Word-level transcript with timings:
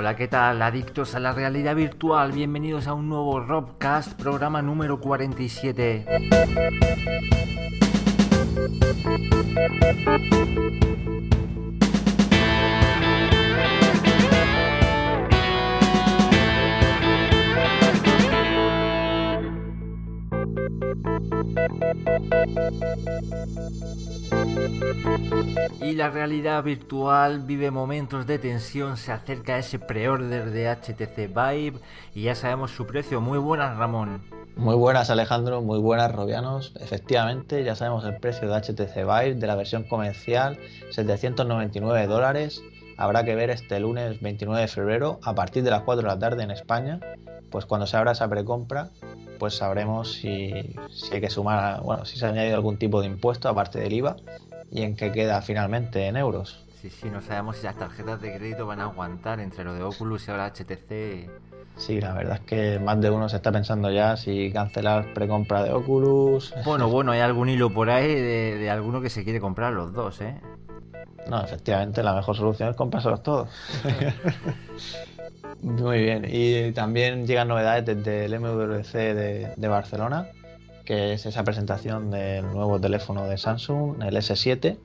Hola, 0.00 0.16
¿qué 0.16 0.28
tal? 0.28 0.62
Adictos 0.62 1.14
a 1.14 1.20
la 1.20 1.34
realidad 1.34 1.76
virtual, 1.76 2.32
bienvenidos 2.32 2.86
a 2.86 2.94
un 2.94 3.10
nuevo 3.10 3.38
Robcast, 3.38 4.18
programa 4.18 4.62
número 4.62 4.98
47. 4.98 6.06
Y 25.82 25.92
la 25.94 26.10
realidad 26.10 26.62
virtual 26.62 27.40
vive 27.40 27.70
momentos 27.70 28.26
de 28.26 28.38
tensión, 28.38 28.96
se 28.96 29.12
acerca 29.12 29.58
ese 29.58 29.78
pre-order 29.78 30.50
de 30.50 30.68
HTC 30.68 31.28
Vive 31.28 31.78
y 32.14 32.22
ya 32.22 32.34
sabemos 32.34 32.70
su 32.70 32.86
precio. 32.86 33.20
Muy 33.20 33.38
buenas, 33.38 33.76
Ramón. 33.76 34.22
Muy 34.56 34.76
buenas, 34.76 35.10
Alejandro. 35.10 35.62
Muy 35.62 35.78
buenas, 35.78 36.12
Robianos. 36.12 36.74
Efectivamente, 36.80 37.64
ya 37.64 37.74
sabemos 37.74 38.04
el 38.04 38.16
precio 38.16 38.48
de 38.48 38.60
HTC 38.60 38.94
Vive 38.96 39.34
de 39.34 39.46
la 39.46 39.56
versión 39.56 39.84
comercial, 39.84 40.58
799 40.90 42.06
dólares. 42.06 42.62
Habrá 42.96 43.24
que 43.24 43.34
ver 43.34 43.50
este 43.50 43.80
lunes 43.80 44.20
29 44.20 44.60
de 44.60 44.68
febrero 44.68 45.18
a 45.22 45.34
partir 45.34 45.62
de 45.62 45.70
las 45.70 45.82
4 45.82 46.02
de 46.02 46.08
la 46.08 46.18
tarde 46.18 46.42
en 46.42 46.50
España, 46.50 47.00
pues 47.50 47.64
cuando 47.64 47.86
se 47.86 47.96
abra 47.96 48.12
esa 48.12 48.28
precompra 48.28 48.90
pues 49.40 49.56
sabremos 49.56 50.12
si, 50.12 50.52
hay 51.10 51.20
que 51.20 51.30
sumar, 51.30 51.80
bueno, 51.80 52.04
si 52.04 52.18
se 52.18 52.26
ha 52.26 52.28
añadido 52.28 52.54
algún 52.54 52.76
tipo 52.76 53.00
de 53.00 53.06
impuesto 53.06 53.48
aparte 53.48 53.80
del 53.80 53.94
IVA 53.94 54.16
y 54.70 54.82
en 54.82 54.94
qué 54.94 55.10
queda 55.10 55.40
finalmente 55.40 56.06
en 56.06 56.18
euros. 56.18 56.62
Sí, 56.80 56.90
sí, 56.90 57.08
no 57.10 57.22
sabemos 57.22 57.56
si 57.56 57.64
las 57.64 57.76
tarjetas 57.76 58.20
de 58.20 58.36
crédito 58.36 58.66
van 58.66 58.80
a 58.80 58.84
aguantar 58.84 59.40
entre 59.40 59.64
lo 59.64 59.72
de 59.74 59.82
Oculus 59.82 60.28
y 60.28 60.30
ahora 60.30 60.52
HTC. 60.52 61.30
Sí, 61.76 62.00
la 62.00 62.12
verdad 62.12 62.36
es 62.36 62.40
que 62.42 62.78
más 62.78 63.00
de 63.00 63.10
uno 63.10 63.30
se 63.30 63.36
está 63.36 63.50
pensando 63.50 63.90
ya 63.90 64.16
si 64.18 64.52
cancelar 64.52 65.14
precompra 65.14 65.62
de 65.62 65.72
Oculus. 65.72 66.52
Bueno, 66.66 66.90
bueno, 66.90 67.12
hay 67.12 67.20
algún 67.20 67.48
hilo 67.48 67.70
por 67.70 67.88
ahí 67.88 68.14
de, 68.14 68.58
de 68.58 68.70
alguno 68.70 69.00
que 69.00 69.08
se 69.08 69.24
quiere 69.24 69.40
comprar 69.40 69.72
los 69.72 69.94
dos, 69.94 70.20
¿eh? 70.20 70.38
No, 71.28 71.42
efectivamente, 71.42 72.02
la 72.02 72.14
mejor 72.14 72.36
solución 72.36 72.68
es 72.68 72.76
comprárselos 72.76 73.22
todos. 73.22 73.48
Muy 75.62 76.00
bien, 76.02 76.26
y 76.26 76.72
también 76.72 77.26
llegan 77.26 77.48
novedades 77.48 77.84
desde 77.84 78.24
el 78.24 78.40
MWC 78.40 78.92
de, 79.56 79.68
Barcelona, 79.68 80.28
que 80.86 81.12
es 81.12 81.26
esa 81.26 81.44
presentación 81.44 82.10
del 82.10 82.46
nuevo 82.46 82.80
teléfono 82.80 83.26
de 83.26 83.36
Samsung, 83.36 84.02
el 84.02 84.16
S7. 84.16 84.78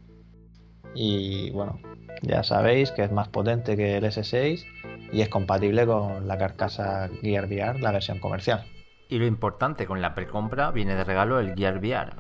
Y 0.94 1.50
bueno, 1.52 1.80
ya 2.22 2.44
sabéis 2.44 2.92
que 2.92 3.04
es 3.04 3.12
más 3.12 3.30
potente 3.30 3.78
que 3.78 3.98
el 3.98 4.04
S6 4.04 4.66
y 5.14 5.22
es 5.22 5.30
compatible 5.30 5.86
con 5.86 6.28
la 6.28 6.38
carcasa 6.38 7.10
Gear 7.22 7.46
VR, 7.46 7.80
la 7.80 7.92
versión 7.92 8.20
comercial. 8.20 8.66
Y 9.08 9.18
lo 9.18 9.26
importante, 9.26 9.86
con 9.86 10.02
la 10.02 10.14
precompra 10.14 10.72
viene 10.72 10.96
de 10.96 11.06
regalo 11.06 11.40
el 11.40 11.56
Gear 11.56 11.78
VR. 11.78 12.12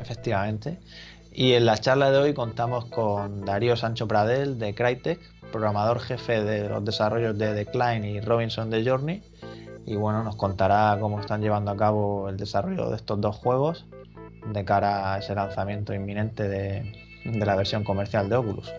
Efectivamente. 0.00 0.78
Y 1.32 1.54
en 1.54 1.66
la 1.66 1.78
charla 1.78 2.10
de 2.10 2.18
hoy 2.18 2.34
contamos 2.34 2.86
con 2.86 3.44
Darío 3.44 3.76
Sancho 3.76 4.06
Pradel 4.06 4.58
de 4.58 4.74
Crytek, 4.74 5.20
programador 5.52 6.00
jefe 6.00 6.42
de 6.42 6.68
los 6.68 6.84
desarrollos 6.84 7.36
de 7.38 7.54
Decline 7.54 8.08
y 8.08 8.20
Robinson 8.20 8.70
de 8.70 8.84
Journey. 8.84 9.22
Y 9.86 9.96
bueno, 9.96 10.22
nos 10.22 10.36
contará 10.36 10.96
cómo 11.00 11.20
están 11.20 11.40
llevando 11.40 11.70
a 11.70 11.76
cabo 11.76 12.28
el 12.28 12.36
desarrollo 12.36 12.90
de 12.90 12.96
estos 12.96 13.20
dos 13.20 13.36
juegos 13.36 13.86
de 14.52 14.64
cara 14.64 15.14
a 15.14 15.18
ese 15.18 15.34
lanzamiento 15.34 15.94
inminente 15.94 16.48
de, 16.48 16.92
de 17.24 17.46
la 17.46 17.56
versión 17.56 17.84
comercial 17.84 18.28
de 18.28 18.36
Oculus. 18.36 18.72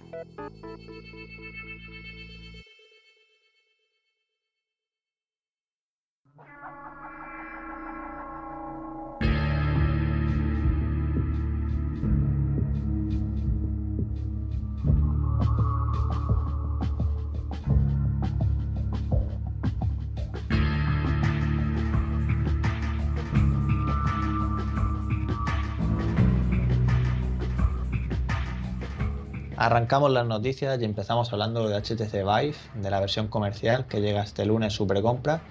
Arrancamos 29.61 30.09
las 30.11 30.25
noticias 30.25 30.79
y 30.79 30.85
empezamos 30.85 31.33
hablando 31.33 31.67
de 31.67 31.75
HTC 31.75 32.13
Vive, 32.23 32.55
de 32.75 32.89
la 32.89 33.01
versión 33.01 33.27
comercial 33.27 33.87
que 33.87 33.99
llega 33.99 34.23
este 34.23 34.45
lunes 34.45 34.71
su 34.71 34.87
precompra. 34.87 35.41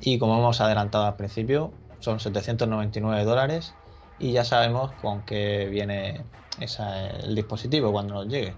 Y 0.00 0.18
como 0.18 0.38
hemos 0.38 0.62
adelantado 0.62 1.04
al 1.04 1.16
principio, 1.16 1.70
son 1.98 2.18
799 2.18 3.24
dólares 3.24 3.74
y 4.18 4.32
ya 4.32 4.46
sabemos 4.46 4.92
con 5.02 5.20
qué 5.26 5.68
viene 5.70 6.24
el 6.60 7.34
dispositivo 7.34 7.92
cuando 7.92 8.14
nos 8.14 8.26
llegue. 8.26 8.54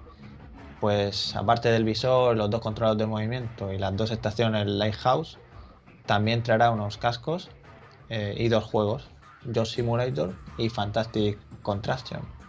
Pues 0.81 1.34
aparte 1.34 1.72
del 1.72 1.82
visor, 1.82 2.37
los 2.37 2.49
dos 2.49 2.61
controladores 2.61 3.00
de 3.00 3.06
movimiento 3.06 3.72
y 3.72 3.78
las 3.78 3.97
dos 3.97 4.12
estaciones 4.12 4.69
Lighthouse, 4.69 5.41
también 6.06 6.44
traerá 6.44 6.71
unos 6.71 6.99
cascos 6.99 7.50
eh, 8.11 8.37
y 8.38 8.47
dos 8.47 8.62
juegos, 8.62 9.09
Job 9.53 9.66
Simulator 9.66 10.37
y 10.56 10.69
Fantastic 10.69 11.37
Contraction 11.62 12.44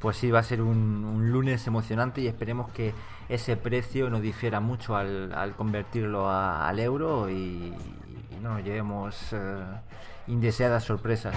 pues 0.00 0.16
sí, 0.16 0.30
va 0.30 0.40
a 0.40 0.42
ser 0.42 0.62
un, 0.62 1.30
lunes 1.30 1.66
emocionante 1.66 2.20
y 2.20 2.28
esperemos 2.28 2.70
que 2.70 2.94
ese 3.28 3.56
precio 3.56 4.10
no 4.10 4.20
difiera 4.20 4.60
mucho 4.60 4.96
al, 4.96 5.54
convertirlo 5.56 6.30
al 6.30 6.78
euro 6.78 7.28
y, 7.30 7.74
no 8.42 8.54
nos 8.54 8.64
llevemos 8.64 9.16
eh, 9.32 9.64
indeseadas 10.28 10.84
sorpresas. 10.84 11.34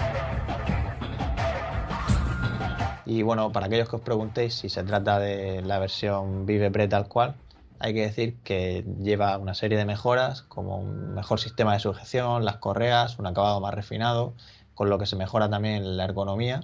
Y 3.04 3.22
bueno, 3.22 3.50
para 3.50 3.66
aquellos 3.66 3.88
que 3.88 3.96
os 3.96 4.02
preguntéis 4.02 4.54
si 4.54 4.68
se 4.68 4.84
trata 4.84 5.18
de 5.18 5.62
la 5.62 5.80
versión 5.80 6.46
Vive 6.46 6.70
Pre 6.70 6.86
tal 6.86 7.08
cual, 7.08 7.34
hay 7.80 7.92
que 7.92 8.02
decir 8.02 8.36
que 8.44 8.84
lleva 9.00 9.36
una 9.38 9.54
serie 9.54 9.76
de 9.76 9.84
mejoras, 9.84 10.42
como 10.42 10.78
un 10.78 11.12
mejor 11.12 11.40
sistema 11.40 11.72
de 11.72 11.80
sujeción, 11.80 12.44
las 12.44 12.58
correas, 12.58 13.18
un 13.18 13.26
acabado 13.26 13.60
más 13.60 13.74
refinado, 13.74 14.34
con 14.76 14.88
lo 14.88 14.98
que 14.98 15.06
se 15.06 15.16
mejora 15.16 15.50
también 15.50 15.96
la 15.96 16.04
ergonomía 16.04 16.60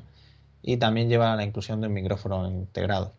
y 0.62 0.76
también 0.76 1.08
lleva 1.08 1.34
la 1.36 1.44
inclusión 1.44 1.80
de 1.80 1.88
un 1.88 1.94
micrófono 1.94 2.48
integrado. 2.48 3.12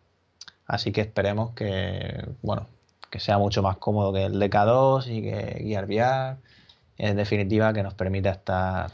Así 0.66 0.92
que 0.92 1.00
esperemos 1.00 1.50
que, 1.50 2.28
bueno, 2.42 2.66
que 3.10 3.18
sea 3.18 3.38
mucho 3.38 3.62
más 3.62 3.76
cómodo 3.78 4.12
que 4.12 4.24
el 4.24 4.40
DK2 4.40 5.06
y 5.08 5.22
que 5.22 5.64
Gear 5.64 5.86
VR. 5.86 6.36
En 6.96 7.16
definitiva, 7.16 7.72
que 7.72 7.82
nos 7.82 7.94
permita 7.94 8.30
estar 8.30 8.92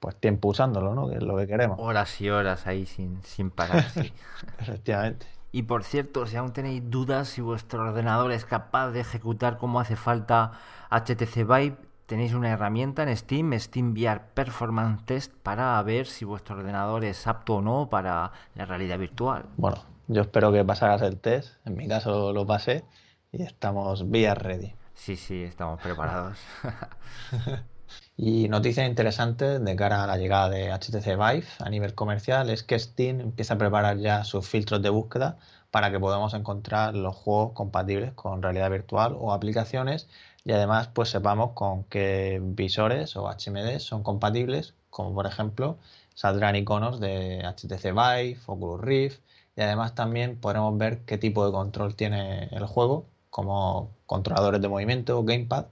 pues 0.00 0.16
tiempo 0.16 0.48
usándolo, 0.48 0.94
¿no? 0.94 1.08
Que 1.08 1.16
es 1.16 1.22
lo 1.22 1.36
que 1.36 1.46
queremos. 1.46 1.78
Horas 1.80 2.20
y 2.20 2.30
horas 2.30 2.66
ahí 2.66 2.86
sin, 2.86 3.22
sin 3.24 3.50
parar, 3.50 3.84
Efectivamente. 4.60 5.26
Y 5.50 5.64
por 5.64 5.82
cierto, 5.82 6.26
si 6.26 6.36
aún 6.36 6.52
tenéis 6.52 6.82
dudas 6.88 7.28
si 7.28 7.40
vuestro 7.40 7.82
ordenador 7.82 8.32
es 8.32 8.44
capaz 8.44 8.90
de 8.90 9.00
ejecutar 9.00 9.58
como 9.58 9.80
hace 9.80 9.96
falta 9.96 10.52
HTC 10.90 11.36
Vive, 11.38 11.76
tenéis 12.08 12.32
una 12.32 12.48
herramienta 12.48 13.02
en 13.02 13.14
Steam, 13.14 13.52
Steam 13.60 13.92
VR 13.92 14.22
Performance 14.32 15.04
Test, 15.04 15.32
para 15.42 15.80
ver 15.82 16.06
si 16.06 16.24
vuestro 16.24 16.56
ordenador 16.56 17.04
es 17.04 17.26
apto 17.26 17.56
o 17.56 17.60
no 17.60 17.90
para 17.90 18.32
la 18.54 18.64
realidad 18.64 18.98
virtual. 18.98 19.44
Bueno, 19.58 19.76
yo 20.06 20.22
espero 20.22 20.50
que 20.50 20.64
pasaras 20.64 21.02
el 21.02 21.18
test, 21.18 21.54
en 21.66 21.76
mi 21.76 21.86
caso 21.86 22.32
lo 22.32 22.46
pasé 22.46 22.82
y 23.30 23.42
estamos 23.42 24.00
VR 24.00 24.40
ready. 24.42 24.74
Sí, 24.94 25.16
sí, 25.16 25.42
estamos 25.42 25.82
preparados. 25.82 26.38
y 28.16 28.48
noticia 28.48 28.86
interesante 28.86 29.58
de 29.58 29.76
cara 29.76 30.02
a 30.02 30.06
la 30.06 30.16
llegada 30.16 30.48
de 30.48 30.72
HTC 30.72 31.08
Vive 31.08 31.46
a 31.58 31.68
nivel 31.68 31.94
comercial 31.94 32.48
es 32.48 32.62
que 32.62 32.78
Steam 32.78 33.20
empieza 33.20 33.54
a 33.54 33.58
preparar 33.58 33.98
ya 33.98 34.24
sus 34.24 34.48
filtros 34.48 34.80
de 34.80 34.88
búsqueda 34.88 35.36
para 35.70 35.90
que 35.90 36.00
podamos 36.00 36.32
encontrar 36.32 36.94
los 36.94 37.14
juegos 37.14 37.52
compatibles 37.52 38.12
con 38.14 38.42
realidad 38.42 38.70
virtual 38.70 39.14
o 39.18 39.34
aplicaciones 39.34 40.08
y 40.48 40.52
además 40.52 40.88
pues 40.94 41.10
sepamos 41.10 41.50
con 41.52 41.84
qué 41.84 42.40
visores 42.42 43.16
o 43.16 43.28
HMD 43.28 43.80
son 43.80 44.02
compatibles, 44.02 44.72
como 44.88 45.14
por 45.14 45.26
ejemplo 45.26 45.76
saldrán 46.14 46.56
iconos 46.56 47.00
de 47.00 47.42
HTC 47.44 47.92
Vive, 47.92 48.38
Oculus 48.46 48.80
Rift 48.80 49.20
y 49.56 49.60
además 49.60 49.94
también 49.94 50.38
podremos 50.40 50.78
ver 50.78 51.00
qué 51.00 51.18
tipo 51.18 51.44
de 51.44 51.52
control 51.52 51.96
tiene 51.96 52.44
el 52.50 52.64
juego, 52.64 53.04
como 53.28 53.90
controladores 54.06 54.62
de 54.62 54.68
movimiento, 54.68 55.22
gamepad 55.22 55.66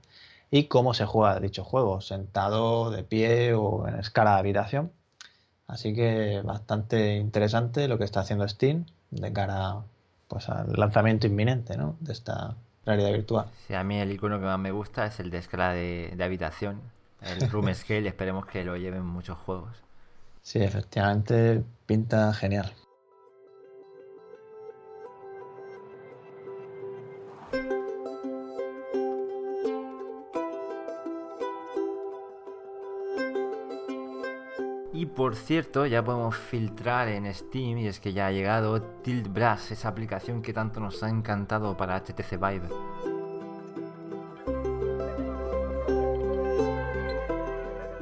y 0.50 0.64
cómo 0.64 0.92
se 0.92 1.06
juega 1.06 1.40
dicho 1.40 1.64
juego, 1.64 2.02
sentado, 2.02 2.90
de 2.90 3.02
pie 3.02 3.54
o 3.54 3.88
en 3.88 3.94
escala 3.94 4.32
de 4.34 4.40
habitación. 4.40 4.92
Así 5.68 5.94
que 5.94 6.42
bastante 6.44 7.16
interesante 7.16 7.88
lo 7.88 7.96
que 7.96 8.04
está 8.04 8.20
haciendo 8.20 8.46
Steam 8.46 8.84
de 9.10 9.32
cara 9.32 9.84
pues, 10.28 10.50
al 10.50 10.74
lanzamiento 10.74 11.26
inminente 11.26 11.78
¿no? 11.78 11.96
de 12.00 12.12
esta 12.12 12.56
realidad 12.86 13.12
virtual. 13.12 13.46
Sí, 13.66 13.74
a 13.74 13.84
mí 13.84 13.98
el 13.98 14.12
icono 14.12 14.38
que 14.38 14.46
más 14.46 14.58
me 14.58 14.70
gusta 14.70 15.06
es 15.06 15.20
el 15.20 15.30
de 15.30 15.38
escala 15.38 15.72
de, 15.72 16.16
habitación, 16.20 16.80
el 17.20 17.48
Room 17.50 17.74
Scale, 17.74 18.08
esperemos 18.08 18.46
que 18.46 18.64
lo 18.64 18.76
lleven 18.76 19.04
muchos 19.04 19.36
juegos. 19.38 19.82
Sí, 20.42 20.60
efectivamente, 20.60 21.64
pinta 21.86 22.32
genial. 22.32 22.72
Por 35.14 35.36
cierto, 35.36 35.86
ya 35.86 36.04
podemos 36.04 36.36
filtrar 36.36 37.08
en 37.08 37.32
Steam 37.32 37.78
y 37.78 37.86
es 37.86 38.00
que 38.00 38.12
ya 38.12 38.26
ha 38.26 38.32
llegado 38.32 38.82
Tilt 39.02 39.32
Brass, 39.32 39.70
esa 39.70 39.88
aplicación 39.88 40.42
que 40.42 40.52
tanto 40.52 40.80
nos 40.80 41.02
ha 41.02 41.08
encantado 41.08 41.76
para 41.76 41.96
HTC 41.98 42.32
Vive. 42.32 42.68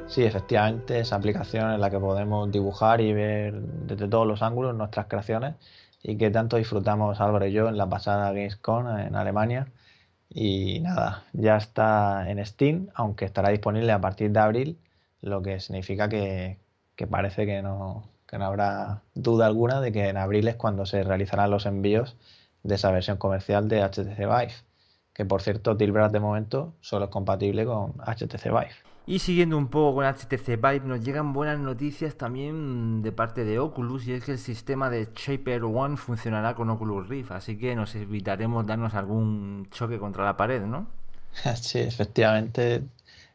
Sí, 0.07 0.23
efectivamente, 0.23 0.99
esa 0.99 1.15
aplicación 1.17 1.71
en 1.71 1.81
la 1.81 1.89
que 1.89 1.99
podemos 1.99 2.51
dibujar 2.51 3.01
y 3.01 3.11
ver 3.13 3.53
desde 3.61 4.07
todos 4.07 4.25
los 4.25 4.41
ángulos 4.41 4.75
nuestras 4.75 5.07
creaciones 5.07 5.55
y 6.03 6.17
que 6.17 6.29
tanto 6.31 6.57
disfrutamos 6.57 7.19
Álvaro 7.19 7.47
y 7.47 7.51
yo 7.51 7.67
en 7.67 7.77
la 7.77 7.89
pasada 7.89 8.31
Gamescom 8.31 8.87
en 8.99 9.15
Alemania. 9.15 9.67
Y 10.29 10.79
nada, 10.81 11.23
ya 11.33 11.57
está 11.57 12.29
en 12.29 12.45
Steam, 12.45 12.89
aunque 12.95 13.25
estará 13.25 13.49
disponible 13.49 13.91
a 13.91 14.01
partir 14.01 14.31
de 14.31 14.39
abril, 14.39 14.79
lo 15.21 15.41
que 15.41 15.59
significa 15.59 16.09
que, 16.09 16.59
parece 17.09 17.45
que 17.45 17.61
no, 17.61 18.09
que 18.27 18.37
no 18.37 18.45
habrá 18.45 19.03
duda 19.13 19.45
alguna 19.45 19.81
de 19.81 19.91
que 19.91 20.09
en 20.09 20.17
abril 20.17 20.47
es 20.47 20.55
cuando 20.55 20.85
se 20.85 21.03
realizarán 21.03 21.51
los 21.51 21.65
envíos 21.65 22.17
de 22.63 22.75
esa 22.75 22.91
versión 22.91 23.17
comercial 23.17 23.67
de 23.67 23.81
HTC 23.81 24.17
Vive, 24.17 24.53
que 25.13 25.25
por 25.25 25.41
cierto 25.41 25.77
Tilbras 25.77 26.11
de 26.11 26.19
momento 26.19 26.73
solo 26.81 27.05
es 27.05 27.11
compatible 27.11 27.65
con 27.65 27.93
HTC 27.99 28.45
Vive. 28.45 28.75
Y 29.07 29.19
siguiendo 29.19 29.55
un 29.55 29.67
poco 29.67 29.95
con 29.95 30.05
HTC 30.05 30.55
Vive, 30.55 30.81
nos 30.81 31.05
llegan 31.05 31.31
buenas 31.31 31.59
noticias 31.59 32.15
también 32.15 33.03
de 33.03 33.11
parte 33.11 33.45
de 33.45 33.59
Oculus 33.59 34.07
y 34.07 34.13
es 34.13 34.23
que 34.23 34.31
el 34.31 34.39
sistema 34.39 34.89
de 34.89 35.09
Shaper 35.15 35.63
One 35.63 35.95
funcionará 35.95 36.55
con 36.55 36.71
Oculus 36.71 37.07
Rift, 37.07 37.31
así 37.31 37.55
que 37.57 37.75
nos 37.75 37.93
evitaremos 37.93 38.65
darnos 38.65 38.95
algún 38.95 39.67
choque 39.69 39.99
contra 39.99 40.25
la 40.25 40.35
pared, 40.35 40.63
¿no? 40.63 40.87
Sí, 41.55 41.79
efectivamente, 41.79 42.83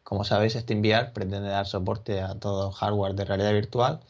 como 0.05 0.25
sabéis, 0.25 0.56
enviar 0.69 1.12
pretende 1.12 1.49
dar 1.49 1.67
soporte 1.67 2.20
a 2.20 2.35
todo 2.35 2.73
hardware 2.73 3.14
de 3.14 3.25
realidad 3.25 3.52
virtual 3.52 4.00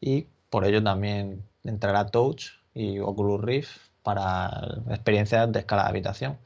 y 0.00 0.26
por 0.50 0.64
ello 0.64 0.82
también 0.82 1.44
entrará 1.64 2.06
Touch 2.06 2.46
y 2.74 2.98
Oculus 3.00 3.40
Rift 3.40 3.70
para 4.02 4.80
experiencias 4.90 5.50
de 5.52 5.60
escala 5.60 5.84
de 5.84 5.88
habitación. 5.90 6.38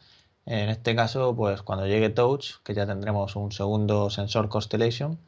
En 0.46 0.68
este 0.70 0.96
caso, 0.96 1.36
pues 1.36 1.62
cuando 1.62 1.86
llegue 1.86 2.10
Touch, 2.10 2.62
que 2.64 2.74
ya 2.74 2.86
tendremos 2.86 3.36
un 3.36 3.52
segundo 3.52 4.10
sensor 4.10 4.48
Constellation, 4.48 5.18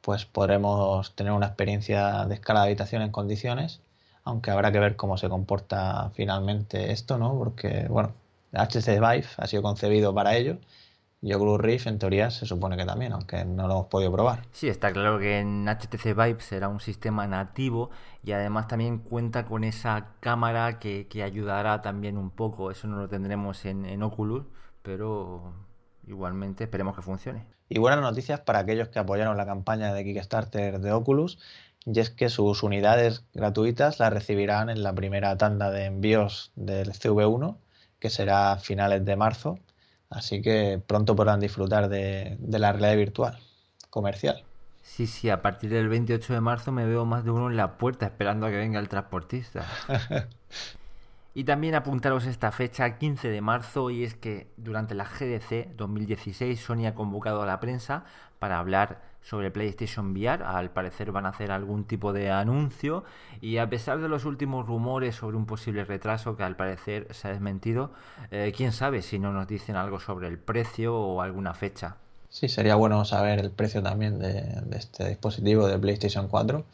pues 0.00 0.24
podremos 0.26 1.14
tener 1.14 1.32
una 1.32 1.46
experiencia 1.46 2.24
de 2.26 2.34
escala 2.34 2.60
de 2.60 2.66
habitación 2.66 3.02
en 3.02 3.10
condiciones, 3.10 3.80
aunque 4.24 4.50
habrá 4.50 4.72
que 4.72 4.80
ver 4.80 4.96
cómo 4.96 5.16
se 5.18 5.28
comporta 5.28 6.10
finalmente 6.14 6.92
esto, 6.92 7.18
¿no? 7.18 7.36
Porque, 7.38 7.86
bueno, 7.88 8.12
HTC 8.52 9.00
Vive 9.00 9.26
ha 9.36 9.46
sido 9.46 9.62
concebido 9.62 10.14
para 10.14 10.36
ello 10.36 10.58
y 11.24 11.32
Oculus 11.32 11.58
Rift 11.58 11.86
en 11.86 11.98
teoría 11.98 12.30
se 12.30 12.44
supone 12.44 12.76
que 12.76 12.84
también, 12.84 13.14
aunque 13.14 13.46
no 13.46 13.66
lo 13.66 13.72
hemos 13.72 13.86
podido 13.86 14.12
probar. 14.12 14.42
Sí, 14.52 14.68
está 14.68 14.92
claro 14.92 15.18
que 15.18 15.38
en 15.38 15.66
HTC 15.66 16.14
Vive 16.14 16.40
será 16.40 16.68
un 16.68 16.80
sistema 16.80 17.26
nativo 17.26 17.88
y 18.22 18.32
además 18.32 18.68
también 18.68 18.98
cuenta 18.98 19.46
con 19.46 19.64
esa 19.64 20.08
cámara 20.20 20.78
que, 20.78 21.08
ayudará 21.24 21.80
también 21.80 22.18
un 22.18 22.30
poco. 22.30 22.70
Eso 22.70 22.88
no 22.88 22.98
lo 22.98 23.08
tendremos 23.08 23.64
en, 23.64 23.86
en 23.86 24.02
Oculus, 24.02 24.44
pero 24.82 25.54
igualmente 26.06 26.64
esperemos 26.64 26.94
que 26.94 27.00
funcione. 27.00 27.46
Y 27.70 27.78
buenas 27.78 28.02
noticias 28.02 28.40
para 28.40 28.58
aquellos 28.58 28.88
que 28.88 28.98
apoyaron 28.98 29.38
la 29.38 29.46
campaña 29.46 29.94
de 29.94 30.04
Kickstarter 30.04 30.78
de 30.78 30.92
Oculus, 30.92 31.38
y 31.86 32.00
es 32.00 32.10
que 32.10 32.28
sus 32.28 32.62
unidades 32.62 33.24
gratuitas 33.32 33.98
las 33.98 34.12
recibirán 34.12 34.68
en 34.68 34.82
la 34.82 34.94
primera 34.94 35.38
tanda 35.38 35.70
de 35.70 35.86
envíos 35.86 36.52
del 36.54 36.92
CV1, 36.92 37.56
que 37.98 38.10
será 38.10 38.52
a 38.52 38.58
finales 38.58 39.06
de 39.06 39.16
marzo, 39.16 39.58
así 40.10 40.42
que 40.42 40.80
pronto 40.86 41.16
podrán 41.16 41.40
disfrutar 41.40 41.88
de, 41.88 42.36
de 42.38 42.58
la 42.58 42.72
realidad 42.72 42.96
virtual 42.96 43.38
comercial. 43.90 44.44
Sí, 44.82 45.06
sí, 45.06 45.30
a 45.30 45.42
partir 45.42 45.70
del 45.70 45.88
28 45.88 46.34
de 46.34 46.40
marzo 46.40 46.70
me 46.70 46.86
veo 46.86 47.04
más 47.04 47.24
de 47.24 47.30
uno 47.30 47.50
en 47.50 47.56
la 47.56 47.78
puerta 47.78 48.06
esperando 48.06 48.46
a 48.46 48.50
que 48.50 48.56
venga 48.56 48.78
el 48.78 48.88
transportista. 48.88 49.66
Y 51.36 51.42
también 51.42 51.74
apuntaros 51.74 52.26
esta 52.26 52.52
fecha, 52.52 52.96
15 52.96 53.28
de 53.28 53.40
marzo, 53.40 53.90
y 53.90 54.04
es 54.04 54.14
que 54.14 54.46
durante 54.56 54.94
la 54.94 55.04
GDC 55.04 55.74
2016 55.76 56.60
Sony 56.60 56.86
ha 56.86 56.94
convocado 56.94 57.42
a 57.42 57.46
la 57.46 57.58
prensa 57.58 58.04
para 58.38 58.60
hablar 58.60 59.02
sobre 59.24 59.50
PlayStation 59.50 60.12
VR. 60.12 60.44
Al 60.44 60.70
parecer 60.70 61.10
van 61.10 61.26
a 61.26 61.30
hacer 61.30 61.50
algún 61.50 61.84
tipo 61.84 62.12
de 62.12 62.30
anuncio 62.30 63.04
y 63.40 63.56
a 63.56 63.68
pesar 63.68 64.00
de 64.00 64.08
los 64.08 64.24
últimos 64.24 64.66
rumores 64.66 65.16
sobre 65.16 65.36
un 65.36 65.46
posible 65.46 65.84
retraso 65.84 66.36
que 66.36 66.42
al 66.42 66.56
parecer 66.56 67.08
se 67.10 67.28
ha 67.28 67.30
desmentido, 67.32 67.90
eh, 68.30 68.52
quién 68.56 68.72
sabe 68.72 69.02
si 69.02 69.18
no 69.18 69.32
nos 69.32 69.48
dicen 69.48 69.76
algo 69.76 69.98
sobre 69.98 70.28
el 70.28 70.38
precio 70.38 70.96
o 70.96 71.22
alguna 71.22 71.54
fecha. 71.54 71.96
Sí, 72.28 72.48
sería 72.48 72.74
bueno 72.74 73.04
saber 73.04 73.38
el 73.38 73.50
precio 73.50 73.82
también 73.82 74.18
de, 74.18 74.60
este 74.76 75.08
dispositivo 75.08 75.68
de 75.68 75.78
PlayStation 75.78 76.28
4 76.28 76.64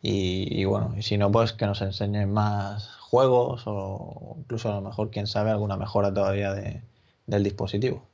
y, 0.00 0.64
bueno, 0.64 0.94
y 0.96 1.02
si 1.02 1.18
no, 1.18 1.30
pues 1.32 1.52
que 1.52 1.66
nos 1.66 1.80
enseñen 1.82 2.32
más 2.32 2.96
juegos 3.00 3.64
o 3.66 4.36
incluso 4.38 4.70
a 4.70 4.76
lo 4.76 4.80
mejor, 4.80 5.10
quién 5.10 5.26
sabe, 5.26 5.50
alguna 5.50 5.76
mejora 5.76 6.12
todavía 6.12 6.52
del 6.52 7.44
dispositivo. 7.44 8.06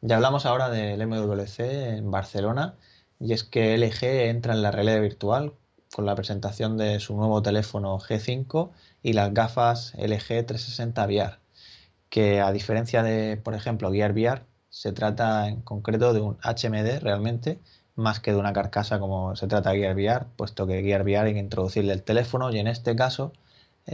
Ya 0.00 0.16
hablamos 0.16 0.44
ahora 0.44 0.70
del 0.70 1.04
MWC 1.06 1.60
en 1.60 2.10
Barcelona 2.10 2.74
y 3.20 3.32
es 3.32 3.44
que 3.44 3.76
LG 3.76 4.04
entra 4.28 4.54
en 4.54 4.62
la 4.62 4.70
realidad 4.70 5.00
virtual 5.00 5.54
con 5.94 6.06
la 6.06 6.14
presentación 6.16 6.76
de 6.76 6.98
su 7.00 7.16
nuevo 7.16 7.42
teléfono 7.42 7.98
G5 7.98 8.70
y 9.02 9.12
las 9.12 9.32
gafas 9.32 9.94
LG 9.96 10.46
360 10.46 11.04
VR, 11.06 11.38
que 12.10 12.40
a 12.40 12.52
diferencia 12.52 13.02
de, 13.02 13.36
por 13.36 13.54
ejemplo, 13.54 13.92
Gear 13.92 14.12
VR, 14.12 14.42
se 14.70 14.92
trata 14.92 15.48
en 15.48 15.62
concreto 15.62 16.12
de 16.12 16.20
un 16.20 16.36
HMD 16.42 17.00
realmente, 17.00 17.60
más 17.94 18.18
que 18.18 18.32
de 18.32 18.38
una 18.38 18.52
carcasa 18.52 18.98
como 18.98 19.36
se 19.36 19.46
trata 19.46 19.72
Gear 19.72 19.94
VR, 19.94 20.26
puesto 20.36 20.66
que 20.66 20.82
Gear 20.82 21.02
VR 21.02 21.28
hay 21.28 21.34
que 21.34 21.38
introducirle 21.38 21.92
el 21.92 22.02
teléfono 22.02 22.50
y 22.50 22.58
en 22.58 22.66
este 22.66 22.96
caso 22.96 23.32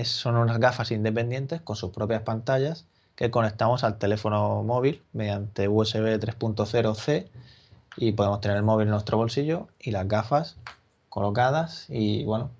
son 0.04 0.36
unas 0.36 0.58
gafas 0.58 0.90
independientes 0.92 1.60
con 1.60 1.76
sus 1.76 1.90
propias 1.90 2.22
pantallas 2.22 2.86
que 3.16 3.30
conectamos 3.30 3.84
al 3.84 3.98
teléfono 3.98 4.62
móvil 4.62 5.02
mediante 5.12 5.68
USB 5.68 6.18
3.0C 6.18 7.28
y 7.96 8.12
podemos 8.12 8.40
tener 8.40 8.56
el 8.56 8.62
móvil 8.62 8.86
en 8.86 8.92
nuestro 8.92 9.16
bolsillo 9.16 9.68
y 9.78 9.90
las 9.90 10.06
gafas 10.08 10.56
colocadas 11.08 11.86
y 11.88 12.24
bueno, 12.24 12.50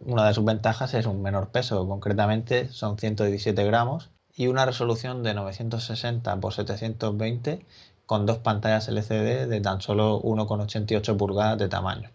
una 0.00 0.26
de 0.26 0.34
sus 0.34 0.44
ventajas 0.44 0.94
es 0.94 1.06
un 1.06 1.22
menor 1.22 1.48
peso, 1.48 1.86
concretamente 1.86 2.68
son 2.68 2.98
117 2.98 3.64
gramos 3.64 4.10
y 4.34 4.46
una 4.46 4.64
resolución 4.64 5.22
de 5.22 5.34
960 5.34 6.32
x 6.32 6.54
720 6.54 7.64
con 8.06 8.26
dos 8.26 8.38
pantallas 8.38 8.88
LCD 8.88 9.48
de 9.48 9.60
tan 9.60 9.80
solo 9.80 10.20
1,88 10.22 11.16
pulgadas 11.16 11.58
de 11.58 11.68
tamaño. 11.68 12.10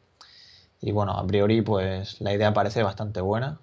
Y 0.81 0.91
bueno, 0.91 1.13
a 1.13 1.25
priori 1.25 1.61
pues 1.61 2.21
la 2.21 2.33
idea 2.33 2.53
parece 2.53 2.83
bastante 2.83 3.21
buena, 3.21 3.59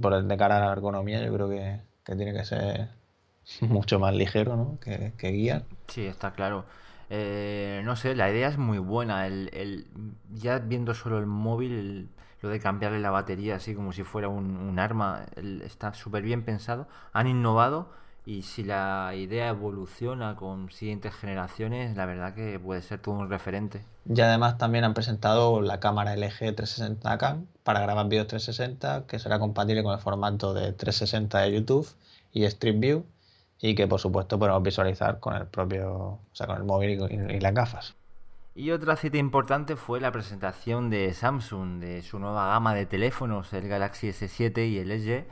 por 0.00 0.14
el 0.14 0.28
de 0.28 0.36
cara 0.36 0.58
a 0.58 0.66
la 0.66 0.72
ergonomía, 0.72 1.24
yo 1.24 1.32
creo 1.32 1.48
que, 1.48 1.80
tiene 2.04 2.32
que 2.32 2.44
ser 2.44 2.88
mucho 3.60 3.98
más 3.98 4.14
ligero 4.14 4.56
¿no? 4.56 4.78
que, 4.80 5.12
que 5.18 5.28
guía. 5.30 5.62
Sí, 5.88 6.06
está 6.06 6.32
claro. 6.32 6.64
Eh, 7.10 7.82
no 7.84 7.96
sé, 7.96 8.14
la 8.14 8.30
idea 8.30 8.48
es 8.48 8.58
muy 8.58 8.78
buena. 8.78 9.26
El, 9.26 9.86
ya 10.34 10.58
viendo 10.58 10.94
solo 10.94 11.18
el 11.18 11.26
móvil, 11.26 12.08
lo 12.42 12.48
de 12.48 12.60
cambiarle 12.60 13.00
la 13.00 13.10
batería 13.10 13.56
así 13.56 13.74
como 13.74 13.92
si 13.92 14.02
fuera 14.02 14.28
un, 14.28 14.78
arma, 14.78 15.26
está 15.64 15.94
súper 15.94 16.22
bien 16.22 16.44
pensado. 16.44 16.88
Han 17.12 17.26
innovado 17.28 17.90
y 18.24 18.42
si 18.42 18.64
la 18.64 19.12
idea 19.14 19.48
evoluciona 19.48 20.34
con 20.34 20.70
siguientes 20.70 21.14
generaciones, 21.14 21.96
la 21.96 22.06
verdad 22.06 22.34
que 22.34 22.58
puede 22.58 22.82
ser 22.82 23.00
todo 23.00 23.14
un 23.14 23.30
referente. 23.30 23.84
Y 24.04 24.20
además 24.20 24.58
también 24.58 24.84
han 24.84 24.94
presentado 24.94 25.60
la 25.60 25.78
cámara 25.78 26.16
LG 26.16 26.56
360K 26.56 27.44
para 27.62 27.80
grabar 27.80 28.08
vídeos 28.08 28.26
360, 28.26 29.06
que 29.06 29.20
será 29.20 29.38
compatible 29.38 29.84
con 29.84 29.94
el 29.94 30.00
formato 30.00 30.54
de 30.54 30.72
360 30.72 31.38
de 31.38 31.52
YouTube 31.52 31.88
y 32.32 32.44
Street 32.44 32.80
View, 32.80 33.04
y 33.60 33.74
que 33.74 33.86
por 33.86 34.00
supuesto 34.00 34.38
podemos 34.38 34.62
visualizar 34.62 35.20
con 35.20 35.34
el 35.34 35.46
propio, 35.46 35.92
o 35.92 36.20
sea, 36.32 36.46
con 36.46 36.56
el 36.56 36.64
móvil 36.64 37.00
y, 37.10 37.40
las 37.40 37.54
gafas. 37.54 37.96
Y 38.54 38.70
otra 38.70 38.96
cita 38.96 39.18
importante 39.18 39.76
fue 39.76 40.00
la 40.00 40.12
presentación 40.12 40.88
de 40.88 41.12
Samsung 41.12 41.78
de 41.78 42.02
su 42.02 42.18
nueva 42.18 42.48
gama 42.48 42.74
de 42.74 42.86
teléfonos, 42.86 43.52
el 43.52 43.68
Galaxy 43.68 44.08
S7 44.08 44.68
y 44.68 44.78
el 44.78 44.88
LG 44.88 45.26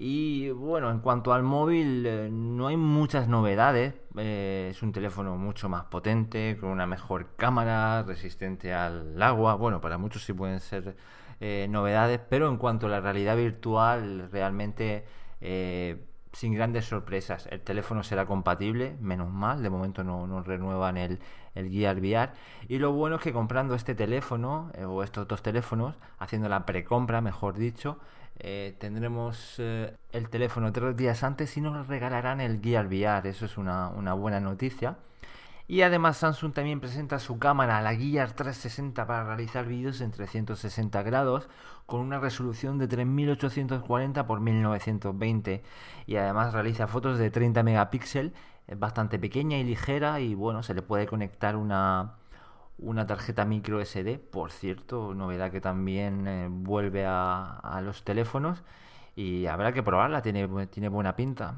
y 0.00 0.50
bueno, 0.50 0.92
en 0.92 1.00
cuanto 1.00 1.32
al 1.32 1.42
móvil, 1.42 2.06
eh, 2.06 2.28
no 2.30 2.68
hay 2.68 2.76
muchas 2.76 3.26
novedades. 3.26 3.94
Eh, 4.16 4.68
es 4.70 4.80
un 4.84 4.92
teléfono 4.92 5.36
mucho 5.36 5.68
más 5.68 5.86
potente, 5.86 6.56
con 6.60 6.70
una 6.70 6.86
mejor 6.86 7.34
cámara, 7.34 8.04
resistente 8.04 8.72
al 8.72 9.20
agua. 9.20 9.56
Bueno, 9.56 9.80
para 9.80 9.98
muchos 9.98 10.22
sí 10.24 10.32
pueden 10.32 10.60
ser 10.60 10.96
eh, 11.40 11.66
novedades, 11.68 12.20
pero 12.28 12.48
en 12.48 12.58
cuanto 12.58 12.86
a 12.86 12.90
la 12.90 13.00
realidad 13.00 13.36
virtual, 13.36 14.30
realmente 14.30 15.04
sin 16.38 16.54
grandes 16.54 16.84
sorpresas. 16.84 17.48
El 17.50 17.60
teléfono 17.62 18.04
será 18.04 18.24
compatible, 18.24 18.96
menos 19.00 19.28
mal, 19.28 19.60
de 19.60 19.70
momento 19.70 20.04
no, 20.04 20.28
no 20.28 20.40
renuevan 20.40 20.96
el, 20.96 21.18
el 21.56 21.68
Gear 21.68 21.96
VR. 21.96 22.30
Y 22.68 22.78
lo 22.78 22.92
bueno 22.92 23.16
es 23.16 23.22
que 23.22 23.32
comprando 23.32 23.74
este 23.74 23.96
teléfono, 23.96 24.70
o 24.86 25.02
estos 25.02 25.26
dos 25.26 25.42
teléfonos, 25.42 25.96
haciendo 26.20 26.48
la 26.48 26.64
precompra, 26.64 27.20
mejor 27.20 27.56
dicho, 27.56 27.98
eh, 28.38 28.76
tendremos 28.78 29.56
eh, 29.58 29.96
el 30.12 30.28
teléfono 30.28 30.72
tres 30.72 30.96
días 30.96 31.24
antes 31.24 31.56
y 31.56 31.60
nos 31.60 31.88
regalarán 31.88 32.40
el 32.40 32.60
Gear 32.62 32.86
VR. 32.86 33.28
Eso 33.28 33.46
es 33.46 33.58
una, 33.58 33.90
buena 34.14 34.38
noticia. 34.38 34.96
Y 35.70 35.82
además 35.82 36.16
Samsung 36.16 36.54
también 36.54 36.80
presenta 36.80 37.18
su 37.18 37.38
cámara, 37.38 37.82
la 37.82 37.94
Gear 37.94 38.32
360, 38.32 39.06
para 39.06 39.24
realizar 39.24 39.66
vídeos 39.66 40.00
en 40.00 40.10
360 40.10 41.02
grados 41.02 41.46
con 41.84 42.00
una 42.00 42.18
resolución 42.18 42.78
de 42.78 42.88
3840 42.88 44.20
x 44.20 44.40
1920 44.40 45.62
y 46.06 46.16
además 46.16 46.54
realiza 46.54 46.86
fotos 46.86 47.18
de 47.18 47.30
30 47.30 47.62
megapíxeles, 47.62 48.32
es 48.66 48.78
bastante 48.78 49.18
pequeña 49.18 49.58
y 49.58 49.64
ligera 49.64 50.20
y 50.20 50.34
bueno, 50.34 50.62
se 50.62 50.72
le 50.72 50.80
puede 50.80 51.06
conectar 51.06 51.54
una, 51.54 52.14
una 52.78 53.06
tarjeta 53.06 53.44
micro 53.44 53.84
SD, 53.84 54.18
por 54.18 54.52
cierto, 54.52 55.14
novedad 55.14 55.50
que 55.50 55.60
también 55.60 56.26
eh, 56.26 56.48
vuelve 56.50 57.04
a, 57.06 57.58
a 57.58 57.82
los 57.82 58.04
teléfonos 58.04 58.62
y 59.16 59.46
habrá 59.46 59.72
que 59.72 59.82
probarla, 59.82 60.22
tiene, 60.22 60.66
tiene 60.68 60.88
buena 60.88 61.14
pinta. 61.14 61.56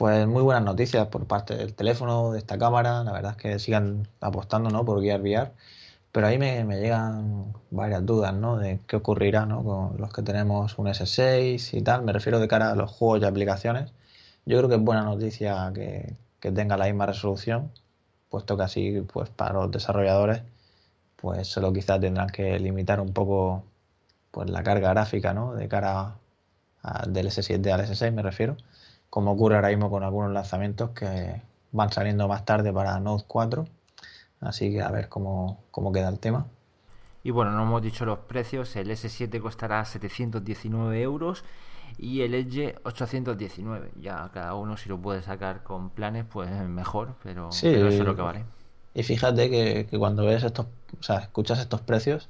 Pues 0.00 0.26
muy 0.26 0.42
buenas 0.42 0.64
noticias 0.64 1.08
por 1.08 1.26
parte 1.26 1.54
del 1.54 1.74
teléfono, 1.74 2.32
de 2.32 2.38
esta 2.38 2.56
cámara. 2.56 3.04
La 3.04 3.12
verdad 3.12 3.32
es 3.32 3.36
que 3.36 3.58
sigan 3.58 4.08
apostando 4.22 4.70
¿no? 4.70 4.82
por 4.82 5.02
Gear 5.02 5.20
VR. 5.20 5.52
Pero 6.10 6.26
ahí 6.26 6.38
me, 6.38 6.64
llegan 6.80 7.52
varias 7.70 8.06
dudas 8.06 8.32
¿no? 8.32 8.56
de 8.56 8.80
qué 8.86 8.96
ocurrirá 8.96 9.44
¿no? 9.44 9.62
con 9.62 9.98
los 9.98 10.10
que 10.10 10.22
tenemos 10.22 10.78
un 10.78 10.86
S6 10.86 11.76
y 11.76 11.82
tal. 11.82 12.02
Me 12.02 12.14
refiero 12.14 12.40
de 12.40 12.48
cara 12.48 12.70
a 12.70 12.74
los 12.76 12.90
juegos 12.90 13.20
y 13.20 13.26
aplicaciones. 13.26 13.92
Yo 14.46 14.56
creo 14.56 14.70
que 14.70 14.76
es 14.76 14.80
buena 14.80 15.02
noticia 15.02 15.70
que, 15.74 16.16
tenga 16.40 16.78
la 16.78 16.86
misma 16.86 17.04
resolución, 17.04 17.70
puesto 18.30 18.56
que 18.56 18.62
así 18.62 19.02
pues 19.12 19.28
para 19.28 19.52
los 19.52 19.70
desarrolladores 19.70 20.42
pues 21.16 21.46
solo 21.48 21.74
quizás 21.74 22.00
tendrán 22.00 22.30
que 22.30 22.58
limitar 22.58 23.00
un 23.00 23.12
poco 23.12 23.64
pues 24.30 24.48
la 24.48 24.62
carga 24.62 24.90
gráfica 24.94 25.34
¿no? 25.34 25.52
de 25.54 25.68
cara 25.68 26.16
del 27.08 27.26
S7 27.28 27.70
al 27.70 27.82
S6 27.82 28.12
me 28.12 28.22
refiero 28.22 28.56
como 29.10 29.32
ocurre 29.32 29.56
ahora 29.56 29.68
mismo 29.68 29.90
con 29.90 30.04
algunos 30.04 30.32
lanzamientos 30.32 30.90
que 30.90 31.42
van 31.72 31.92
saliendo 31.92 32.28
más 32.28 32.44
tarde 32.44 32.72
para 32.72 32.98
Note 33.00 33.24
4. 33.26 33.66
Así 34.40 34.70
que 34.72 34.80
a 34.80 34.90
ver 34.90 35.08
cómo, 35.08 35.58
queda 35.92 36.08
el 36.08 36.18
tema. 36.18 36.46
Y 37.22 37.32
bueno, 37.32 37.50
no 37.50 37.62
hemos 37.62 37.82
dicho 37.82 38.06
los 38.06 38.20
precios. 38.20 38.74
El 38.76 38.90
S7 38.90 39.40
costará 39.42 39.84
719 39.84 41.02
euros 41.02 41.44
y 41.98 42.22
el 42.22 42.34
Edge 42.34 42.76
819. 42.84 43.90
Ya 44.00 44.30
cada 44.32 44.54
uno 44.54 44.76
si 44.78 44.88
lo 44.88 44.98
puede 44.98 45.22
sacar 45.22 45.62
con 45.62 45.90
planes, 45.90 46.24
pues 46.24 46.50
mejor, 46.50 47.16
pero, 47.22 47.50
eso 47.50 47.68
es 47.68 47.98
lo 47.98 48.16
que 48.16 48.22
vale. 48.22 48.44
Y 48.94 49.02
fíjate 49.02 49.50
que, 49.50 49.86
que, 49.86 49.98
cuando 49.98 50.24
ves 50.24 50.42
estos, 50.42 50.66
o 50.98 51.02
sea, 51.02 51.18
escuchas 51.18 51.58
estos 51.60 51.82
precios, 51.82 52.28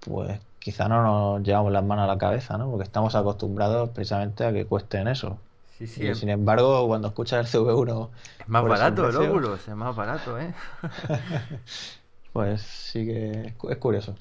pues 0.00 0.40
quizá 0.60 0.88
no 0.88 1.02
nos 1.02 1.42
llevamos 1.42 1.72
las 1.72 1.84
manos 1.84 2.04
a 2.04 2.06
la 2.06 2.18
cabeza, 2.18 2.56
¿no? 2.56 2.70
Porque 2.70 2.84
estamos 2.84 3.14
acostumbrados 3.14 3.90
precisamente 3.90 4.44
a 4.44 4.52
que 4.52 4.64
cuesten 4.66 5.08
eso. 5.08 5.38
Sí, 5.78 5.86
sí. 5.86 6.12
sin 6.16 6.28
embargo, 6.28 6.88
cuando 6.88 7.06
escuchas 7.06 7.54
el 7.54 7.60
CV1. 7.60 8.10
Es 8.40 8.48
más 8.48 8.64
barato 8.64 9.08
el 9.08 9.16
Oculus, 9.16 9.68
es 9.68 9.76
más 9.76 9.94
barato, 9.94 10.36
¿eh? 10.36 10.52
pues 12.32 12.62
sí 12.62 13.06
que 13.06 13.54
es 13.70 13.76
curioso. 13.76 14.16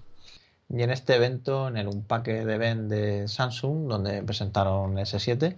Y 0.69 0.83
en 0.83 0.91
este 0.91 1.15
evento, 1.15 1.67
en 1.67 1.77
el 1.77 1.87
Unpaque 1.87 2.45
de 2.45 2.55
event 2.55 2.91
de 2.91 3.27
Samsung, 3.27 3.87
donde 3.87 4.21
presentaron 4.21 4.97
S7, 4.97 5.55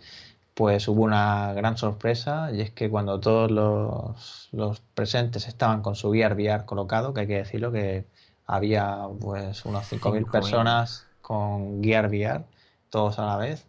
pues 0.53 0.87
hubo 0.87 1.03
una 1.03 1.51
gran 1.53 1.77
sorpresa 1.77 2.49
y 2.53 2.61
es 2.61 2.71
que 2.71 2.89
cuando 2.89 3.19
todos 3.19 3.51
los, 3.51 4.49
los 4.53 4.79
presentes 4.93 5.47
estaban 5.47 5.81
con 5.81 5.95
su 5.95 6.13
Gear 6.13 6.33
VR 6.35 6.63
colocado, 6.65 7.13
que 7.13 7.21
hay 7.21 7.27
que 7.27 7.37
decirlo 7.37 7.73
que 7.73 8.05
había 8.45 8.99
pues 9.19 9.65
unas 9.65 9.91
5.000 9.91 10.31
personas 10.31 11.07
con 11.21 11.83
Gear 11.83 12.07
VR, 12.07 12.45
todos 12.89 13.19
a 13.19 13.25
la 13.25 13.37
vez, 13.37 13.65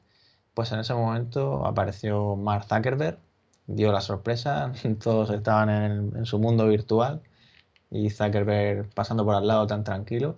pues 0.55 0.73
en 0.73 0.81
ese 0.81 0.95
momento 0.95 1.67
apareció 1.67 2.37
Mark 2.37 2.65
Zuckerberg, 2.69 3.19
dio 3.67 3.93
la 3.93 4.01
sorpresa, 4.01 4.73
todos 5.03 5.31
estaban 5.31 5.71
en, 6.17 6.27
su 6.27 6.39
mundo 6.39 6.67
virtual 6.69 7.23
y 7.91 8.11
Zuckerberg 8.11 8.91
pasando 8.95 9.25
por 9.25 9.35
al 9.35 9.47
lado 9.47 9.67
tan 9.67 9.85
tranquilo. 9.85 10.37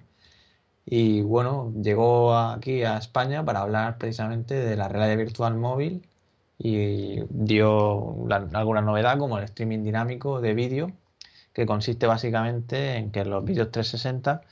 Y 0.85 1.23
bueno, 1.23 1.73
llegó 1.83 2.37
aquí 2.37 2.83
a 2.85 2.99
España 2.99 3.45
para 3.45 3.61
hablar 3.62 3.99
precisamente 3.99 4.54
de 4.54 4.76
la 4.76 4.88
realidad 4.88 5.16
virtual 5.16 5.57
móvil 5.57 6.07
y 6.59 7.23
dio 7.31 8.16
alguna 8.54 8.83
novedad 8.83 9.19
como 9.19 9.38
el 9.38 9.45
streaming 9.45 9.83
dinámico 9.85 10.40
de 10.40 10.54
vídeo, 10.54 10.92
que 11.52 11.66
consiste 11.66 12.07
básicamente 12.07 12.97
en 12.97 13.11
que 13.12 13.25
los 13.25 13.45
vídeos 13.45 13.71
360 13.71 14.42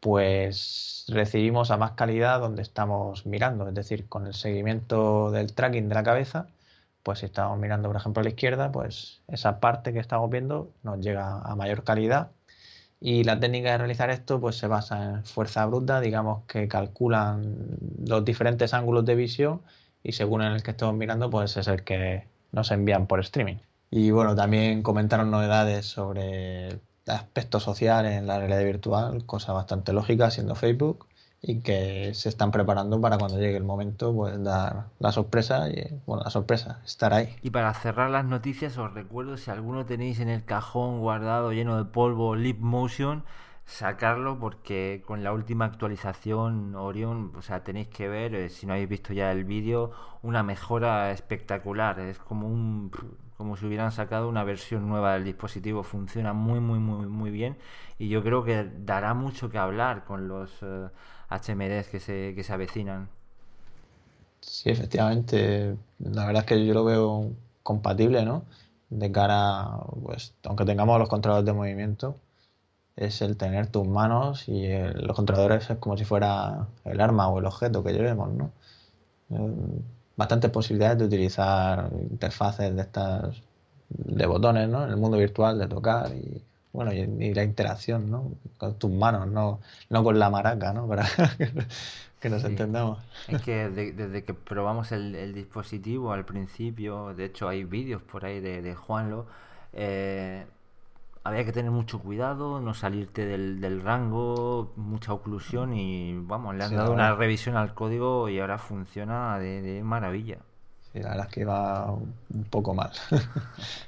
pues 0.00 1.04
recibimos 1.08 1.70
a 1.70 1.76
más 1.76 1.92
calidad 1.92 2.40
donde 2.40 2.62
estamos 2.62 3.26
mirando, 3.26 3.68
es 3.68 3.74
decir, 3.74 4.08
con 4.08 4.26
el 4.26 4.34
seguimiento 4.34 5.30
del 5.30 5.54
tracking 5.54 5.88
de 5.88 5.94
la 5.94 6.02
cabeza, 6.04 6.48
pues 7.02 7.20
si 7.20 7.26
estamos 7.26 7.58
mirando, 7.58 7.88
por 7.88 7.96
ejemplo, 7.96 8.20
a 8.20 8.24
la 8.24 8.30
izquierda, 8.30 8.72
pues 8.72 9.22
esa 9.28 9.60
parte 9.60 9.92
que 9.92 9.98
estamos 10.00 10.30
viendo 10.30 10.72
nos 10.82 11.00
llega 11.00 11.40
a 11.40 11.56
mayor 11.56 11.84
calidad. 11.84 12.30
Y 13.00 13.24
la 13.24 13.38
técnica 13.40 13.72
de 13.72 13.78
realizar 13.78 14.10
esto 14.10 14.40
pues 14.40 14.56
se 14.56 14.66
basa 14.66 15.04
en 15.04 15.24
fuerza 15.24 15.64
bruta, 15.66 16.00
digamos 16.00 16.44
que 16.46 16.68
calculan 16.68 17.56
los 18.06 18.24
diferentes 18.24 18.74
ángulos 18.74 19.04
de 19.04 19.14
visión 19.14 19.62
y 20.02 20.12
según 20.12 20.42
en 20.42 20.52
el 20.52 20.62
que 20.62 20.72
estemos 20.72 20.94
mirando 20.94 21.30
pues 21.30 21.56
es 21.56 21.68
el 21.68 21.84
que 21.84 22.26
nos 22.52 22.70
envían 22.72 23.06
por 23.06 23.20
streaming. 23.20 23.56
Y 23.90 24.10
bueno, 24.10 24.34
también 24.36 24.82
comentaron 24.82 25.30
novedades 25.30 25.86
sobre 25.86 26.80
aspecto 27.10 27.60
social 27.60 28.06
en 28.06 28.26
la 28.26 28.38
realidad 28.38 28.64
virtual, 28.64 29.24
cosa 29.26 29.52
bastante 29.52 29.92
lógica 29.92 30.30
siendo 30.30 30.54
Facebook 30.54 31.06
y 31.40 31.60
que 31.60 32.12
se 32.14 32.28
están 32.28 32.50
preparando 32.50 33.00
para 33.00 33.16
cuando 33.16 33.38
llegue 33.38 33.56
el 33.56 33.64
momento 33.64 34.12
pues 34.12 34.42
dar 34.42 34.86
la 34.98 35.12
sorpresa 35.12 35.68
y 35.70 36.00
bueno 36.04 36.24
la 36.24 36.30
sorpresa 36.30 36.80
estar 36.84 37.12
ahí. 37.12 37.36
Y 37.42 37.50
para 37.50 37.72
cerrar 37.74 38.10
las 38.10 38.24
noticias 38.24 38.76
os 38.76 38.92
recuerdo 38.92 39.36
si 39.36 39.50
alguno 39.50 39.86
tenéis 39.86 40.20
en 40.20 40.28
el 40.28 40.44
cajón 40.44 41.00
guardado 41.00 41.52
lleno 41.52 41.76
de 41.76 41.84
polvo 41.84 42.34
Leap 42.34 42.58
Motion 42.58 43.24
sacarlo 43.66 44.38
porque 44.40 45.02
con 45.06 45.22
la 45.22 45.32
última 45.32 45.66
actualización 45.66 46.74
Orion 46.74 47.32
o 47.36 47.42
sea 47.42 47.62
tenéis 47.62 47.88
que 47.88 48.08
ver 48.08 48.34
eh, 48.34 48.48
si 48.48 48.66
no 48.66 48.72
habéis 48.72 48.88
visto 48.88 49.12
ya 49.12 49.30
el 49.30 49.44
vídeo 49.44 49.92
una 50.22 50.42
mejora 50.42 51.12
espectacular. 51.12 52.00
Es 52.00 52.18
como 52.18 52.48
un 52.48 52.90
como 53.38 53.56
si 53.56 53.66
hubieran 53.66 53.92
sacado 53.92 54.28
una 54.28 54.44
versión 54.44 54.88
nueva 54.88 55.14
del 55.14 55.24
dispositivo. 55.24 55.82
Funciona 55.84 56.32
muy, 56.34 56.60
muy, 56.60 56.78
muy, 56.80 57.06
muy 57.06 57.30
bien 57.30 57.56
y 57.98 58.08
yo 58.10 58.22
creo 58.22 58.44
que 58.44 58.70
dará 58.84 59.14
mucho 59.14 59.50
que 59.50 59.58
hablar 59.58 60.04
con 60.04 60.28
los 60.28 60.50
HMDs 61.30 61.88
eh, 61.88 61.88
que 61.90 62.00
se, 62.00 62.34
que 62.34 62.44
se 62.44 62.52
avecinan. 62.52 63.08
Sí, 64.40 64.70
efectivamente. 64.70 65.76
La 65.98 66.26
verdad 66.26 66.42
es 66.42 66.46
que 66.48 66.66
yo 66.66 66.74
lo 66.74 66.84
veo 66.84 67.32
compatible, 67.62 68.24
¿no? 68.24 68.44
De 68.90 69.12
cara, 69.12 69.68
pues, 70.02 70.34
aunque 70.44 70.64
tengamos 70.64 70.98
los 70.98 71.08
controladores 71.08 71.46
de 71.46 71.52
movimiento, 71.52 72.16
es 72.96 73.22
el 73.22 73.36
tener 73.36 73.68
tus 73.68 73.86
manos 73.86 74.48
y 74.48 74.68
los 74.94 75.16
controladores 75.16 75.70
es 75.70 75.78
como 75.78 75.96
si 75.96 76.04
fuera 76.04 76.68
el 76.84 77.00
arma 77.00 77.28
o 77.28 77.38
el 77.38 77.46
objeto 77.46 77.84
que 77.84 77.92
llevemos, 77.92 78.30
¿no? 78.32 78.52
Eh, 79.30 79.82
bastantes 80.18 80.50
posibilidades 80.50 80.98
de 80.98 81.04
utilizar 81.04 81.90
interfaces 82.10 82.74
de 82.74 82.82
estas 82.82 83.40
de 83.88 84.26
botones, 84.26 84.68
¿no? 84.68 84.84
En 84.84 84.90
el 84.90 84.96
mundo 84.96 85.16
virtual 85.16 85.58
de 85.58 85.68
tocar 85.68 86.12
y 86.12 86.42
bueno 86.72 86.92
y, 86.92 87.32
la 87.32 87.44
interacción, 87.44 88.10
¿no? 88.10 88.32
Con 88.58 88.74
tus 88.74 88.90
manos, 88.90 89.28
no, 89.28 89.60
no 89.88 90.04
con 90.04 90.18
la 90.18 90.28
maraca, 90.28 90.72
¿no? 90.72 90.88
Para 90.88 91.06
que 92.20 92.28
nos 92.28 92.42
entendamos. 92.42 92.98
Es 93.28 93.40
que 93.42 93.70
desde, 93.70 94.24
que 94.24 94.34
probamos 94.34 94.90
el, 94.90 95.32
dispositivo 95.32 96.12
al 96.12 96.24
principio, 96.24 97.14
de 97.14 97.26
hecho 97.26 97.48
hay 97.48 97.62
vídeos 97.62 98.02
por 98.02 98.24
ahí 98.24 98.40
de, 98.40 98.60
de 98.60 98.74
Juanlo. 98.74 99.26
Eh, 99.72 100.44
había 101.24 101.44
que 101.44 101.52
tener 101.52 101.70
mucho 101.70 101.98
cuidado, 101.98 102.60
no 102.60 102.74
salirte 102.74 103.26
del, 103.26 103.82
rango, 103.82 104.72
mucha 104.76 105.12
oclusión 105.12 105.74
y 105.74 106.18
vamos, 106.18 106.54
le 106.54 106.64
han 106.64 106.76
dado 106.76 106.92
una 106.92 107.14
revisión 107.14 107.56
al 107.56 107.74
código 107.74 108.28
y 108.28 108.40
ahora 108.40 108.58
funciona 108.58 109.38
de, 109.38 109.62
de 109.62 109.82
maravilla. 109.82 110.38
Sí, 110.92 111.00
la 111.00 111.10
verdad 111.10 111.26
es 111.28 111.34
que 111.34 111.44
va 111.44 111.92
un 111.92 112.44
poco 112.50 112.74
mal. 112.74 112.92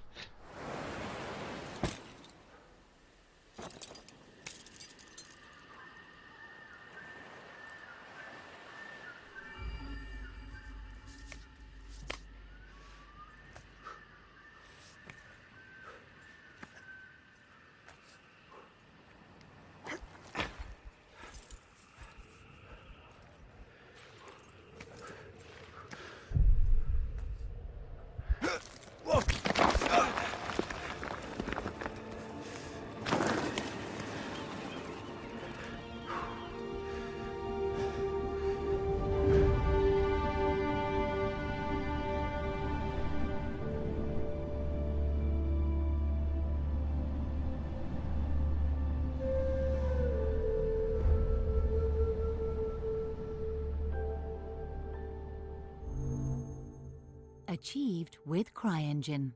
achieved 57.51 58.17
with 58.25 58.47
CryEngine. 58.55 59.33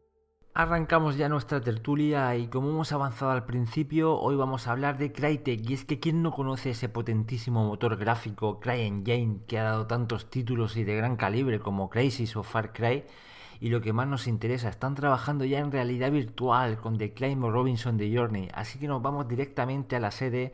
Arrancamos 0.57 1.17
ya 1.17 1.29
nuestra 1.29 1.61
tertulia 1.61 2.37
y 2.37 2.47
como 2.47 2.71
hemos 2.71 2.93
avanzado 2.93 3.33
al 3.33 3.45
principio, 3.45 4.17
hoy 4.17 4.37
vamos 4.37 4.69
a 4.69 4.71
hablar 4.71 4.99
de 4.99 5.11
Crytek 5.11 5.69
y 5.69 5.75
es 5.75 5.85
que 5.85 5.99
quien 5.99 6.23
no 6.23 6.31
conoce 6.31 6.71
ese 6.71 6.89
potentísimo 6.89 7.65
motor 7.65 7.97
gráfico 7.97 8.61
CryEngine 8.61 9.41
que 9.49 9.59
ha 9.59 9.65
dado 9.65 9.89
tantos 9.89 10.31
títulos 10.31 10.77
y 10.77 10.85
de 10.85 10.95
gran 10.95 11.17
calibre 11.17 11.59
como 11.59 11.91
Crysis 11.91 12.37
o 12.37 12.45
Far 12.45 12.73
Cry 12.73 13.03
y 13.59 13.71
lo 13.71 13.81
que 13.81 13.93
más 13.93 14.07
nos 14.07 14.29
interesa, 14.29 14.69
están 14.69 14.95
trabajando 14.95 15.45
ya 15.45 15.59
en 15.59 15.73
realidad 15.73 16.13
virtual 16.13 16.77
con 16.81 16.99
The 16.99 17.15
Climb 17.15 17.47
Robinson 17.47 17.97
The 17.99 18.17
Journey, 18.17 18.49
así 18.55 18.79
que 18.79 18.87
nos 18.87 19.03
vamos 19.03 19.27
directamente 19.27 19.97
a 19.97 20.01
la 20.01 20.13
sede 20.13 20.53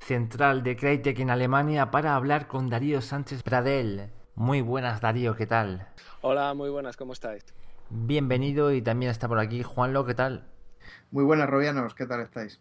central 0.00 0.64
de 0.64 0.76
Crytek 0.76 1.20
en 1.20 1.30
Alemania 1.30 1.92
para 1.92 2.16
hablar 2.16 2.48
con 2.48 2.68
Darío 2.68 3.00
Sánchez 3.00 3.44
Pradel. 3.44 4.17
Muy 4.38 4.60
buenas 4.60 5.00
Darío, 5.00 5.34
¿qué 5.34 5.48
tal? 5.48 5.84
Hola, 6.20 6.54
muy 6.54 6.70
buenas, 6.70 6.96
¿cómo 6.96 7.12
estáis? 7.12 7.44
Bienvenido 7.90 8.72
y 8.72 8.80
también 8.80 9.10
está 9.10 9.26
por 9.26 9.40
aquí 9.40 9.64
Juanlo, 9.64 10.06
¿qué 10.06 10.14
tal? 10.14 10.44
Muy 11.10 11.24
buenas, 11.24 11.50
Robianos, 11.50 11.92
¿qué 11.96 12.06
tal 12.06 12.20
estáis? 12.20 12.60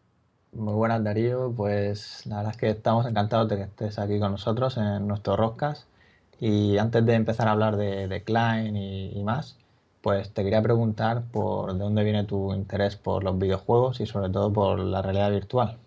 Muy 0.54 0.74
buenas, 0.74 1.04
Darío. 1.04 1.54
Pues 1.56 2.26
la 2.26 2.38
verdad 2.38 2.54
es 2.54 2.58
que 2.58 2.70
estamos 2.72 3.06
encantados 3.06 3.48
de 3.50 3.58
que 3.58 3.62
estés 3.62 4.00
aquí 4.00 4.20
con 4.20 4.32
nosotros 4.32 4.76
en 4.78 5.08
nuestro 5.08 5.38
Roscas. 5.38 5.86
Y 6.40 6.80
antes 6.80 7.06
de 7.06 7.14
empezar 7.14 7.48
a 7.48 7.52
hablar 7.52 7.78
de, 7.78 8.24
Klein 8.26 8.76
y, 8.76 9.22
más, 9.24 9.56
pues 10.02 10.32
te 10.32 10.44
quería 10.44 10.64
preguntar 10.64 11.26
por 11.32 11.74
de 11.74 11.80
dónde 11.80 12.04
viene 12.04 12.24
tu 12.24 12.56
interés 12.56 12.96
por 12.96 13.24
los 13.24 13.38
videojuegos 13.38 14.00
y 14.00 14.08
sobre 14.08 14.32
todo 14.32 14.52
por 14.52 14.80
la 14.80 15.04
realidad 15.04 15.30
virtual. 15.30 15.78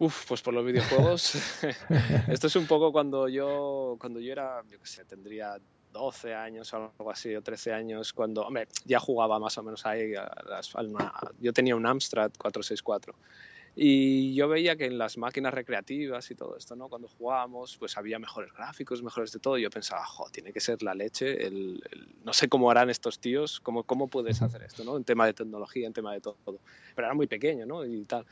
Uf, 0.00 0.24
pues 0.26 0.40
por 0.40 0.54
los 0.54 0.64
videojuegos. 0.64 1.34
Esto 2.28 2.46
es 2.46 2.56
un 2.56 2.66
poco 2.66 2.90
cuando 2.90 3.28
yo, 3.28 3.96
cuando 4.00 4.18
yo 4.18 4.32
era, 4.32 4.62
yo 4.66 4.78
qué 4.78 4.86
sé, 4.86 5.04
tendría 5.04 5.58
12 5.92 6.34
años 6.34 6.72
o 6.72 6.76
algo 6.98 7.10
así, 7.10 7.36
o 7.36 7.42
13 7.42 7.74
años, 7.74 8.14
cuando, 8.14 8.46
hombre, 8.46 8.66
ya 8.86 8.98
jugaba 8.98 9.38
más 9.38 9.58
o 9.58 9.62
menos 9.62 9.84
ahí. 9.84 10.14
yo 11.38 11.52
tenía 11.52 11.76
un 11.76 11.84
Amstrad 11.84 12.30
464. 12.38 13.14
Y 13.76 14.34
yo 14.34 14.48
veía 14.48 14.76
que 14.76 14.86
en 14.86 14.98
las 14.98 15.16
máquinas 15.16 15.54
recreativas 15.54 16.30
y 16.30 16.34
todo 16.34 16.56
esto, 16.56 16.76
¿no? 16.76 16.88
Cuando 16.88 17.08
jugábamos, 17.08 17.76
pues 17.78 17.96
había 17.96 18.18
mejores 18.18 18.52
gráficos, 18.52 19.02
mejores 19.02 19.32
de 19.32 19.38
todo. 19.38 19.58
Y 19.58 19.62
yo 19.62 19.70
pensaba, 19.70 20.04
jo, 20.04 20.28
tiene 20.30 20.52
que 20.52 20.60
ser 20.60 20.82
la 20.82 20.94
leche. 20.94 21.46
El, 21.46 21.82
no 22.24 22.32
sé 22.32 22.48
cómo 22.48 22.70
harán 22.70 22.90
estos 22.90 23.20
tíos, 23.20 23.60
cómo, 23.60 23.84
cómo 23.84 24.08
puedes 24.08 24.42
hacer 24.42 24.62
esto, 24.62 24.84
¿no? 24.84 24.96
En 24.96 25.04
tema 25.04 25.26
de 25.26 25.34
tecnología, 25.34 25.86
en 25.86 25.92
tema 25.92 26.12
de 26.12 26.20
todo. 26.20 26.36
Pero 26.44 27.06
era 27.06 27.14
muy 27.14 27.26
pequeño, 27.26 27.66
¿no? 27.66 27.84
Y 27.84 28.04
tal. 28.04 28.26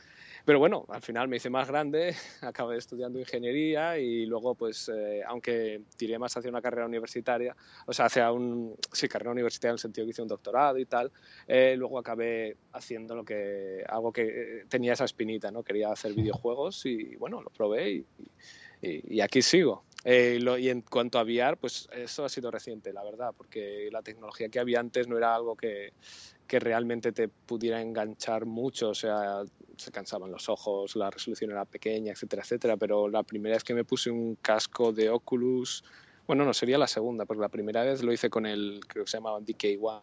Pero 0.45 0.59
bueno, 0.59 0.85
al 0.89 1.01
final 1.01 1.27
me 1.27 1.37
hice 1.37 1.49
más 1.49 1.67
grande, 1.67 2.15
acabé 2.41 2.77
estudiando 2.77 3.19
ingeniería 3.19 3.97
y 3.97 4.25
luego, 4.25 4.55
pues, 4.55 4.89
eh, 4.89 5.21
aunque 5.27 5.81
tiré 5.97 6.17
más 6.17 6.35
hacia 6.35 6.49
una 6.49 6.61
carrera 6.61 6.85
universitaria, 6.85 7.55
o 7.85 7.93
sea, 7.93 8.05
hacia 8.05 8.31
un, 8.31 8.75
sí, 8.91 9.07
carrera 9.07 9.31
universitaria 9.31 9.71
en 9.71 9.75
el 9.75 9.79
sentido 9.79 10.05
que 10.05 10.11
hice 10.11 10.21
un 10.21 10.27
doctorado 10.27 10.77
y 10.77 10.85
tal, 10.85 11.11
eh, 11.47 11.75
luego 11.77 11.99
acabé 11.99 12.57
haciendo 12.73 13.15
lo 13.15 13.23
que, 13.23 13.83
algo 13.87 14.11
que 14.11 14.23
eh, 14.23 14.65
tenía 14.69 14.93
esa 14.93 15.03
¿no? 15.51 15.63
Quería 15.63 15.91
hacer 15.91 16.13
videojuegos 16.13 16.85
y, 16.85 17.15
bueno, 17.15 17.41
lo 17.41 17.49
probé 17.49 18.05
y, 18.81 19.19
aquí 19.21 19.41
sigo. 19.41 19.83
y 20.05 20.69
en 20.69 20.81
cuanto 20.81 21.19
a 21.19 21.23
VR, 21.23 21.57
pues 21.57 21.89
eso 21.91 22.25
ha 22.25 22.29
sido 22.29 22.49
reciente, 22.49 22.93
la 22.93 23.03
verdad, 23.03 23.33
porque 23.37 23.89
la 23.91 24.01
tecnología 24.01 24.49
que 24.49 24.59
había 24.59 24.79
antes 24.79 25.07
no 25.07 25.17
era 25.17 25.35
algo 25.35 25.55
que, 25.55 25.93
que 26.49 26.59
realmente 26.59 27.11
te 27.11 27.27
pudiera 27.27 27.81
enganchar 27.81 28.45
mucho, 28.45 28.89
o 28.89 28.95
sea, 28.95 29.43
se 29.77 29.91
cansaban 29.91 30.31
los 30.31 30.49
ojos, 30.49 30.95
la 30.95 31.09
resolución 31.09 31.51
era 31.51 31.63
pequeña, 31.63 32.11
etcétera, 32.11 32.41
etcétera, 32.41 32.75
pero 32.75 33.07
la 33.07 33.23
primera 33.23 33.55
vez 33.55 33.63
que 33.63 33.75
me 33.75 33.85
puse 33.85 34.09
un 34.09 34.35
casco 34.35 34.91
de 34.91 35.09
Oculus, 35.09 35.83
bueno, 36.25 36.45
no 36.45 36.53
sería 36.53 36.77
la 36.77 36.87
segunda, 36.87 37.25
porque 37.25 37.41
la 37.41 37.49
primera 37.49 37.83
vez 37.83 38.03
lo 38.03 38.11
hice 38.11 38.29
con 38.29 38.45
el, 38.45 38.81
creo 38.87 39.05
que 39.05 39.11
se 39.11 39.17
llamaba 39.17 39.39
DK1, 39.39 40.01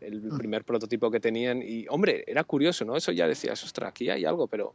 el 0.00 0.22
mm. 0.22 0.38
primer 0.38 0.64
prototipo 0.64 1.10
que 1.10 1.20
tenían, 1.20 1.62
y 1.62 1.86
hombre, 1.88 2.24
era 2.26 2.44
curioso, 2.44 2.84
¿no? 2.84 2.96
Eso 2.96 3.12
ya 3.12 3.28
decías, 3.28 3.62
ostras, 3.64 3.90
aquí 3.90 4.10
hay 4.10 4.24
algo, 4.24 4.46
pero 4.46 4.74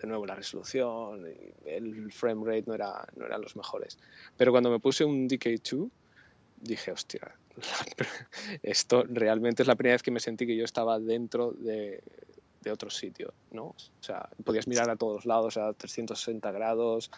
de 0.00 0.08
nuevo 0.08 0.26
la 0.26 0.34
resolución, 0.34 1.24
el 1.64 2.12
frame 2.12 2.44
rate 2.44 2.64
no, 2.66 2.74
era, 2.74 3.06
no 3.16 3.24
eran 3.24 3.40
los 3.40 3.54
mejores. 3.56 3.98
Pero 4.36 4.50
cuando 4.50 4.70
me 4.70 4.80
puse 4.80 5.04
un 5.04 5.28
DK2, 5.28 5.90
dije, 6.60 6.90
hostia, 6.90 7.34
esto 8.62 9.04
realmente 9.08 9.62
es 9.62 9.68
la 9.68 9.76
primera 9.76 9.94
vez 9.94 10.02
que 10.02 10.10
me 10.10 10.20
sentí 10.20 10.46
que 10.46 10.56
yo 10.56 10.64
estaba 10.64 10.98
dentro 10.98 11.52
de, 11.52 12.02
otro 12.70 12.90
sitio, 12.90 13.34
¿no? 13.50 13.64
O 13.64 13.76
sea, 14.00 14.28
podías 14.44 14.68
mirar 14.68 14.88
a 14.88 14.96
todos 14.96 15.26
lados 15.26 15.56
a 15.56 15.72
360 15.72 16.52
grados, 16.52 17.10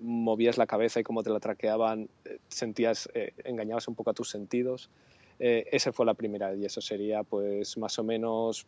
movías 0.00 0.58
la 0.58 0.66
cabeza 0.66 1.00
y 1.00 1.02
como 1.02 1.22
te 1.22 1.30
la 1.30 1.40
traqueaban, 1.40 2.08
eh, 2.24 2.38
sentías, 2.48 3.08
eh, 3.14 3.32
engañabas 3.44 3.88
un 3.88 3.94
poco 3.94 4.10
a 4.10 4.14
tus 4.14 4.28
sentidos. 4.28 4.90
Eh, 5.44 5.68
esa 5.72 5.92
fue 5.92 6.06
la 6.06 6.14
primera 6.14 6.54
y 6.54 6.64
eso 6.64 6.80
sería 6.80 7.24
pues 7.24 7.76
más 7.76 7.98
o 7.98 8.04
menos 8.04 8.64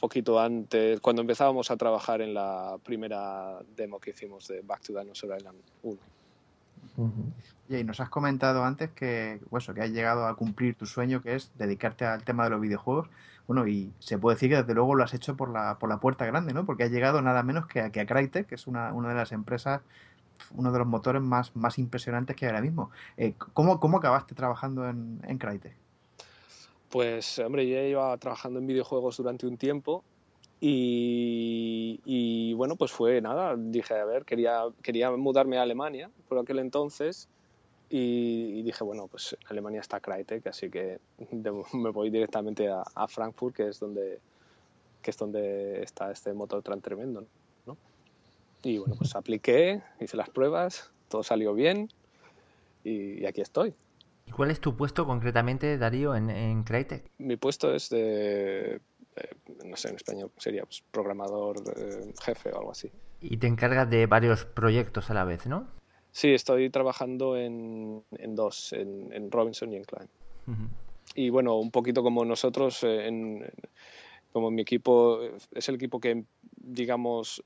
poquito 0.00 0.40
antes, 0.40 0.98
cuando 1.02 1.20
empezábamos 1.20 1.70
a 1.70 1.76
trabajar 1.76 2.22
en 2.22 2.32
la 2.32 2.78
primera 2.82 3.58
demo 3.76 4.00
que 4.00 4.12
hicimos 4.12 4.48
de 4.48 4.62
Back 4.62 4.80
to 4.80 4.98
Dinosaur 4.98 5.36
Island 5.36 5.58
1. 5.82 5.98
Y 7.68 7.84
nos 7.84 8.00
has 8.00 8.08
comentado 8.08 8.64
antes 8.64 8.90
que, 8.92 9.40
bueno, 9.50 9.74
que 9.74 9.82
has 9.82 9.90
llegado 9.90 10.26
a 10.26 10.34
cumplir 10.36 10.74
tu 10.74 10.86
sueño, 10.86 11.20
que 11.20 11.34
es 11.34 11.52
dedicarte 11.58 12.06
al 12.06 12.24
tema 12.24 12.44
de 12.44 12.50
los 12.50 12.62
videojuegos. 12.62 13.10
Bueno, 13.46 13.68
y 13.68 13.92
se 13.98 14.16
puede 14.16 14.36
decir 14.36 14.48
que 14.48 14.56
desde 14.56 14.72
luego 14.72 14.94
lo 14.94 15.04
has 15.04 15.12
hecho 15.12 15.36
por 15.36 15.50
la, 15.50 15.78
por 15.78 15.90
la 15.90 16.00
puerta 16.00 16.24
grande, 16.24 16.54
¿no? 16.54 16.64
Porque 16.64 16.84
has 16.84 16.90
llegado 16.90 17.20
nada 17.20 17.42
menos 17.42 17.66
que 17.66 17.82
a, 17.82 17.90
que 17.90 18.00
a 18.00 18.06
Crytek, 18.06 18.46
que 18.46 18.54
es 18.54 18.66
una, 18.66 18.94
una 18.94 19.10
de 19.10 19.16
las 19.16 19.32
empresas, 19.32 19.82
uno 20.54 20.72
de 20.72 20.78
los 20.78 20.86
motores 20.86 21.20
más, 21.20 21.54
más 21.54 21.78
impresionantes 21.78 22.36
que 22.36 22.46
hay 22.46 22.52
ahora 22.52 22.62
mismo. 22.62 22.90
Eh, 23.18 23.34
¿cómo, 23.52 23.80
¿cómo, 23.80 23.98
acabaste 23.98 24.34
trabajando 24.34 24.88
en, 24.88 25.20
en 25.24 25.36
Crytek? 25.36 25.85
Pues, 26.90 27.38
hombre, 27.38 27.68
yo 27.68 27.78
iba 27.80 28.16
trabajando 28.18 28.58
en 28.58 28.66
videojuegos 28.66 29.16
durante 29.16 29.46
un 29.46 29.56
tiempo 29.56 30.04
y, 30.60 32.54
bueno, 32.54 32.76
pues 32.76 32.90
fue 32.92 33.20
nada, 33.20 33.54
dije, 33.56 33.94
a 33.94 34.04
ver, 34.04 34.24
quería, 34.24 34.62
quería 34.82 35.10
mudarme 35.10 35.58
a 35.58 35.62
Alemania 35.62 36.10
por 36.28 36.38
aquel 36.38 36.58
entonces 36.60 37.28
y, 37.90 38.62
dije, 38.62 38.82
bueno, 38.82 39.06
pues 39.08 39.36
Alemania 39.48 39.80
está 39.80 40.00
Crytek, 40.00 40.46
así 40.46 40.70
que 40.70 40.98
me 41.72 41.90
voy 41.90 42.10
directamente 42.10 42.68
a, 42.68 43.08
Frankfurt, 43.08 43.54
que 43.54 43.68
es 43.68 43.80
donde 43.80 44.20
que 45.02 45.10
es 45.10 45.18
donde 45.18 45.84
está 45.84 46.10
este 46.10 46.32
motor 46.32 46.64
tan 46.64 46.80
tremendo, 46.80 47.24
¿no? 47.64 47.76
Y 48.64 48.78
bueno, 48.78 48.96
pues 48.96 49.14
apliqué, 49.14 49.80
hice 50.00 50.16
las 50.16 50.30
pruebas, 50.30 50.90
todo 51.08 51.22
salió 51.22 51.54
bien 51.54 51.88
y, 52.82 53.24
aquí 53.24 53.40
estoy. 53.40 53.72
¿Y 54.26 54.32
cuál 54.32 54.50
es 54.50 54.60
tu 54.60 54.76
puesto 54.76 55.06
concretamente, 55.06 55.78
Darío, 55.78 56.14
en, 56.14 56.30
en 56.30 56.64
Crytek? 56.64 57.10
Mi 57.18 57.36
puesto 57.36 57.72
es 57.72 57.88
de 57.90 58.80
eh, 59.16 59.30
no 59.64 59.76
sé, 59.76 59.88
en 59.88 59.96
español 59.96 60.30
sería 60.36 60.64
pues, 60.64 60.82
programador 60.90 61.62
eh, 61.76 62.12
jefe 62.22 62.52
o 62.52 62.58
algo 62.58 62.70
así. 62.70 62.90
Y 63.20 63.38
te 63.38 63.46
encargas 63.46 63.88
de 63.88 64.06
varios 64.06 64.44
proyectos 64.44 65.10
a 65.10 65.14
la 65.14 65.24
vez, 65.24 65.46
¿no? 65.46 65.66
Sí, 66.12 66.32
estoy 66.32 66.70
trabajando 66.70 67.36
en, 67.36 68.04
dos, 68.28 68.72
en, 68.72 69.30
Robinson 69.30 69.72
y 69.72 69.76
en 69.76 69.84
Klein. 69.84 70.08
Y 71.14 71.30
bueno, 71.30 71.56
un 71.56 71.70
poquito 71.70 72.02
como 72.02 72.24
nosotros, 72.24 72.82
eh, 72.84 73.08
en, 73.08 73.50
como 74.32 74.50
mi 74.50 74.62
equipo, 74.62 75.20
es 75.52 75.68
el 75.68 75.76
equipo 75.76 75.98
que, 75.98 76.24
digamos, 76.56 77.42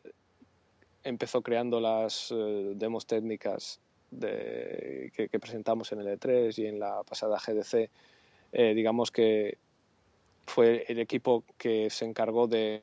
empezó 1.03 1.43
creando 1.43 1.81
las 1.81 2.33
demos 2.75 3.07
técnicas 3.07 3.81
de, 4.11 5.13
que, 5.15 5.41
presentamos 5.41 5.93
en 5.93 6.01
el 6.01 6.19
E3 6.19 6.59
y 6.59 6.67
en 6.67 6.79
la 6.79 7.03
pasada 7.03 7.39
GDC. 7.39 7.91
digamos 8.53 9.11
que 9.11 9.59
fue 10.51 10.85
el 10.89 10.99
equipo 10.99 11.45
que 11.57 11.91
se 11.91 12.05
encargó 12.05 12.49
de, 12.49 12.83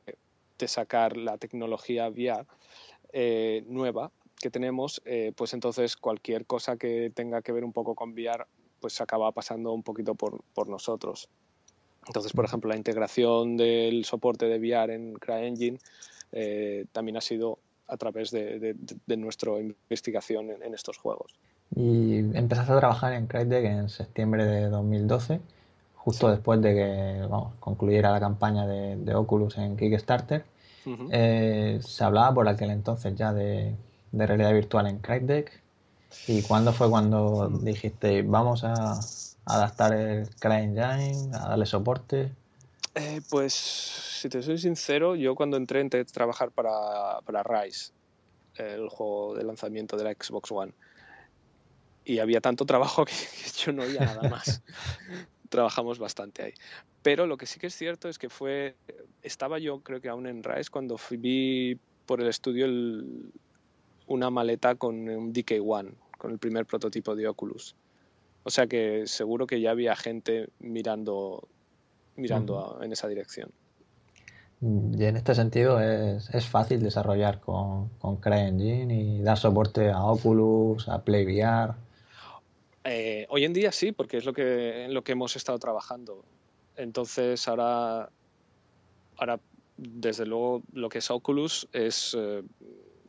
sacar 0.66 1.16
la 1.16 1.38
tecnología 1.38 2.08
VR 2.08 2.44
eh, 3.12 3.62
nueva 3.68 4.10
que 4.40 4.50
tenemos, 4.50 5.00
eh, 5.04 5.32
pues 5.36 5.52
entonces 5.52 5.96
cualquier 5.96 6.46
cosa 6.46 6.76
que 6.76 7.12
tenga 7.14 7.42
que 7.42 7.52
ver 7.52 7.64
un 7.64 7.72
poco 7.72 7.94
con 7.94 8.12
VR, 8.12 8.46
pues 8.80 9.00
acaba 9.00 9.30
pasando 9.32 9.72
un 9.72 9.82
poquito 9.82 10.14
por, 10.14 10.68
nosotros. 10.68 11.28
Entonces, 12.06 12.32
por 12.32 12.44
ejemplo, 12.44 12.70
la 12.70 12.76
integración 12.76 13.56
del 13.56 14.04
soporte 14.04 14.46
de 14.46 14.58
VR 14.58 14.94
en 14.94 15.14
CryEngine 15.14 15.78
eh, 16.32 16.86
también 16.92 17.16
ha 17.16 17.20
sido 17.20 17.58
a 17.88 17.96
través 17.96 18.30
de, 18.30 18.76
nuestra 19.16 19.58
investigación 19.58 20.50
en, 20.50 20.62
en, 20.62 20.74
estos 20.74 20.98
juegos. 20.98 21.34
Y 21.74 22.18
empezaste 22.36 22.72
a 22.72 22.78
trabajar 22.78 23.12
en 23.14 23.26
Crytek 23.26 23.64
en 23.64 23.88
septiembre 23.88 24.44
de 24.44 24.68
2012 24.68 25.40
justo 26.08 26.30
después 26.30 26.62
de 26.62 26.74
que 26.74 27.26
vamos, 27.28 27.52
concluyera 27.60 28.10
la 28.10 28.18
campaña 28.18 28.66
de, 28.66 29.14
Oculus 29.14 29.58
en 29.58 29.76
Kickstarter. 29.76 30.42
Eh, 31.10 31.80
se 31.82 32.02
hablaba 32.02 32.32
por 32.32 32.48
aquel 32.48 32.70
entonces 32.70 33.14
ya 33.14 33.34
de, 33.34 33.74
realidad 34.12 34.54
virtual 34.54 34.86
en 34.86 35.00
Crytek. 35.00 35.60
¿Y 36.26 36.40
cuándo 36.40 36.72
fue 36.72 36.88
cuando 36.88 37.48
dijiste 37.48 38.22
vamos 38.22 38.64
a 38.64 38.98
adaptar 39.44 39.92
el 39.92 40.30
CryEngine, 40.40 41.30
a 41.34 41.50
darle 41.50 41.66
soporte? 41.66 42.32
Eh, 42.94 43.20
pues, 43.30 43.52
si 43.52 44.28
te 44.28 44.42
soy 44.42 44.58
sincero, 44.58 45.14
yo 45.14 45.34
cuando 45.34 45.56
entré 45.56 45.80
entré 45.80 46.00
a 46.00 46.04
trabajar 46.04 46.50
para, 46.50 47.20
para 47.22 47.42
Rise, 47.42 47.92
el 48.56 48.88
juego 48.88 49.34
de 49.34 49.44
lanzamiento 49.44 49.96
de 49.96 50.04
la 50.04 50.12
Xbox 50.12 50.50
One. 50.50 50.72
Y 52.04 52.18
había 52.20 52.40
tanto 52.40 52.64
trabajo 52.64 53.04
que 53.06 53.14
yo 53.64 53.72
no 53.72 53.82
oía 53.82 54.00
nada 54.00 54.28
más. 54.28 54.62
trabajamos 55.48 55.98
bastante 55.98 56.42
ahí. 56.42 56.54
Pero 57.02 57.26
lo 57.26 57.36
que 57.36 57.46
sí 57.46 57.58
que 57.58 57.68
es 57.68 57.74
cierto 57.74 58.08
es 58.08 58.18
que 58.18 58.28
fue, 58.28 58.76
estaba 59.22 59.58
yo 59.58 59.80
creo 59.80 60.00
que 60.00 60.08
aún 60.08 60.26
en 60.26 60.42
Rise 60.42 60.70
cuando 60.70 60.98
fui, 60.98 61.16
vi 61.16 61.78
por 62.06 62.20
el 62.20 62.28
estudio 62.28 62.66
una 64.06 64.30
maleta 64.30 64.74
con 64.74 65.08
un 65.08 65.32
DK1, 65.32 65.94
con 66.16 66.30
el 66.32 66.38
primer 66.38 66.66
prototipo 66.66 67.14
de 67.14 67.28
Oculus. 67.28 67.76
O 68.42 68.50
sea 68.50 68.66
que 68.66 69.06
seguro 69.06 69.46
que 69.46 69.60
ya 69.60 69.70
había 69.70 69.94
gente 69.94 70.48
mirando, 70.58 71.48
mirando 72.18 72.78
en 72.82 72.92
esa 72.92 73.08
dirección. 73.08 73.50
Y 74.60 75.04
en 75.04 75.16
este 75.16 75.34
sentido 75.34 75.80
es, 75.80 76.28
es 76.34 76.46
fácil 76.46 76.82
desarrollar 76.82 77.40
con, 77.40 77.90
con 78.00 78.16
CryEngine 78.16 79.02
y 79.02 79.22
dar 79.22 79.38
soporte 79.38 79.90
a 79.90 80.02
Oculus, 80.04 80.88
a 80.88 81.02
PlayVR. 81.04 81.74
Eh, 82.84 83.26
hoy 83.28 83.44
en 83.44 83.52
día 83.52 83.70
sí, 83.70 83.92
porque 83.92 84.16
es 84.16 84.24
lo 84.24 84.32
que, 84.32 84.84
en 84.84 84.94
lo 84.94 85.02
que 85.02 85.12
hemos 85.12 85.36
estado 85.36 85.58
trabajando. 85.58 86.24
Entonces 86.76 87.46
ahora, 87.46 88.10
ahora 89.16 89.40
desde 89.76 90.26
luego 90.26 90.62
lo 90.72 90.88
que 90.88 90.98
es 90.98 91.10
Oculus 91.10 91.68
es 91.72 92.16
eh, 92.18 92.42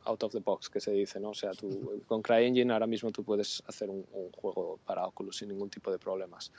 out 0.05 0.23
of 0.23 0.31
the 0.31 0.39
box, 0.39 0.69
que 0.69 0.79
se 0.79 0.91
dice, 0.91 1.19
¿no? 1.19 1.29
O 1.29 1.33
sea, 1.33 1.51
tú, 1.51 2.03
con 2.07 2.21
CryEngine 2.21 2.73
ahora 2.73 2.87
mismo 2.87 3.11
tú 3.11 3.23
puedes 3.23 3.63
hacer 3.67 3.89
un, 3.89 4.05
juego 4.33 4.79
para 4.85 5.05
Oculus 5.05 5.37
sin 5.37 5.49
ningún 5.49 5.69
tipo 5.69 5.91
de 5.91 5.97
problemas. 5.97 6.51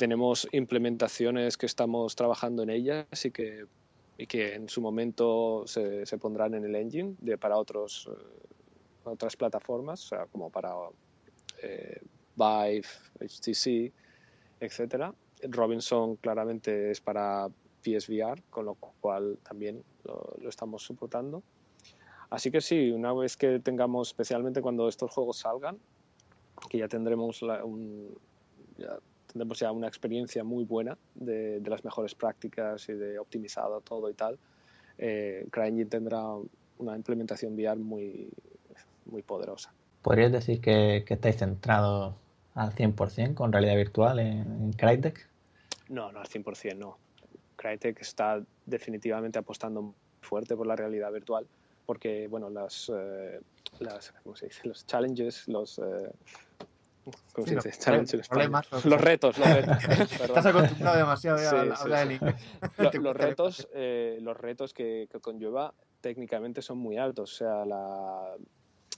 Tenemos 0.00 0.48
implementaciones 0.52 1.58
que 1.58 1.66
estamos 1.66 2.16
trabajando 2.16 2.62
en 2.62 2.70
ellas 2.70 3.04
y 3.22 3.30
que, 3.30 3.66
y 4.16 4.26
que 4.26 4.54
en 4.54 4.66
su 4.70 4.80
momento 4.80 5.64
se, 5.66 6.06
se 6.06 6.16
pondrán 6.16 6.54
en 6.54 6.64
el 6.64 6.74
engine 6.74 7.16
para 7.36 7.58
otros, 7.58 8.08
eh, 8.10 8.48
otras 9.04 9.36
plataformas, 9.36 10.06
o 10.06 10.08
sea, 10.08 10.24
como 10.24 10.48
para 10.48 10.72
eh, 11.62 12.00
Vive, 12.34 12.86
HTC, 13.20 13.92
etcétera. 14.60 15.12
Robinson 15.42 16.16
claramente 16.16 16.90
es 16.90 17.02
para 17.02 17.50
PSVR, 17.84 18.42
con 18.48 18.64
lo 18.64 18.76
cual 18.76 19.36
también 19.42 19.84
lo, 20.04 20.48
estamos 20.48 20.82
soportando. 20.82 21.42
Así 22.30 22.50
que 22.50 22.62
sí, 22.62 22.90
una 22.90 23.12
vez 23.12 23.36
que 23.36 23.58
tengamos, 23.58 24.08
especialmente 24.08 24.62
cuando 24.62 24.88
estos 24.88 25.10
juegos 25.10 25.40
salgan, 25.40 25.78
que 26.70 26.78
ya 26.78 26.88
tendremos, 26.88 27.42
un, 27.42 28.16
ya 28.78 28.98
tendremos 29.32 29.58
ya 29.58 29.72
una 29.72 29.86
experiencia 29.86 30.44
muy 30.44 30.64
buena 30.64 30.96
de, 31.14 31.60
de, 31.60 31.70
las 31.70 31.84
mejores 31.84 32.14
prácticas 32.14 32.88
y 32.88 32.94
de 32.94 33.18
optimizado 33.18 33.80
todo 33.80 34.10
y 34.10 34.14
tal, 34.14 34.38
eh, 34.98 35.46
CryEngine 35.50 35.86
tendrá 35.86 36.22
una 36.78 36.96
implementación 36.96 37.54
VR 37.54 37.78
muy, 37.78 38.28
muy 39.06 39.22
poderosa. 39.22 39.72
¿Podrías 40.02 40.32
decir 40.32 40.60
que, 40.60 41.04
que 41.06 41.14
estáis 41.14 41.36
centrados 41.36 42.14
al 42.54 42.74
100% 42.74 43.34
con 43.34 43.52
realidad 43.52 43.76
virtual 43.76 44.18
en, 44.18 44.40
en 44.40 44.72
Crytek? 44.72 45.28
No, 45.88 46.10
no 46.12 46.20
al 46.20 46.26
100% 46.26 46.76
no. 46.76 46.98
Crytek 47.56 48.00
está 48.00 48.42
definitivamente 48.66 49.38
apostando 49.38 49.94
fuerte 50.20 50.56
por 50.56 50.66
la 50.66 50.76
realidad 50.76 51.12
virtual 51.12 51.46
porque 51.90 52.28
bueno, 52.28 52.48
las, 52.50 52.88
eh, 52.94 53.40
las 53.80 54.12
¿cómo 54.22 54.36
se 54.36 54.46
dice? 54.46 54.60
los 54.68 54.86
challenges, 54.86 55.48
los 55.48 55.80
eh, 55.80 56.12
¿cómo 57.32 57.46
Sí, 57.46 57.56
se 57.60 57.68
dice? 57.68 58.16
los 58.16 58.28
problemas, 58.28 58.70
retos, 58.70 58.84
los 58.84 59.00
retos. 59.00 59.36
perdón. 59.38 59.78
Estás 60.38 60.46
acostumbrado 60.46 60.96
demasiado 60.98 61.38
Sí, 61.38 61.44
a 61.44 61.50
sí, 61.76 61.82
hablar. 61.82 62.08
Lo- 62.78 62.90
los 63.02 63.16
retos, 63.16 63.68
eh, 63.74 64.18
los 64.20 64.36
retos 64.36 64.72
que, 64.74 65.08
que 65.10 65.20
conlleva 65.20 65.74
técnicamente 66.00 66.62
son 66.62 66.78
muy 66.78 66.96
altos. 66.98 67.32
O 67.32 67.36
sea, 67.36 67.64
la, 67.64 68.36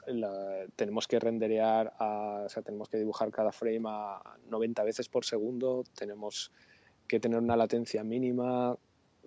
la- 0.07 0.67
tenemos 0.77 1.07
que 1.07 1.19
renderear, 1.21 1.93
a- 1.99 2.43
o 2.47 2.49
sea, 2.49 2.63
tenemos 2.63 2.89
que 2.89 2.99
dibujar 2.99 3.31
cada 3.31 3.53
frame 3.53 3.83
a 3.87 4.21
90 4.49 4.83
veces 4.85 5.09
por 5.09 5.25
segundo, 5.25 5.85
tenemos 5.97 6.53
que 7.09 7.21
tener 7.21 7.39
una 7.39 7.57
latencia 7.57 8.03
mínima, 8.05 8.77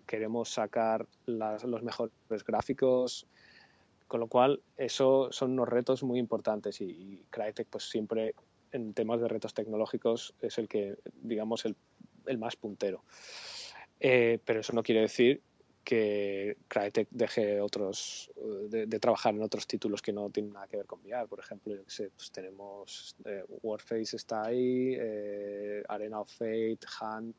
queremos 0.06 0.50
sacar 0.50 1.06
las- 1.26 1.64
los 1.64 1.84
mejores 1.84 2.14
gráficos, 2.46 3.28
con 4.08 4.20
lo 4.20 4.28
cual 4.28 4.62
eso 4.78 5.30
son 5.32 5.54
unos 5.54 5.68
retos 5.68 6.04
muy 6.04 6.20
importantes 6.20 6.80
y, 6.80 6.86
y 6.86 7.26
Crytek 7.32 7.68
pues 7.70 7.90
siempre 7.90 8.36
en 8.76 8.94
temas 8.94 9.22
de 9.22 9.28
retos 9.28 9.54
tecnológicos 9.54 10.36
es 10.42 10.58
el 10.58 10.68
que, 10.68 10.96
digamos, 11.22 11.66
el, 11.66 11.76
el 12.28 12.38
más 12.38 12.56
puntero. 12.56 13.04
Eh, 14.00 14.40
pero 14.46 14.60
eso 14.60 14.74
no 14.74 14.84
quiere 14.84 15.02
decir 15.02 15.42
que 15.86 16.58
Crytek 16.68 17.08
deje 17.12 17.62
otros 17.62 18.32
eh, 18.36 18.86
de, 18.88 19.00
trabajar 19.00 19.36
en 19.36 19.44
otros 19.44 19.68
títulos 19.68 20.02
que 20.02 20.12
no 20.12 20.30
tienen 20.32 20.52
nada 20.52 20.68
que 20.68 20.78
ver 20.78 20.88
con 20.88 21.00
VR. 21.02 21.28
Por 21.28 21.40
ejemplo, 21.40 21.74
yo 21.74 21.84
qué 21.84 21.92
sé, 21.92 22.10
pues 22.10 22.32
tenemos 22.32 23.16
eh, 23.24 23.44
Warface 23.62 24.18
está 24.18 24.46
ahí, 24.46 24.96
eh, 24.98 25.84
Arena 25.88 26.20
of 26.20 26.32
Fate, 26.32 26.80
Hunt, 27.00 27.36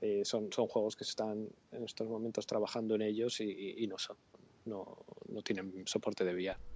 eh, 0.00 0.22
son, 0.24 0.52
son 0.52 0.66
juegos 0.68 0.94
que 0.94 1.04
se 1.04 1.10
están 1.10 1.48
en 1.72 1.84
estos 1.84 2.06
momentos 2.06 2.46
trabajando 2.46 2.94
en 2.94 3.02
ellos 3.02 3.40
y 3.40 3.86
no 3.88 3.98
son, 3.98 4.16
no, 4.66 4.98
no 5.28 5.42
tienen 5.42 5.86
soporte 5.86 6.22
de 6.24 6.34
VR. 6.34 6.75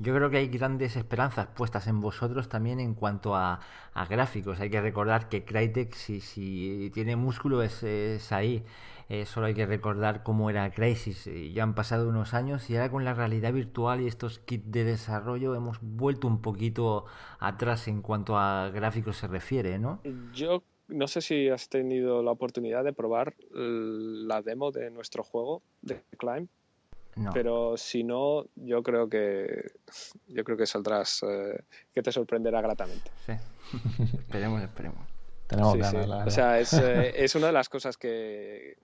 Yo 0.00 0.14
creo 0.14 0.30
que 0.30 0.36
hay 0.36 0.48
grandes 0.48 0.96
esperanzas 0.96 1.48
puestas 1.48 1.88
en 1.88 2.00
vosotros 2.00 2.48
también 2.48 2.78
en 2.78 2.94
cuanto 2.94 3.34
a, 3.34 3.60
gráficos. 4.08 4.60
Hay 4.60 4.70
que 4.70 4.80
recordar 4.80 5.28
que 5.28 5.44
Crytek, 5.44 5.92
si, 5.94 6.90
tiene 6.94 7.16
músculo, 7.16 7.62
es, 7.62 7.82
es 7.82 8.30
ahí. 8.30 8.64
Eh, 9.08 9.24
solo 9.24 9.46
hay 9.46 9.54
que 9.54 9.66
recordar 9.66 10.22
cómo 10.22 10.50
era 10.50 10.70
Crysis. 10.70 11.26
Eh, 11.26 11.50
Ya 11.52 11.62
han 11.62 11.74
pasado 11.74 12.08
unos 12.08 12.34
años 12.34 12.68
y 12.68 12.76
ahora 12.76 12.90
con 12.90 13.04
la 13.04 13.14
realidad 13.14 13.52
virtual 13.52 14.00
y 14.02 14.06
estos 14.06 14.38
kits 14.38 14.70
de 14.70 14.84
desarrollo 14.84 15.54
hemos 15.54 15.78
vuelto 15.80 16.28
un 16.28 16.42
poquito 16.42 17.06
atrás 17.40 17.88
en 17.88 18.02
cuanto 18.02 18.36
a 18.36 18.70
gráficos 18.70 19.16
se 19.16 19.26
refiere, 19.26 19.78
¿no? 19.78 20.00
Yo 20.32 20.62
no 20.88 21.08
sé 21.08 21.22
si 21.22 21.48
has 21.48 21.68
tenido 21.68 22.22
la 22.22 22.30
oportunidad 22.30 22.84
de 22.84 22.92
probar 22.92 23.34
la 23.50 24.42
demo 24.42 24.70
de 24.70 24.90
nuestro 24.90 25.22
juego 25.22 25.62
de 25.82 26.02
Climb, 26.18 26.48
No. 27.18 27.32
pero 27.32 27.76
si 27.76 28.04
no, 28.04 28.46
yo 28.54 28.82
creo 28.82 29.08
que 29.08 29.72
yo 30.28 30.44
creo 30.44 30.56
que 30.56 30.66
saldrás, 30.66 31.22
eh, 31.22 31.60
que 31.92 32.02
te 32.02 32.12
sorprenderá 32.12 32.60
gratamente. 32.60 33.10
Sí. 33.26 33.32
esperemos, 34.18 34.62
esperemos. 34.62 35.08
Tenemos 35.48 35.72
Sí, 35.72 35.78
ganas, 35.78 36.04
sí. 36.04 36.08
la 36.08 36.24
O 36.24 36.30
sea, 36.30 36.60
es, 36.60 36.72
eh, 36.74 37.12
es 37.24 37.34
una 37.34 37.48
de 37.48 37.52
las 37.52 37.68
cosas 37.68 37.96
que 37.96 38.76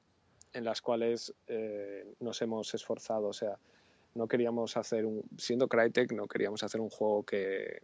en 0.52 0.64
las 0.64 0.80
cuales 0.80 1.34
eh, 1.46 2.04
nos 2.20 2.40
hemos 2.42 2.72
esforzado. 2.74 3.28
O 3.28 3.32
sea, 3.32 3.56
no 4.14 4.26
queríamos 4.26 4.76
hacer 4.76 5.04
un, 5.04 5.22
siendo 5.36 5.68
Crytek, 5.68 6.12
no 6.12 6.26
queríamos 6.26 6.62
hacer 6.62 6.80
un 6.80 6.90
juego 6.90 7.22
que, 7.24 7.82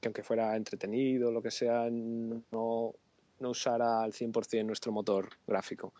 que 0.00 0.08
aunque 0.08 0.22
fuera 0.22 0.56
entretenido, 0.56 1.30
lo 1.30 1.42
que 1.42 1.50
sea, 1.50 1.88
no, 1.90 2.94
no 3.40 3.48
usara 3.50 4.02
al 4.02 4.12
100% 4.12 4.64
nuestro 4.64 4.92
motor 4.92 5.28
gráfico. 5.46 5.92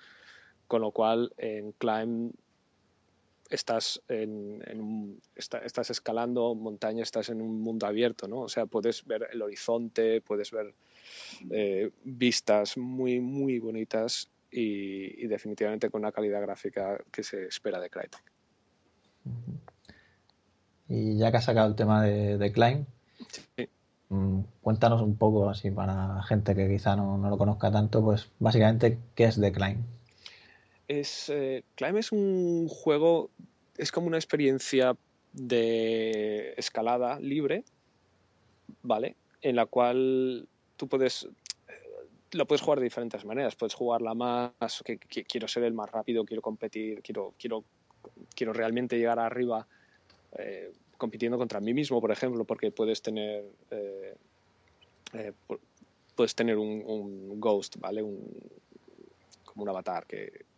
Con 0.66 0.81
lo 0.81 0.92
cual, 0.92 1.33
en 1.37 1.72
Climb 1.72 2.33
estás, 3.55 4.01
en, 4.09 4.62
en 4.67 4.81
un- 4.81 5.21
está- 5.37 5.59
estás 5.59 5.91
escalando 5.91 6.55
montaña, 6.55 7.03
estás 7.03 7.29
en 7.29 7.41
un 7.41 7.61
mundo 7.61 7.87
abierto, 7.87 8.29
¿no? 8.29 8.41
O 8.41 8.49
sea, 8.49 8.67
puedes 8.67 9.05
ver 9.07 9.29
el 9.33 9.43
horizonte, 9.43 10.21
puedes 10.21 10.51
ver 10.51 10.75
eh, 11.51 11.91
vistas 12.05 12.77
muy, 12.77 13.21
muy 13.21 13.59
bonitas 13.59 14.29
y, 14.51 15.25
y 15.25 15.27
definitivamente 15.27 15.91
con 15.91 16.01
una 16.03 16.12
calidad 16.12 16.41
gráfica 16.43 16.99
que 17.11 17.23
se 17.23 17.47
espera 17.47 17.81
de 17.81 17.91
Crytek. 17.91 18.23
Y 20.88 21.17
ya 21.19 21.31
que 21.31 21.37
has 21.38 21.45
sacado 21.45 21.69
el 21.69 21.75
tema 21.77 22.03
de, 22.03 22.38
de 22.38 22.53
Klein, 22.53 22.87
Sí. 23.57 23.69
mm, 24.11 24.41
cuéntanos 24.61 25.01
un 25.01 25.17
poco, 25.17 25.49
así 25.49 25.71
para 25.71 26.23
gente 26.25 26.55
que 26.55 26.69
quizá 26.69 26.97
no, 26.97 27.17
no 27.19 27.31
lo 27.31 27.38
conozca 27.38 27.71
tanto, 27.71 28.03
pues 28.03 28.31
básicamente, 28.41 28.99
¿qué 29.15 29.25
es 29.25 29.41
The 29.41 29.53
Klein? 29.53 29.85
Es, 31.00 31.31
eh, 31.31 31.64
Climb 31.74 31.96
es 31.96 32.12
un 32.12 32.68
juego, 32.68 33.31
es 33.78 33.90
como 33.90 34.09
una 34.09 34.18
experiencia 34.18 34.94
de 35.33 36.52
escalada 36.59 37.18
libre, 37.18 37.64
¿vale? 38.83 39.16
En 39.40 39.57
la 39.57 39.64
cual 39.64 40.46
tú 40.76 40.88
puedes, 40.88 41.24
eh, 41.24 41.72
lo 42.33 42.46
puedes 42.46 42.61
jugar 42.61 42.78
de 42.81 42.85
diferentes 42.85 43.24
maneras. 43.24 43.57
Puedes 43.57 43.72
jugarla 43.72 44.12
más, 44.12 44.83
que, 44.85 44.98
quiero 44.98 45.48
ser 45.48 45.62
el 45.62 45.72
más 45.72 45.90
rápido, 45.90 46.26
quiero 46.26 46.42
competir, 46.42 47.00
quiero, 47.00 47.33
quiero, 47.38 47.64
quiero 48.35 48.52
realmente 48.52 48.98
llegar 48.98 49.18
arriba 49.18 49.66
eh, 50.38 50.72
compitiendo 50.98 51.38
contra 51.38 51.61
mí 51.61 51.72
mismo, 51.72 52.02
por 52.02 52.12
ejemplo, 52.12 52.44
porque 52.44 52.70
puedes 52.70 53.00
tener, 53.00 53.46
pu- 55.11 55.61
puedes 56.14 56.35
tener 56.35 56.59
un, 56.59 57.40
ghost, 57.40 57.76
¿vale? 57.78 58.02
Como 58.02 59.62
un 59.62 59.68
avatar 59.70 60.05
que, 60.07 60.52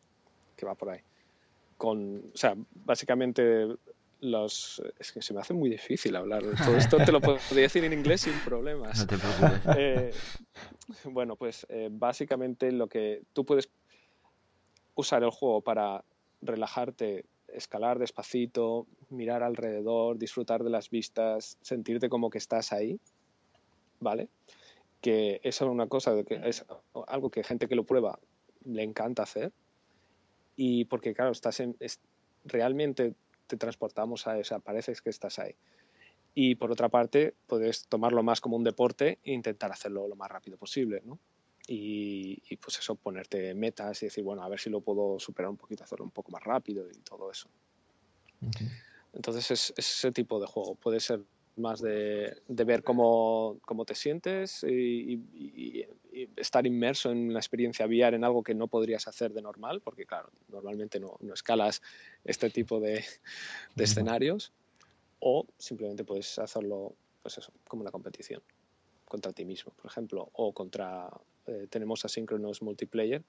que 0.56 0.66
va 0.66 0.74
por 0.74 0.90
ahí. 0.90 1.00
Con, 1.76 2.30
o 2.32 2.36
sea, 2.36 2.54
básicamente 2.74 3.66
los... 4.20 4.82
Es 4.98 5.12
que 5.12 5.22
se 5.22 5.34
me 5.34 5.40
hace 5.40 5.54
muy 5.54 5.68
difícil 5.68 6.16
hablar 6.16 6.42
de 6.42 6.56
todo 6.56 6.76
esto. 6.76 6.98
Te 6.98 7.12
lo 7.12 7.20
podría 7.20 7.62
decir 7.62 7.84
en 7.84 7.92
inglés 7.92 8.22
sin 8.22 8.38
problemas. 8.40 8.98
No 8.98 9.06
te 9.06 9.18
preocupes. 9.18 9.76
Eh, 9.76 10.10
bueno, 11.04 11.36
pues 11.36 11.66
eh, 11.68 11.88
básicamente 11.90 12.70
lo 12.72 12.86
que 12.86 13.22
tú 13.32 13.44
puedes 13.44 13.68
usar 14.94 15.22
el 15.22 15.30
juego 15.30 15.60
para 15.60 16.04
relajarte, 16.42 17.24
escalar 17.48 17.98
despacito, 17.98 18.86
mirar 19.10 19.42
alrededor, 19.42 20.18
disfrutar 20.18 20.62
de 20.62 20.70
las 20.70 20.90
vistas, 20.90 21.58
sentirte 21.60 22.08
como 22.08 22.30
que 22.30 22.38
estás 22.38 22.72
ahí, 22.72 23.00
¿vale? 24.00 24.28
que 25.04 25.38
es 25.42 25.60
una 25.60 25.86
cosa, 25.86 26.24
que 26.24 26.40
es 26.44 26.64
algo 27.08 27.28
que 27.28 27.44
gente 27.44 27.68
que 27.68 27.74
lo 27.74 27.84
prueba 27.84 28.18
le 28.64 28.82
encanta 28.82 29.24
hacer. 29.24 29.52
Y 30.56 30.84
porque, 30.84 31.14
claro, 31.14 31.32
estás 31.32 31.60
en, 31.60 31.76
realmente 32.44 33.14
te 33.46 33.56
transportamos 33.56 34.26
a 34.26 34.38
esa, 34.38 34.58
parece 34.58 34.94
que 35.02 35.10
estás 35.10 35.38
ahí. 35.38 35.54
Y 36.34 36.56
por 36.56 36.72
otra 36.72 36.88
parte, 36.88 37.34
puedes 37.46 37.86
tomarlo 37.86 38.22
más 38.22 38.40
como 38.40 38.56
un 38.56 38.64
deporte 38.64 39.18
e 39.22 39.32
intentar 39.32 39.70
hacerlo 39.70 40.08
lo 40.08 40.16
más 40.16 40.30
rápido 40.30 40.56
posible, 40.56 41.00
¿no? 41.04 41.18
Y, 41.66 42.56
pues 42.56 42.78
eso, 42.78 42.94
ponerte 42.94 43.54
metas 43.54 44.02
y 44.02 44.06
decir, 44.06 44.22
bueno, 44.22 44.42
a 44.42 44.48
ver 44.48 44.60
si 44.60 44.68
lo 44.68 44.80
puedo 44.80 45.18
superar 45.18 45.50
un 45.50 45.56
poquito, 45.56 45.84
hacerlo 45.84 46.04
un 46.04 46.10
poco 46.10 46.30
más 46.30 46.42
rápido 46.42 46.90
y 46.90 46.98
todo 46.98 47.30
eso. 47.30 47.48
Entonces 49.14 49.50
es, 49.50 49.72
ese 49.76 50.12
tipo 50.12 50.40
de 50.40 50.46
juego. 50.46 50.74
Puede 50.74 51.00
ser 51.00 51.22
más 51.56 51.80
de, 51.80 52.36
ver 52.48 52.82
cómo, 52.82 53.58
cómo, 53.62 53.84
te 53.84 53.94
sientes 53.94 54.64
y, 54.64 55.86
estar 56.36 56.66
inmerso 56.66 57.10
en 57.10 57.32
la 57.32 57.40
experiencia 57.40 57.86
VR 57.86 58.16
en 58.16 58.24
algo 58.24 58.42
que 58.42 58.54
no 58.54 58.68
podrías 58.68 59.08
hacer 59.08 59.32
de 59.32 59.42
normal, 59.42 59.80
porque 59.80 60.06
claro, 60.06 60.30
normalmente 60.48 61.00
no, 61.00 61.16
no 61.20 61.34
escalas 61.34 61.82
este 62.24 62.50
tipo 62.50 62.80
de, 62.80 63.04
de 63.74 63.84
escenarios, 63.84 64.52
o 65.18 65.46
simplemente 65.58 66.04
puedes 66.04 66.38
hacerlo, 66.38 66.94
pues 67.22 67.38
eso, 67.38 67.52
como 67.66 67.82
una 67.82 67.90
competición 67.90 68.42
contra 69.06 69.32
ti 69.32 69.44
mismo, 69.44 69.72
por 69.72 69.90
ejemplo, 69.90 70.28
o 70.32 70.52
contra, 70.52 71.08
eh, 71.46 71.66
tenemos 71.70 72.04
asíncronos 72.04 72.62
multiplayer, 72.62 73.22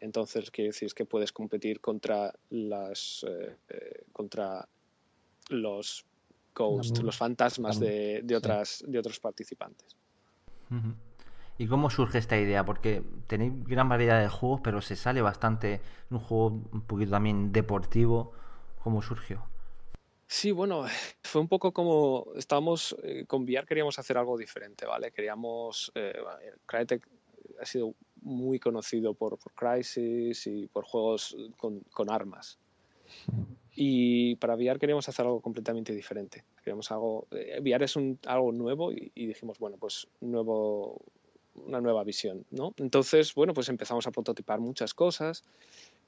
entonces 0.00 0.50
quiere 0.50 0.68
decir 0.68 0.92
que 0.94 1.04
puedes 1.04 1.32
competir 1.32 1.80
contra 1.80 2.32
las, 2.50 3.24
eh, 3.28 3.56
eh, 3.68 4.04
contra 4.12 4.68
los 5.48 6.04
ghosts, 6.54 7.02
los 7.02 7.16
fantasmas 7.16 7.78
de, 7.78 8.20
de, 8.22 8.36
otras, 8.36 8.84
de 8.86 8.98
otros 8.98 9.20
participantes. 9.20 9.96
¿Y 11.58 11.66
cómo 11.66 11.90
surge 11.90 12.18
esta 12.18 12.38
idea? 12.38 12.64
Porque 12.64 13.02
tenéis 13.26 13.52
gran 13.64 13.88
variedad 13.88 14.20
de 14.20 14.28
juegos, 14.28 14.60
pero 14.62 14.80
se 14.80 14.96
sale 14.96 15.20
bastante 15.20 15.80
un 16.10 16.18
juego 16.18 16.62
un 16.72 16.82
poquito 16.82 17.10
también 17.10 17.52
deportivo. 17.52 18.32
¿Cómo 18.82 19.02
surgió? 19.02 19.44
Sí, 20.26 20.52
bueno, 20.52 20.84
fue 21.22 21.40
un 21.40 21.48
poco 21.48 21.72
como 21.72 22.28
estábamos 22.36 22.96
eh, 23.02 23.24
con 23.26 23.42
VR 23.42 23.66
queríamos 23.66 23.98
hacer 23.98 24.16
algo 24.16 24.38
diferente, 24.38 24.86
¿vale? 24.86 25.10
Queríamos 25.12 25.92
eh, 25.94 26.14
Crytek 26.66 27.06
ha 27.60 27.66
sido 27.66 27.94
muy 28.22 28.58
conocido 28.58 29.14
por, 29.14 29.38
por 29.38 29.52
Crisis 29.52 30.46
y 30.46 30.66
por 30.68 30.84
juegos 30.84 31.36
con, 31.56 31.80
con, 31.90 32.10
armas. 32.10 32.58
Y 33.82 34.34
para 34.34 34.56
VR 34.56 34.78
queríamos 34.78 35.08
hacer 35.08 35.24
algo 35.24 35.40
completamente 35.40 35.94
diferente. 35.94 36.44
Queríamos 36.58 36.90
algo 36.90 37.26
eh, 37.30 37.60
VR 37.62 37.86
es 37.86 37.96
algo 38.26 38.52
nuevo 38.52 38.92
y, 38.92 39.10
y, 39.14 39.24
dijimos, 39.24 39.58
bueno, 39.58 39.78
pues 39.78 40.06
nuevo 40.20 41.00
una 41.54 41.80
nueva 41.80 42.04
visión, 42.04 42.44
¿no? 42.50 42.74
Entonces, 42.76 43.34
bueno, 43.34 43.54
pues 43.54 43.70
empezamos 43.70 44.06
a 44.06 44.10
prototipar 44.10 44.60
muchas 44.60 44.92
cosas 44.92 45.44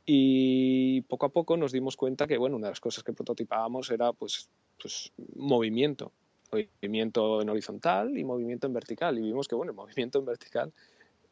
y 0.04 1.00
poco 1.00 1.24
a 1.24 1.28
poco 1.30 1.56
nos 1.56 1.72
dimos 1.72 1.96
cuenta 1.96 2.26
que, 2.26 2.36
bueno, 2.36 2.56
una 2.56 2.66
de 2.66 2.72
las 2.72 2.80
cosas 2.80 3.04
que 3.04 3.14
prototipábamos 3.14 3.90
era, 3.90 4.12
pues, 4.12 4.50
pues 4.78 5.10
movimiento, 5.34 6.12
movimiento 6.52 7.40
en 7.40 7.48
horizontal 7.48 8.18
y 8.18 8.24
movimiento 8.24 8.66
en 8.66 8.74
vertical. 8.74 9.16
Y 9.16 9.22
vimos 9.22 9.48
que, 9.48 9.54
bueno, 9.54 9.70
el 9.70 9.76
movimiento 9.76 10.18
en 10.18 10.26
vertical 10.26 10.74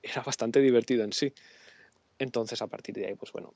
era 0.02 0.22
bastante 0.22 0.60
divertido 0.60 1.04
en 1.04 1.12
sí. 1.12 1.34
Entonces, 2.18 2.62
a 2.62 2.66
partir 2.66 2.94
de 2.94 3.08
ahí, 3.08 3.14
pues 3.14 3.30
bueno, 3.30 3.52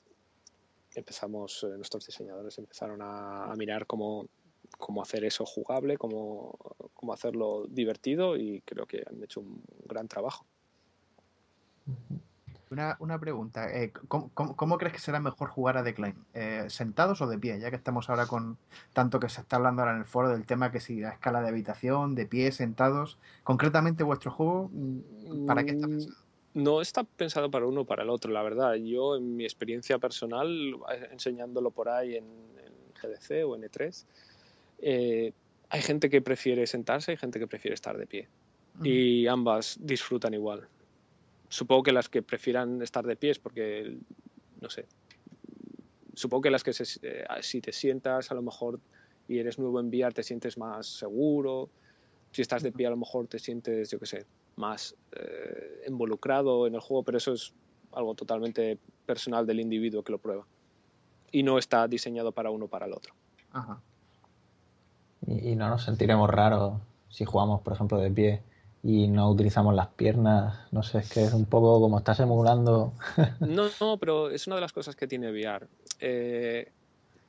empezamos, 0.94 1.64
eh, 1.64 1.76
nuestros 1.76 2.06
diseñadores 2.06 2.58
empezaron 2.58 3.02
a, 3.02 3.44
a 3.44 3.56
mirar 3.56 3.86
cómo, 3.86 4.26
cómo 4.78 5.02
hacer 5.02 5.24
eso 5.24 5.44
jugable, 5.44 5.96
cómo, 5.96 6.58
cómo, 6.94 7.12
hacerlo 7.12 7.66
divertido 7.68 8.36
y 8.36 8.62
creo 8.62 8.86
que 8.86 9.02
han 9.08 9.22
hecho 9.22 9.40
un 9.40 9.62
gran 9.86 10.08
trabajo. 10.08 10.46
Una, 12.70 12.96
una 12.98 13.18
pregunta, 13.20 13.70
eh, 13.72 13.92
¿cómo, 14.08 14.30
cómo, 14.34 14.78
crees 14.78 14.94
que 14.94 14.98
será 14.98 15.20
mejor 15.20 15.48
jugar 15.48 15.76
a 15.76 15.82
Decline? 15.82 16.16
Eh, 16.32 16.64
¿Sentados 16.68 17.20
o 17.20 17.28
de 17.28 17.38
pie? 17.38 17.60
Ya 17.60 17.70
que 17.70 17.76
estamos 17.76 18.10
ahora 18.10 18.26
con 18.26 18.56
tanto 18.92 19.20
que 19.20 19.28
se 19.28 19.42
está 19.42 19.56
hablando 19.56 19.82
ahora 19.82 19.94
en 19.94 20.00
el 20.00 20.06
foro 20.06 20.30
del 20.30 20.44
tema 20.44 20.72
que 20.72 20.80
si 20.80 21.00
la 21.00 21.10
escala 21.10 21.40
de 21.40 21.48
habitación, 21.48 22.14
de 22.14 22.26
pie, 22.26 22.50
sentados, 22.50 23.18
concretamente 23.44 24.02
vuestro 24.02 24.32
juego, 24.32 24.70
¿para 25.46 25.62
qué 25.62 25.72
está 25.72 25.86
pensado? 25.86 26.23
No 26.54 26.80
está 26.80 27.04
pensado 27.04 27.50
para 27.50 27.66
uno 27.66 27.82
o 27.82 27.84
para 27.84 28.04
el 28.04 28.10
otro, 28.10 28.32
la 28.32 28.42
verdad. 28.42 28.74
Yo, 28.74 29.16
en 29.16 29.36
mi 29.36 29.44
experiencia 29.44 29.98
personal, 29.98 30.76
enseñándolo 31.10 31.70
por 31.70 31.88
ahí 31.88 32.16
en, 32.16 32.24
en 32.24 32.74
GDC 32.94 33.44
o 33.44 33.56
en 33.56 33.62
E3, 33.62 34.04
eh, 34.78 35.32
hay 35.68 35.82
gente 35.82 36.08
que 36.08 36.22
prefiere 36.22 36.66
sentarse, 36.66 37.10
hay 37.12 37.16
gente 37.16 37.38
que 37.38 37.46
prefiere 37.46 37.74
estar 37.74 37.96
de 37.96 38.06
pie. 38.06 38.28
Y 38.82 39.26
ambas 39.28 39.78
disfrutan 39.80 40.34
igual. 40.34 40.66
Supongo 41.48 41.84
que 41.84 41.92
las 41.92 42.08
que 42.08 42.22
prefieran 42.22 42.82
estar 42.82 43.06
de 43.06 43.14
pie 43.14 43.30
es 43.30 43.38
porque, 43.38 43.96
no 44.60 44.68
sé, 44.68 44.86
supongo 46.14 46.42
que 46.42 46.50
las 46.50 46.64
que 46.64 46.72
eh, 47.02 47.24
si 47.40 47.60
te 47.60 47.72
sientas 47.72 48.30
a 48.30 48.34
lo 48.34 48.42
mejor 48.42 48.80
y 49.28 49.38
eres 49.38 49.58
nuevo 49.58 49.80
en 49.80 49.88
VR 49.88 50.12
te 50.12 50.22
sientes 50.22 50.58
más 50.58 50.86
seguro. 50.86 51.70
Si 52.32 52.42
estás 52.42 52.62
de 52.62 52.72
pie 52.72 52.88
a 52.88 52.90
lo 52.90 52.96
mejor 52.96 53.28
te 53.28 53.38
sientes, 53.38 53.90
yo 53.90 54.00
qué 54.00 54.06
sé, 54.06 54.26
más 54.56 54.94
eh, 55.12 55.84
involucrado 55.88 56.66
en 56.66 56.74
el 56.74 56.80
juego, 56.80 57.02
pero 57.02 57.18
eso 57.18 57.32
es 57.32 57.52
algo 57.92 58.14
totalmente 58.14 58.78
personal 59.06 59.46
del 59.46 59.60
individuo 59.60 60.02
que 60.02 60.12
lo 60.12 60.18
prueba. 60.18 60.44
Y 61.32 61.42
no 61.42 61.58
está 61.58 61.88
diseñado 61.88 62.32
para 62.32 62.50
uno 62.50 62.66
o 62.66 62.68
para 62.68 62.86
el 62.86 62.92
otro. 62.92 63.14
Ajá 63.52 63.80
y, 65.26 65.56
no 65.56 65.68
nos 65.68 65.84
sentiremos 65.84 66.28
raros 66.30 66.80
si 67.08 67.24
jugamos, 67.24 67.60
por 67.62 67.72
ejemplo, 67.72 67.98
de 67.98 68.10
pie 68.10 68.42
y 68.82 69.08
no 69.08 69.30
utilizamos 69.30 69.74
las 69.74 69.88
piernas. 69.88 70.58
No 70.72 70.82
sé, 70.82 70.98
es 70.98 71.10
que 71.10 71.24
es 71.24 71.32
un 71.32 71.46
poco 71.46 71.80
como 71.80 71.98
estás 71.98 72.20
emulando. 72.20 72.92
no, 73.40 73.68
no, 73.80 73.96
pero 73.98 74.30
es 74.30 74.46
una 74.46 74.56
de 74.56 74.62
las 74.62 74.72
cosas 74.72 74.96
que 74.96 75.06
tiene 75.06 75.30
VR. 75.30 75.66
Eh, 76.00 76.70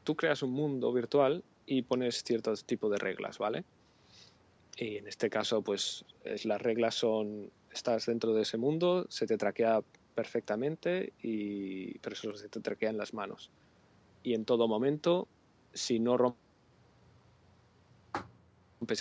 tú 0.03 0.15
creas 0.15 0.41
un 0.43 0.51
mundo 0.51 0.91
virtual 0.91 1.43
y 1.65 1.83
pones 1.83 2.23
cierto 2.23 2.53
tipo 2.55 2.89
de 2.89 2.97
reglas, 2.97 3.37
¿vale? 3.37 3.63
Y 4.77 4.97
en 4.97 5.07
este 5.07 5.29
caso, 5.29 5.61
pues 5.61 6.05
es, 6.23 6.45
las 6.45 6.61
reglas 6.61 6.95
son, 6.95 7.49
estás 7.71 8.05
dentro 8.07 8.33
de 8.33 8.41
ese 8.41 8.57
mundo, 8.57 9.05
se 9.09 9.25
te 9.25 9.37
traquea 9.37 9.81
perfectamente, 10.13 11.13
y, 11.21 11.97
pero 11.99 12.13
eso 12.13 12.35
se 12.35 12.49
te 12.49 12.59
traquea 12.59 12.89
en 12.89 12.97
las 12.97 13.13
manos. 13.13 13.51
Y 14.23 14.33
en 14.33 14.45
todo 14.45 14.67
momento, 14.67 15.27
si 15.73 15.99
no 15.99 16.17
rompes 16.17 16.37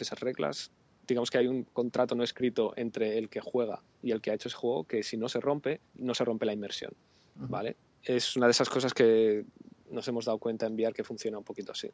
esas 0.00 0.20
reglas, 0.20 0.70
digamos 1.06 1.30
que 1.30 1.38
hay 1.38 1.46
un 1.46 1.64
contrato 1.64 2.14
no 2.14 2.22
escrito 2.22 2.72
entre 2.76 3.18
el 3.18 3.28
que 3.28 3.40
juega 3.40 3.82
y 4.02 4.12
el 4.12 4.20
que 4.20 4.30
ha 4.30 4.34
hecho 4.34 4.48
ese 4.48 4.56
juego 4.56 4.84
que 4.84 5.02
si 5.02 5.16
no 5.16 5.28
se 5.28 5.40
rompe, 5.40 5.80
no 5.94 6.14
se 6.14 6.24
rompe 6.24 6.46
la 6.46 6.52
inmersión, 6.52 6.92
¿vale? 7.34 7.76
Es 8.02 8.36
una 8.36 8.46
de 8.46 8.52
esas 8.52 8.68
cosas 8.68 8.94
que 8.94 9.44
nos 9.90 10.06
hemos 10.08 10.24
dado 10.24 10.38
cuenta 10.38 10.66
en 10.66 10.74
VR 10.74 10.92
que 10.92 11.04
funciona 11.04 11.38
un 11.38 11.44
poquito 11.44 11.72
así. 11.72 11.90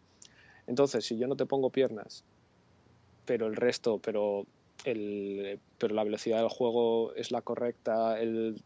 Entonces, 0.67 1.05
si 1.05 1.19
yo 1.19 1.27
no 1.27 1.37
te 1.37 1.47
pongo 1.47 1.71
piernas, 1.71 2.25
pero 3.31 3.47
el 3.47 3.55
resto, 3.55 4.01
pero, 4.01 4.45
el, 4.85 5.61
pero 5.79 5.95
la 5.95 6.03
velocidad 6.03 6.39
del 6.39 6.49
juego 6.49 7.15
es 7.15 7.31
la 7.31 7.43
correcta, 7.43 8.21
el, 8.21 8.61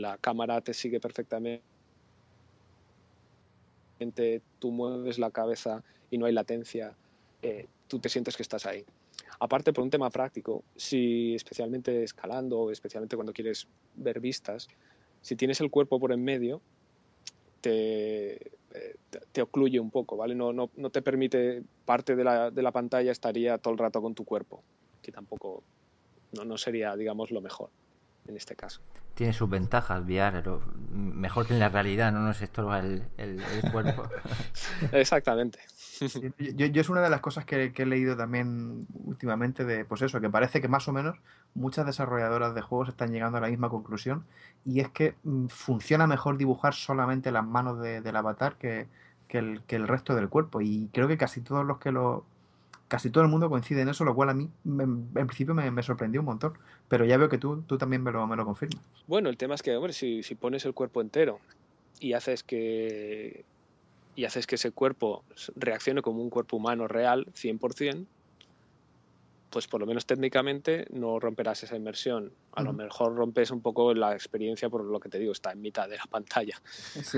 la 0.00 0.16
cámara 0.18 0.60
te 0.60 0.72
sigue 0.72 1.00
perfectamente, 1.00 1.60
tú 4.60 4.70
mueves 4.70 5.18
la 5.18 5.32
cabeza 5.32 5.82
y 6.08 6.18
no 6.18 6.26
hay 6.26 6.32
latencia, 6.32 6.94
eh, 7.42 7.66
tú 7.88 7.98
te 7.98 8.08
sientes 8.08 8.36
que 8.36 8.44
estás 8.44 8.64
ahí. 8.64 8.84
Aparte, 9.40 9.72
por 9.72 9.82
un 9.82 9.90
tema 9.90 10.08
práctico, 10.08 10.62
si 10.76 11.34
especialmente 11.34 12.04
escalando, 12.04 12.70
especialmente 12.70 13.16
cuando 13.16 13.32
quieres 13.32 13.66
ver 13.96 14.20
vistas, 14.20 14.68
si 15.20 15.34
tienes 15.34 15.60
el 15.60 15.68
cuerpo 15.68 15.98
por 15.98 16.12
en 16.12 16.22
medio, 16.22 16.60
te, 17.60 18.52
te 19.32 19.42
ocluye 19.42 19.80
un 19.80 19.90
poco, 19.90 20.16
¿vale? 20.16 20.34
No, 20.34 20.52
no, 20.52 20.70
no 20.76 20.90
te 20.90 21.02
permite, 21.02 21.62
parte 21.84 22.16
de 22.16 22.24
la, 22.24 22.50
de 22.50 22.62
la, 22.62 22.72
pantalla 22.72 23.12
estaría 23.12 23.58
todo 23.58 23.72
el 23.72 23.78
rato 23.78 24.02
con 24.02 24.14
tu 24.14 24.24
cuerpo, 24.24 24.62
que 25.02 25.12
tampoco 25.12 25.62
no, 26.32 26.44
no 26.44 26.58
sería, 26.58 26.94
digamos, 26.96 27.30
lo 27.30 27.40
mejor 27.40 27.70
en 28.28 28.36
este 28.36 28.54
caso. 28.54 28.80
Tiene 29.14 29.32
sus 29.32 29.48
ventajas, 29.48 30.04
VR, 30.04 30.42
pero 30.42 30.62
mejor 30.90 31.46
que 31.46 31.54
en 31.54 31.58
la 31.60 31.68
realidad, 31.68 32.12
no 32.12 32.20
nos 32.20 32.40
estorba 32.40 32.78
el, 32.78 33.02
el, 33.16 33.40
el 33.40 33.72
cuerpo. 33.72 34.04
Exactamente. 34.92 35.58
Yo, 36.38 36.66
yo, 36.66 36.80
es 36.80 36.88
una 36.88 37.00
de 37.00 37.10
las 37.10 37.20
cosas 37.20 37.44
que, 37.44 37.72
que, 37.72 37.82
he 37.82 37.86
leído 37.86 38.16
también 38.16 38.86
últimamente 39.04 39.64
de, 39.64 39.84
pues 39.84 40.02
eso, 40.02 40.20
que 40.20 40.30
parece 40.30 40.60
que 40.60 40.68
más 40.68 40.86
o 40.88 40.92
menos 40.92 41.16
muchas 41.54 41.86
desarrolladoras 41.86 42.54
de 42.54 42.60
juegos 42.60 42.88
están 42.88 43.12
llegando 43.12 43.38
a 43.38 43.40
la 43.40 43.48
misma 43.48 43.68
conclusión 43.68 44.24
y 44.64 44.80
es 44.80 44.88
que 44.90 45.14
mm, 45.24 45.46
funciona 45.46 46.06
mejor 46.06 46.38
dibujar 46.38 46.74
solamente 46.74 47.32
las 47.32 47.46
manos 47.46 47.80
de, 47.80 48.00
del 48.00 48.16
avatar 48.16 48.56
que, 48.56 48.86
que, 49.26 49.38
el, 49.38 49.62
que 49.66 49.76
el 49.76 49.88
resto 49.88 50.14
del 50.14 50.28
cuerpo 50.28 50.60
y 50.60 50.88
creo 50.92 51.08
que 51.08 51.18
casi 51.18 51.40
todos 51.40 51.64
los 51.64 51.78
que 51.78 51.92
lo, 51.92 52.24
casi 52.88 53.10
todo 53.10 53.22
el 53.22 53.30
mundo 53.30 53.48
coincide 53.48 53.82
en 53.82 53.90
eso, 53.90 54.04
lo 54.04 54.14
cual 54.14 54.30
a 54.30 54.34
mí 54.34 54.48
en 54.64 55.26
principio 55.26 55.54
me, 55.54 55.70
me, 55.70 55.82
sorprendió 55.82 56.20
un 56.20 56.26
montón. 56.26 56.54
Pero 56.88 57.04
ya 57.04 57.18
veo 57.18 57.28
que 57.28 57.38
tú, 57.38 57.62
tú 57.66 57.76
también 57.78 58.02
me 58.02 58.10
lo, 58.10 58.26
me 58.26 58.34
lo 58.34 58.44
confirmas. 58.44 58.82
Bueno, 59.06 59.28
el 59.28 59.36
tema 59.36 59.54
es 59.54 59.62
que, 59.62 59.76
hombre, 59.76 59.92
si, 59.92 60.22
si 60.22 60.34
pones 60.34 60.64
el 60.64 60.74
cuerpo 60.74 61.00
entero 61.00 61.38
y 62.00 62.14
haces 62.14 62.42
que 62.42 63.44
y 64.18 64.24
haces 64.24 64.48
que 64.48 64.56
ese 64.56 64.72
cuerpo 64.72 65.22
reaccione 65.54 66.02
como 66.02 66.20
un 66.20 66.28
cuerpo 66.28 66.56
humano 66.56 66.88
real, 66.88 67.26
100%, 67.34 68.04
pues 69.48 69.68
por 69.68 69.78
lo 69.78 69.86
menos 69.86 70.06
técnicamente 70.06 70.88
no 70.90 71.20
romperás 71.20 71.62
esa 71.62 71.76
inmersión. 71.76 72.32
A 72.50 72.64
lo 72.64 72.72
mejor 72.72 73.14
rompes 73.14 73.52
un 73.52 73.60
poco 73.60 73.94
la 73.94 74.14
experiencia 74.14 74.68
por 74.68 74.82
lo 74.82 74.98
que 74.98 75.08
te 75.08 75.20
digo, 75.20 75.30
está 75.30 75.52
en 75.52 75.60
mitad 75.60 75.88
de 75.88 75.98
la 75.98 76.06
pantalla. 76.10 76.60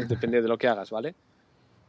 Depende 0.09 0.43
de 0.43 0.49
lo 0.49 0.59
que 0.59 0.69
hagas, 0.69 0.91
¿vale? 0.91 1.15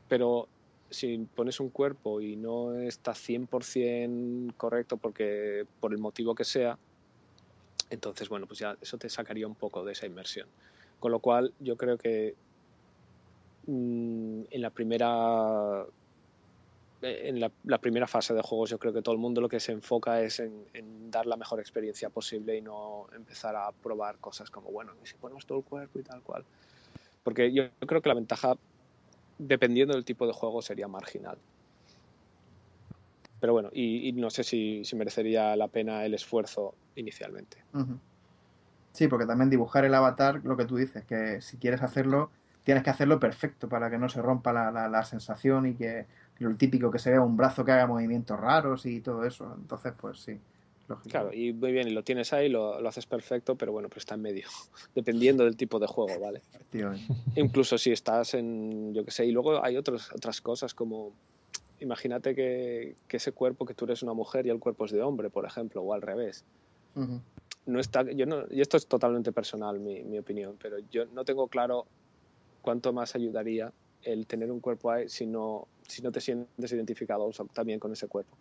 Pero 0.07 0.47
si 0.89 1.17
pones 1.35 1.59
un 1.59 1.71
cuerpo 1.71 2.21
y 2.21 2.37
no 2.37 2.79
está 2.79 3.11
100% 3.11 4.55
correcto 4.55 4.95
porque 4.95 5.65
por 5.81 5.91
el 5.91 5.97
motivo 5.97 6.35
que 6.35 6.45
sea, 6.45 6.77
entonces 7.89 8.29
bueno, 8.29 8.47
pues 8.47 8.59
ya 8.59 8.77
eso 8.79 8.97
te 8.97 9.09
sacaría 9.09 9.45
un 9.45 9.55
poco 9.55 9.83
de 9.83 9.91
esa 9.91 10.05
inmersión. 10.05 10.47
Con 11.01 11.11
lo 11.11 11.19
cual 11.19 11.53
yo 11.59 11.75
creo 11.75 11.97
que 11.97 12.33
mm, 13.67 14.41
en 14.49 14.61
la 14.61 14.69
primera 14.69 15.85
en 17.01 17.39
la, 17.39 17.77
primera 17.79 18.07
fase 18.07 18.33
de 18.33 18.41
juegos 18.41 18.69
yo 18.69 18.77
creo 18.77 18.93
que 18.93 19.01
todo 19.01 19.13
el 19.13 19.19
mundo 19.19 19.41
lo 19.41 19.49
que 19.49 19.59
se 19.59 19.71
enfoca 19.71 20.21
es 20.21 20.39
en, 20.39 21.09
dar 21.09 21.25
la 21.25 21.35
mejor 21.35 21.59
experiencia 21.59 22.09
posible 22.09 22.57
y 22.57 22.61
no 22.61 23.07
empezar 23.15 23.55
a 23.55 23.71
probar 23.71 24.17
cosas 24.17 24.49
como, 24.49 24.71
bueno, 24.71 24.93
y 25.03 25.07
si 25.07 25.15
ponemos 25.15 25.45
todo 25.45 25.59
el 25.59 25.63
cuerpo 25.63 25.99
y 25.99 26.03
tal 26.03 26.21
cual. 26.21 26.45
Porque 27.23 27.51
yo, 27.51 27.65
creo 27.85 28.01
que 28.01 28.09
la 28.09 28.15
ventaja, 28.15 28.55
dependiendo 29.37 29.95
del 29.95 30.05
tipo 30.05 30.27
de 30.27 30.33
juego, 30.33 30.61
sería 30.61 30.87
marginal. 30.87 31.37
Pero 33.39 33.53
bueno, 33.53 33.69
y, 33.73 34.11
no 34.13 34.29
sé 34.29 34.43
si, 34.43 34.83
merecería 34.95 35.55
la 35.55 35.67
pena 35.67 36.05
el 36.05 36.13
esfuerzo 36.13 36.75
inicialmente. 36.95 37.57
Sí, 38.91 39.07
porque 39.07 39.25
también 39.25 39.49
dibujar 39.49 39.85
el 39.85 39.95
avatar, 39.95 40.41
lo 40.43 40.55
que 40.55 40.65
tú 40.65 40.75
dices, 40.75 41.03
que 41.05 41.41
si 41.41 41.57
quieres 41.57 41.81
hacerlo, 41.81 42.29
tienes 42.63 42.83
que 42.83 42.89
hacerlo 42.89 43.19
perfecto 43.19 43.67
para 43.67 43.89
que 43.89 43.97
no 43.97 44.09
se 44.09 44.21
rompa 44.21 44.53
la, 44.53 44.87
la 44.87 45.03
sensación 45.03 45.67
y 45.67 45.73
que 45.75 46.05
lo 46.41 46.55
típico 46.55 46.89
que 46.89 46.99
se 46.99 47.11
vea 47.11 47.21
un 47.21 47.37
brazo 47.37 47.63
que 47.63 47.71
haga 47.71 47.87
movimientos 47.87 48.39
raros 48.39 48.85
y 48.85 49.01
todo 49.01 49.25
eso. 49.25 49.53
Entonces, 49.57 49.93
pues 49.99 50.19
sí. 50.19 50.39
Lógico. 50.87 51.09
Claro, 51.09 51.33
y 51.33 51.53
muy 51.53 51.71
bien, 51.71 51.87
y 51.87 51.91
lo 51.91 52.03
tienes 52.03 52.33
ahí, 52.33 52.49
lo, 52.49 52.81
lo, 52.81 52.89
haces 52.89 53.05
perfecto, 53.05 53.55
pero 53.55 53.71
bueno, 53.71 53.87
pero 53.87 53.99
está 53.99 54.15
en 54.15 54.23
medio, 54.23 54.47
dependiendo 54.95 55.45
del 55.45 55.55
tipo 55.55 55.79
de 55.79 55.87
juego, 55.87 56.19
¿vale? 56.19 56.41
Incluso 57.35 57.77
si 57.77 57.91
estás 57.91 58.33
en, 58.33 58.93
yo 58.93 59.05
qué 59.05 59.11
sé, 59.11 59.25
y 59.25 59.31
luego 59.31 59.63
hay 59.63 59.77
otros, 59.77 60.11
otras 60.13 60.41
cosas 60.41 60.73
como, 60.73 61.13
imagínate 61.79 62.35
que, 62.35 62.95
que, 63.07 63.17
ese 63.17 63.31
cuerpo, 63.31 63.65
que 63.65 63.73
tú 63.73 63.85
eres 63.85 64.03
una 64.03 64.13
mujer 64.13 64.47
y 64.47 64.49
el 64.49 64.59
cuerpo 64.59 64.85
es 64.85 64.91
de 64.91 65.01
hombre, 65.01 65.29
por 65.29 65.45
ejemplo, 65.45 65.81
o 65.81 65.93
al 65.93 66.01
revés. 66.01 66.43
No 67.65 67.79
está, 67.79 68.03
yo 68.11 68.25
no, 68.25 68.43
y 68.49 68.59
esto 68.59 68.75
es 68.75 68.87
totalmente 68.87 69.31
personal, 69.31 69.79
mi, 69.79 70.03
mi 70.03 70.17
opinión, 70.17 70.57
pero 70.61 70.77
yo 70.91 71.05
no 71.05 71.23
tengo 71.23 71.47
claro 71.47 71.85
cuánto 72.61 72.93
más 72.93 73.15
ayudaría 73.15 73.71
el 74.03 74.25
tener 74.25 74.51
un 74.51 74.59
cuerpo 74.59 74.91
ahí 74.91 75.09
si 75.09 75.25
no, 75.25 75.67
si 75.87 76.01
no 76.01 76.11
te 76.11 76.21
sientes 76.21 76.71
identificado 76.71 77.29
también 77.53 77.79
con 77.79 77.91
ese 77.91 78.07
cuerpo. 78.07 78.35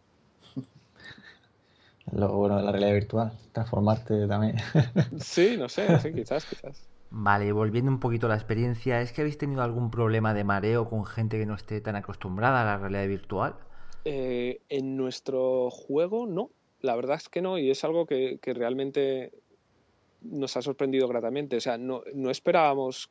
Lo 2.12 2.33
bueno 2.33 2.56
de 2.56 2.62
la 2.62 2.72
realidad 2.72 2.94
virtual, 2.94 3.33
transformarte 3.52 4.26
también. 4.26 4.56
sí, 5.20 5.56
no 5.56 5.68
sé, 5.68 5.98
sí, 6.00 6.12
quizás, 6.14 6.44
quizás. 6.44 6.87
Vale, 7.11 7.52
volviendo 7.52 7.90
un 7.90 8.00
poquito 8.00 8.26
a 8.26 8.30
la 8.30 8.37
experiencia, 8.37 9.00
¿es 9.00 9.12
que 9.12 9.20
habéis 9.22 9.38
tenido 9.38 9.62
algún 9.62 9.90
problema 9.90 10.33
de 10.33 10.44
mareo 10.44 10.88
con 10.88 11.04
gente 11.04 11.38
que 11.38 11.46
no 11.46 11.54
esté 11.54 11.80
tan 11.80 11.96
acostumbrada 11.96 12.62
a 12.62 12.64
la 12.64 12.78
realidad 12.78 13.09
virtual? 13.09 13.56
Eh, 14.04 14.61
en 14.68 14.96
nuestro 14.96 15.70
juego 15.70 16.26
no, 16.26 16.50
la 16.80 16.94
verdad 16.96 17.16
es 17.16 17.28
que 17.28 17.42
no, 17.42 17.59
y 17.59 17.70
es 17.70 17.83
algo 17.85 18.06
que, 18.06 18.38
que 18.40 18.54
realmente 18.54 19.33
nos 20.22 20.56
ha 20.56 20.62
sorprendido 20.62 21.09
gratamente. 21.09 21.56
O 21.56 21.61
sea, 21.61 21.78
no, 21.78 22.02
no 22.14 22.30
esperábamos 22.30 23.11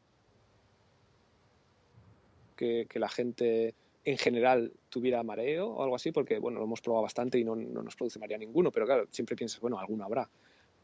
que, 2.59 2.99
la 2.99 3.09
gente 3.09 3.73
en 4.03 4.17
general 4.17 4.73
tuviera 4.89 5.23
mareo 5.23 5.67
o 5.69 5.83
algo 5.83 5.95
así, 5.95 6.11
porque 6.11 6.39
bueno, 6.39 6.59
lo 6.59 6.65
hemos 6.65 6.81
probado 6.81 7.03
bastante 7.03 7.39
y 7.39 7.43
no, 7.43 7.55
nos 7.55 7.95
produce 7.95 8.19
mareo 8.19 8.37
ninguno, 8.37 8.71
pero 8.71 8.85
claro, 8.85 9.07
siempre 9.11 9.35
piensas, 9.35 9.61
bueno, 9.61 9.79
alguno 9.79 10.03
habrá. 10.03 10.29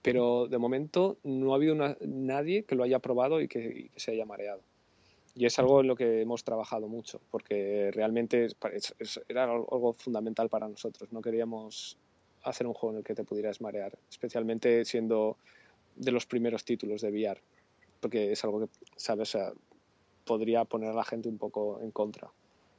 Pero 0.01 0.47
de 0.47 0.57
momento 0.57 1.17
no 1.23 1.53
ha 1.53 1.55
habido 1.55 1.75
nadie 2.01 2.63
que 2.63 2.75
lo 2.75 2.83
haya 2.83 2.99
probado 2.99 3.41
y 3.41 3.47
que, 3.47 3.89
se 3.95 4.11
haya 4.11 4.25
mareado. 4.25 4.61
Y 5.35 5.45
es 5.45 5.59
algo 5.59 5.81
en 5.81 5.87
lo 5.87 5.95
que 5.95 6.21
hemos 6.21 6.43
trabajado 6.43 6.87
mucho, 6.87 7.19
porque 7.29 7.91
realmente 7.91 8.47
era 9.27 9.43
algo 9.43 9.93
fundamental 9.93 10.47
para 10.47 10.69
nosotros. 10.69 11.11
No 11.11 11.21
queríamos 11.21 11.97
hacer 12.43 12.67
un 12.67 12.73
juego 12.73 12.93
en 12.93 12.97
el 12.99 13.03
que 13.03 13.15
te 13.15 13.23
pudieras 13.23 13.59
marear, 13.59 13.97
especialmente 14.09 14.85
siendo 14.85 15.37
de 15.95 16.11
los 16.11 16.25
primeros 16.25 16.63
títulos 16.63 17.01
de 17.01 17.09
VR, 17.09 17.41
porque 17.99 18.31
es 18.31 18.43
algo 18.43 18.61
que, 18.61 18.67
¿sabes? 18.95 19.35
Podría 20.25 20.65
poner 20.65 20.89
a 20.89 20.93
la 20.93 21.03
gente 21.03 21.29
un 21.29 21.37
poco 21.37 21.79
en 21.81 21.91
contra. 21.91 22.29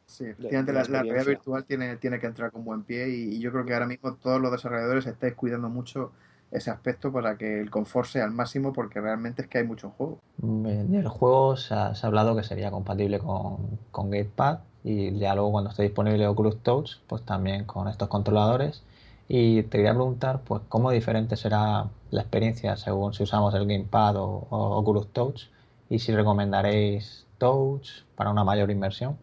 Sí, 0.07 0.25
efectivamente 0.25 0.73
la, 0.73 0.85
realidad 0.85 1.27
virtual 1.27 1.65
tiene, 1.65 1.97
tiene 1.97 2.21
que 2.21 2.27
entrar 2.27 2.53
con 2.53 2.65
buen 2.65 2.85
pie 2.85 3.09
y, 3.09 3.41
yo 3.41 3.51
creo 3.51 3.65
que 3.65 3.75
ahora 3.75 3.87
mismo 3.87 4.15
todos 4.15 4.41
los 4.41 4.53
desarrolladores 4.53 5.07
estáis 5.07 5.35
cuidando 5.35 5.69
mucho 5.69 6.13
ese 6.53 6.71
aspecto 6.71 7.11
para 7.13 7.37
que 7.37 7.61
el 7.61 7.71
confort 7.71 8.09
sea 8.09 8.25
al 8.25 8.31
máximo 8.31 8.73
porque 8.73 9.01
realmente 9.01 9.43
es 9.43 9.49
que 9.49 9.59
hay 9.59 9.65
muchos 9.65 9.93
juegos. 9.95 10.19
En 10.41 10.95
el 10.95 11.09
juego 11.09 11.57
se 11.57 11.75
ha, 11.75 11.93
hablado 12.03 12.37
que 12.37 12.45
sería 12.45 12.71
compatible 12.71 13.19
con, 13.19 13.79
con 13.91 14.11
Gatepad 14.11 14.61
y 14.85 15.19
ya 15.19 15.35
luego 15.35 15.51
cuando 15.51 15.71
esté 15.71 15.83
disponible 15.83 16.27
Oculus 16.29 16.63
Touch 16.63 16.99
pues 17.09 17.23
también 17.25 17.65
con 17.65 17.89
estos 17.89 18.09
controladores 18.09 18.85
y 19.29 19.65
te 19.65 19.79
quería 19.79 19.93
preguntar 19.93 20.43
pues 20.43 20.63
cómo 20.69 20.93
diferente 20.93 21.37
será 21.37 21.89
la 22.11 22.21
experiencia 22.21 22.77
según 22.77 23.13
si 23.13 23.25
usamos 23.25 23.53
el 23.55 23.67
Gamepad 23.67 24.17
o, 24.17 24.47
o 24.49 24.77
Oculus 24.79 25.09
Touch 25.09 25.49
y 25.89 25.99
si 25.99 26.15
recomendaréis 26.15 27.26
touch 27.39 28.03
para 28.15 28.31
una 28.31 28.45
mayor 28.45 28.71
inversión? 28.71 29.17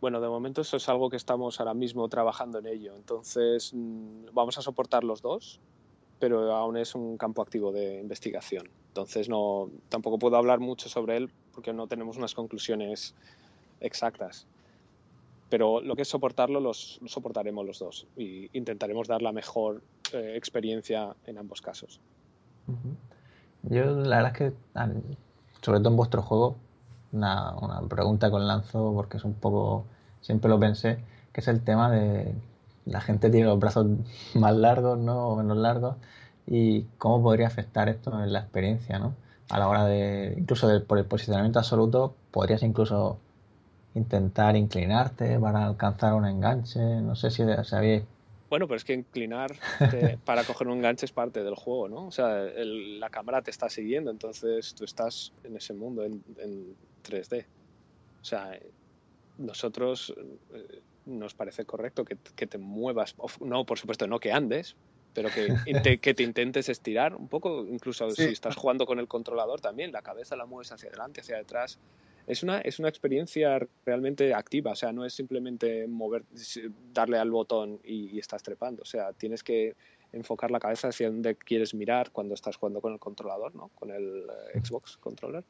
Bueno, 0.00 0.20
de 0.20 0.28
momento 0.28 0.60
eso 0.60 0.76
es 0.76 0.88
algo 0.88 1.10
que 1.10 1.16
estamos 1.16 1.58
ahora 1.58 1.74
mismo 1.74 2.08
trabajando 2.08 2.58
en 2.58 2.66
ello. 2.66 2.94
Entonces, 2.94 3.72
mm, 3.74 4.26
vamos 4.32 4.56
a 4.58 4.62
soportar 4.62 5.02
los 5.02 5.22
dos, 5.22 5.60
pero 6.20 6.54
aún 6.54 6.76
es 6.76 6.94
un 6.94 7.18
campo 7.18 7.42
activo 7.42 7.72
de 7.72 8.00
investigación. 8.00 8.68
Entonces, 8.88 9.28
no, 9.28 9.70
tampoco 9.88 10.18
puedo 10.18 10.36
hablar 10.36 10.60
mucho 10.60 10.88
sobre 10.88 11.16
él 11.16 11.30
porque 11.52 11.72
no 11.72 11.88
tenemos 11.88 12.16
unas 12.16 12.34
conclusiones 12.34 13.14
exactas. 13.80 14.46
Pero 15.50 15.80
lo 15.80 15.96
que 15.96 16.02
es 16.02 16.08
soportarlo, 16.08 16.60
los, 16.60 17.00
soportaremos 17.06 17.66
los 17.66 17.78
dos 17.78 18.06
y 18.16 18.50
intentaremos 18.56 19.08
dar 19.08 19.22
la 19.22 19.32
mejor 19.32 19.82
eh, 20.12 20.34
experiencia 20.36 21.16
en 21.26 21.38
ambos 21.38 21.60
casos. 21.60 22.00
Yo, 23.62 23.84
la 23.84 24.22
verdad 24.22 24.32
es 24.32 24.38
que 24.38 24.52
sobre 25.68 25.80
todo 25.80 25.90
en 25.90 25.96
vuestro 25.96 26.22
juego, 26.22 26.56
una, 27.12 27.54
pregunta 27.90 28.30
con 28.30 28.46
lanzo, 28.46 28.94
porque 28.94 29.18
es 29.18 29.24
un 29.24 29.34
poco, 29.34 29.84
siempre 30.22 30.48
lo 30.48 30.58
pensé, 30.58 30.98
que 31.30 31.42
es 31.42 31.48
el 31.48 31.60
tema 31.62 31.90
de 31.90 32.34
la 32.86 33.02
gente 33.02 33.28
tiene 33.28 33.48
los 33.48 33.58
brazos 33.58 33.86
más 34.34 34.56
largos, 34.56 34.98
¿no? 34.98 35.28
O 35.28 35.36
menos 35.36 35.58
largos, 35.58 35.96
y 36.46 36.84
cómo 36.96 37.22
podría 37.22 37.48
afectar 37.48 37.90
esto 37.90 38.10
en 38.24 38.32
la 38.32 38.38
experiencia, 38.38 38.98
¿no? 38.98 39.12
A 39.50 39.58
la 39.58 39.68
hora 39.68 39.84
de, 39.84 40.36
incluso 40.38 40.68
por 40.86 40.96
el 40.96 41.04
posicionamiento 41.04 41.58
absoluto, 41.58 42.14
podrías 42.30 42.62
incluso 42.62 43.18
intentar 43.94 44.56
inclinarte 44.56 45.38
para 45.38 45.66
alcanzar 45.66 46.14
un 46.14 46.24
enganche, 46.24 46.80
no 47.02 47.14
sé 47.14 47.30
si 47.30 47.42
sabíais 47.64 48.04
bueno, 48.48 48.66
pero 48.66 48.76
es 48.76 48.84
que 48.84 48.94
inclinar 48.94 49.54
para 50.24 50.44
coger 50.44 50.68
un 50.68 50.78
enganche 50.78 51.06
es 51.06 51.12
parte 51.12 51.42
del 51.42 51.54
juego, 51.54 51.88
¿no? 51.88 52.06
O 52.06 52.10
sea, 52.10 52.44
la 52.54 53.10
cámara 53.10 53.42
te 53.42 53.50
está 53.50 53.68
siguiendo, 53.68 54.10
entonces 54.10 54.74
tú 54.74 54.84
estás 54.84 55.32
en 55.44 55.56
ese 55.56 55.74
mundo 55.74 56.04
en, 56.04 56.22
3D. 57.04 57.46
O 58.20 58.24
sea, 58.24 58.58
nosotros 59.38 60.14
eh, 60.52 60.80
nos 61.06 61.34
parece 61.34 61.64
correcto 61.64 62.04
que, 62.04 62.16
te 62.16 62.58
muevas, 62.58 63.14
no, 63.40 63.64
por 63.64 63.78
supuesto, 63.78 64.06
no 64.06 64.18
que 64.18 64.32
andes, 64.32 64.76
pero 65.14 65.30
que, 65.30 65.48
que 66.00 66.14
te 66.14 66.22
intentes 66.22 66.68
estirar 66.68 67.14
un 67.14 67.28
poco, 67.28 67.64
incluso 67.66 68.10
si 68.10 68.24
estás 68.24 68.56
jugando 68.56 68.86
con 68.86 68.98
el 68.98 69.08
controlador 69.08 69.60
también, 69.60 69.92
la 69.92 70.02
cabeza 70.02 70.36
la 70.36 70.46
mueves 70.46 70.72
hacia 70.72 70.88
adelante, 70.88 71.20
hacia 71.20 71.36
detrás 71.36 71.78
es 72.28 72.42
una, 72.42 72.60
es 72.60 72.78
una 72.78 72.90
experiencia 72.90 73.58
realmente 73.86 74.34
activa, 74.34 74.72
o 74.72 74.76
sea, 74.76 74.92
no 74.92 75.04
es 75.04 75.14
simplemente 75.14 75.86
mover, 75.88 76.24
darle 76.92 77.18
al 77.18 77.30
botón 77.30 77.80
y, 77.82 78.18
estás 78.18 78.42
trepando, 78.42 78.82
o 78.82 78.84
sea, 78.84 79.14
tienes 79.14 79.42
que 79.42 79.74
enfocar 80.12 80.50
la 80.50 80.60
cabeza 80.60 80.88
hacia 80.88 81.10
donde 81.10 81.36
quieres 81.36 81.74
mirar 81.74 82.10
cuando 82.12 82.34
estás 82.34 82.56
jugando 82.56 82.82
con 82.82 82.92
el 82.92 82.98
controlador, 82.98 83.54
¿no? 83.54 83.68
Con 83.74 83.90
el 83.90 84.26
eh, 84.54 84.60
Xbox 84.62 84.98
controller. 84.98 85.44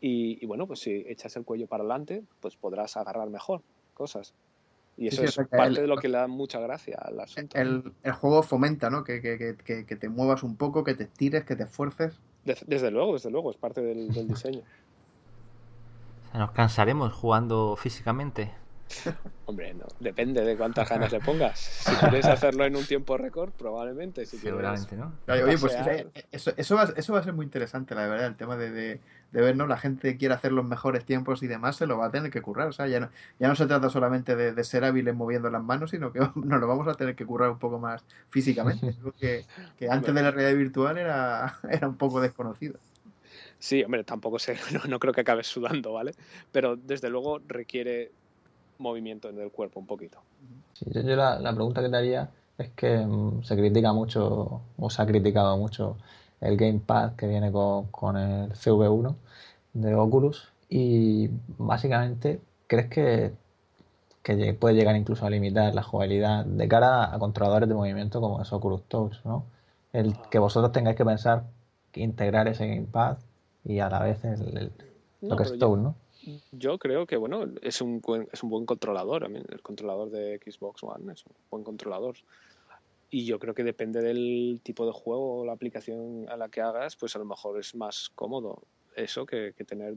Y, 0.00 0.44
bueno, 0.46 0.66
pues 0.66 0.80
si 0.80 1.04
echas 1.08 1.36
el 1.36 1.44
cuello 1.44 1.66
para 1.66 1.82
adelante, 1.82 2.22
pues 2.40 2.54
podrás 2.56 2.96
agarrar 2.96 3.28
mejor 3.28 3.62
cosas. 3.94 4.34
Y 4.98 5.08
eso 5.08 5.24
es 5.24 5.36
parte 5.50 5.80
de 5.80 5.86
lo 5.86 5.96
que 5.96 6.08
le 6.08 6.18
da 6.18 6.26
mucha 6.26 6.60
gracia 6.60 6.98
al 7.00 7.18
asunto. 7.20 7.58
El, 7.58 7.92
el 8.02 8.12
juego 8.12 8.42
fomenta, 8.42 8.88
¿no? 8.88 9.04
Que, 9.04 9.20
que, 9.20 9.56
que, 9.56 9.86
que, 9.86 9.96
te 9.96 10.08
muevas 10.08 10.42
un 10.42 10.56
poco, 10.56 10.84
que 10.84 10.94
te 10.94 11.04
estires, 11.04 11.44
que 11.44 11.56
te 11.56 11.64
esfuerces. 11.64 12.20
Desde, 12.44 12.90
luego, 12.90 13.14
desde 13.14 13.30
luego, 13.30 13.50
es 13.50 13.56
parte 13.56 13.80
del, 13.80 14.12
del 14.12 14.28
diseño. 14.28 14.62
¿Nos 16.36 16.50
cansaremos 16.50 17.12
jugando 17.14 17.76
físicamente? 17.76 18.52
Hombre, 19.46 19.74
no. 19.74 19.86
Depende 20.00 20.44
de 20.44 20.56
cuántas 20.56 20.88
ganas 20.88 21.10
le 21.10 21.20
pongas. 21.20 21.58
Si 21.58 21.90
quieres 21.96 22.26
hacerlo 22.26 22.64
en 22.64 22.76
un 22.76 22.84
tiempo 22.84 23.16
récord, 23.16 23.50
probablemente. 23.50 24.26
Si 24.26 24.36
Seguramente, 24.38 24.96
¿no? 24.96 25.12
oye, 25.28 25.58
pues 25.58 25.76
eso, 26.30 26.52
eso, 26.56 26.76
va, 26.76 26.88
eso 26.96 27.12
va 27.12 27.20
a 27.20 27.22
ser 27.22 27.32
muy 27.32 27.44
interesante, 27.44 27.94
la 27.94 28.06
verdad, 28.06 28.26
el 28.26 28.36
tema 28.36 28.56
de, 28.56 28.70
de, 28.70 29.00
de 29.32 29.40
ver, 29.40 29.56
¿no? 29.56 29.66
La 29.66 29.78
gente 29.78 30.16
quiere 30.16 30.34
hacer 30.34 30.52
los 30.52 30.64
mejores 30.64 31.04
tiempos 31.04 31.42
y 31.42 31.46
demás, 31.46 31.76
se 31.76 31.86
lo 31.86 31.98
va 31.98 32.06
a 32.06 32.10
tener 32.10 32.30
que 32.30 32.42
currar. 32.42 32.68
O 32.68 32.72
sea, 32.72 32.86
ya 32.86 33.00
no, 33.00 33.08
ya 33.38 33.48
no 33.48 33.56
se 33.56 33.66
trata 33.66 33.88
solamente 33.88 34.36
de, 34.36 34.52
de 34.52 34.64
ser 34.64 34.84
hábiles 34.84 35.14
moviendo 35.14 35.50
las 35.50 35.62
manos, 35.62 35.90
sino 35.90 36.12
que 36.12 36.20
nos 36.34 36.60
lo 36.60 36.66
vamos 36.66 36.86
a 36.88 36.94
tener 36.94 37.16
que 37.16 37.24
currar 37.24 37.50
un 37.50 37.58
poco 37.58 37.78
más 37.78 38.04
físicamente. 38.30 38.94
que, 39.18 39.46
que 39.78 39.88
antes 39.88 40.14
de 40.14 40.22
la 40.22 40.30
realidad 40.30 40.58
virtual 40.58 40.98
era, 40.98 41.58
era 41.70 41.88
un 41.88 41.96
poco 41.96 42.20
desconocido. 42.20 42.78
Sí, 43.58 43.82
hombre, 43.82 44.04
tampoco 44.04 44.38
sé, 44.38 44.56
no, 44.72 44.80
no 44.88 44.98
creo 44.98 45.12
que 45.12 45.22
acabes 45.22 45.46
sudando, 45.46 45.92
¿vale? 45.92 46.12
Pero 46.52 46.76
desde 46.76 47.08
luego 47.08 47.40
requiere 47.46 48.12
movimiento 48.78 49.28
en 49.28 49.40
el 49.40 49.50
cuerpo 49.50 49.80
un 49.80 49.86
poquito. 49.86 50.18
Sí, 50.74 50.84
yo, 50.90 51.00
yo 51.00 51.16
la, 51.16 51.38
la, 51.38 51.54
pregunta 51.54 51.82
que 51.82 51.88
te 51.88 51.96
haría 51.96 52.30
es 52.58 52.70
que 52.70 52.98
um, 52.98 53.42
se 53.42 53.56
critica 53.56 53.92
mucho, 53.92 54.62
o 54.76 54.90
se 54.90 55.02
ha 55.02 55.06
criticado 55.06 55.56
mucho 55.56 55.96
el 56.40 56.56
Gamepad 56.56 57.16
que 57.16 57.26
viene 57.26 57.50
con, 57.52 57.86
con, 57.86 58.16
el 58.16 58.52
CV1 58.52 59.14
de 59.72 59.94
Oculus 59.94 60.52
y 60.68 61.30
básicamente 61.58 62.40
crees 62.66 62.88
que, 62.88 63.32
que 64.22 64.54
puede 64.54 64.74
llegar 64.74 64.96
incluso 64.96 65.26
a 65.26 65.30
limitar 65.30 65.74
la 65.74 65.82
jugabilidad 65.82 66.44
de 66.44 66.68
cara 66.68 67.14
a 67.14 67.18
controladores 67.18 67.68
de 67.68 67.74
movimiento 67.74 68.20
como 68.20 68.42
es 68.42 68.52
Oculus 68.52 68.82
Touch, 68.84 69.16
¿no? 69.24 69.44
El 69.92 70.14
que 70.30 70.38
vosotros 70.38 70.72
tengáis 70.72 70.96
que 70.96 71.04
pensar 71.04 71.44
que 71.92 72.02
integrar 72.02 72.48
ese 72.48 72.66
Gamepad 72.66 73.18
y 73.66 73.80
a 73.80 73.90
la 73.90 74.02
vez 74.02 74.24
el, 74.24 74.56
el, 74.56 74.72
no, 75.20 75.30
lo 75.30 75.36
que 75.36 75.42
es 75.42 75.58
Touch, 75.58 75.78
¿no? 75.78 75.96
yo 76.52 76.78
creo 76.78 77.06
que 77.06 77.16
bueno 77.16 77.44
es 77.62 77.80
un 77.80 78.02
es 78.32 78.42
un 78.42 78.50
buen 78.50 78.66
controlador. 78.66 79.24
El 79.24 79.62
controlador 79.62 80.10
de 80.10 80.38
Xbox 80.38 80.82
One 80.82 81.12
es 81.12 81.24
un 81.26 81.32
buen 81.50 81.64
controlador. 81.64 82.16
Y 83.08 83.24
yo 83.24 83.38
creo 83.38 83.54
que 83.54 83.62
depende 83.62 84.02
del 84.02 84.60
tipo 84.64 84.84
de 84.84 84.92
juego 84.92 85.40
o 85.40 85.44
la 85.44 85.52
aplicación 85.52 86.26
a 86.28 86.36
la 86.36 86.48
que 86.48 86.60
hagas 86.60 86.96
pues 86.96 87.14
a 87.14 87.20
lo 87.20 87.24
mejor 87.24 87.58
es 87.58 87.74
más 87.74 88.10
cómodo 88.14 88.62
eso 88.96 89.26
que, 89.26 89.52
que 89.56 89.64
tener 89.64 89.94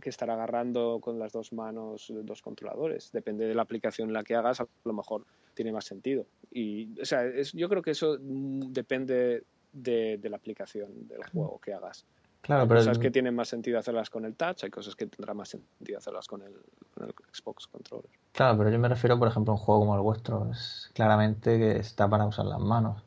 que 0.00 0.08
estar 0.08 0.28
agarrando 0.30 0.98
con 1.00 1.18
las 1.18 1.32
dos 1.32 1.52
manos 1.52 2.12
dos 2.24 2.42
controladores. 2.42 3.12
Depende 3.12 3.46
de 3.46 3.54
la 3.54 3.62
aplicación 3.62 4.08
en 4.08 4.14
la 4.14 4.24
que 4.24 4.34
hagas 4.34 4.60
a 4.60 4.66
lo 4.84 4.92
mejor 4.92 5.24
tiene 5.54 5.70
más 5.70 5.84
sentido. 5.84 6.26
Y 6.50 7.00
o 7.00 7.04
sea 7.04 7.24
es, 7.24 7.52
yo 7.52 7.68
creo 7.68 7.82
que 7.82 7.92
eso 7.92 8.16
depende 8.18 9.44
de, 9.72 10.18
de 10.18 10.28
la 10.28 10.36
aplicación 10.36 11.06
del 11.06 11.22
juego 11.30 11.60
que 11.60 11.72
hagas 11.72 12.04
Claro, 12.42 12.62
hay 12.62 12.68
pero 12.68 12.80
cosas 12.80 12.98
que 12.98 13.10
tienen 13.12 13.36
más 13.36 13.48
sentido 13.48 13.78
hacerlas 13.78 14.10
con 14.10 14.24
el 14.24 14.34
touch, 14.34 14.64
hay 14.64 14.70
cosas 14.70 14.96
que 14.96 15.06
tendrá 15.06 15.32
más 15.32 15.48
sentido 15.48 15.98
hacerlas 15.98 16.26
con 16.26 16.42
el, 16.42 16.52
con 16.92 17.04
el, 17.04 17.14
Xbox 17.32 17.68
controller. 17.68 18.10
Claro, 18.32 18.58
pero 18.58 18.70
yo 18.70 18.80
me 18.80 18.88
refiero, 18.88 19.16
por 19.16 19.28
ejemplo, 19.28 19.52
a 19.52 19.54
un 19.54 19.62
juego 19.62 19.82
como 19.82 19.94
el 19.94 20.00
vuestro. 20.00 20.50
Es 20.50 20.90
claramente 20.92 21.56
que 21.56 21.76
está 21.76 22.08
para 22.08 22.26
usar 22.26 22.46
las 22.46 22.58
manos. 22.58 23.00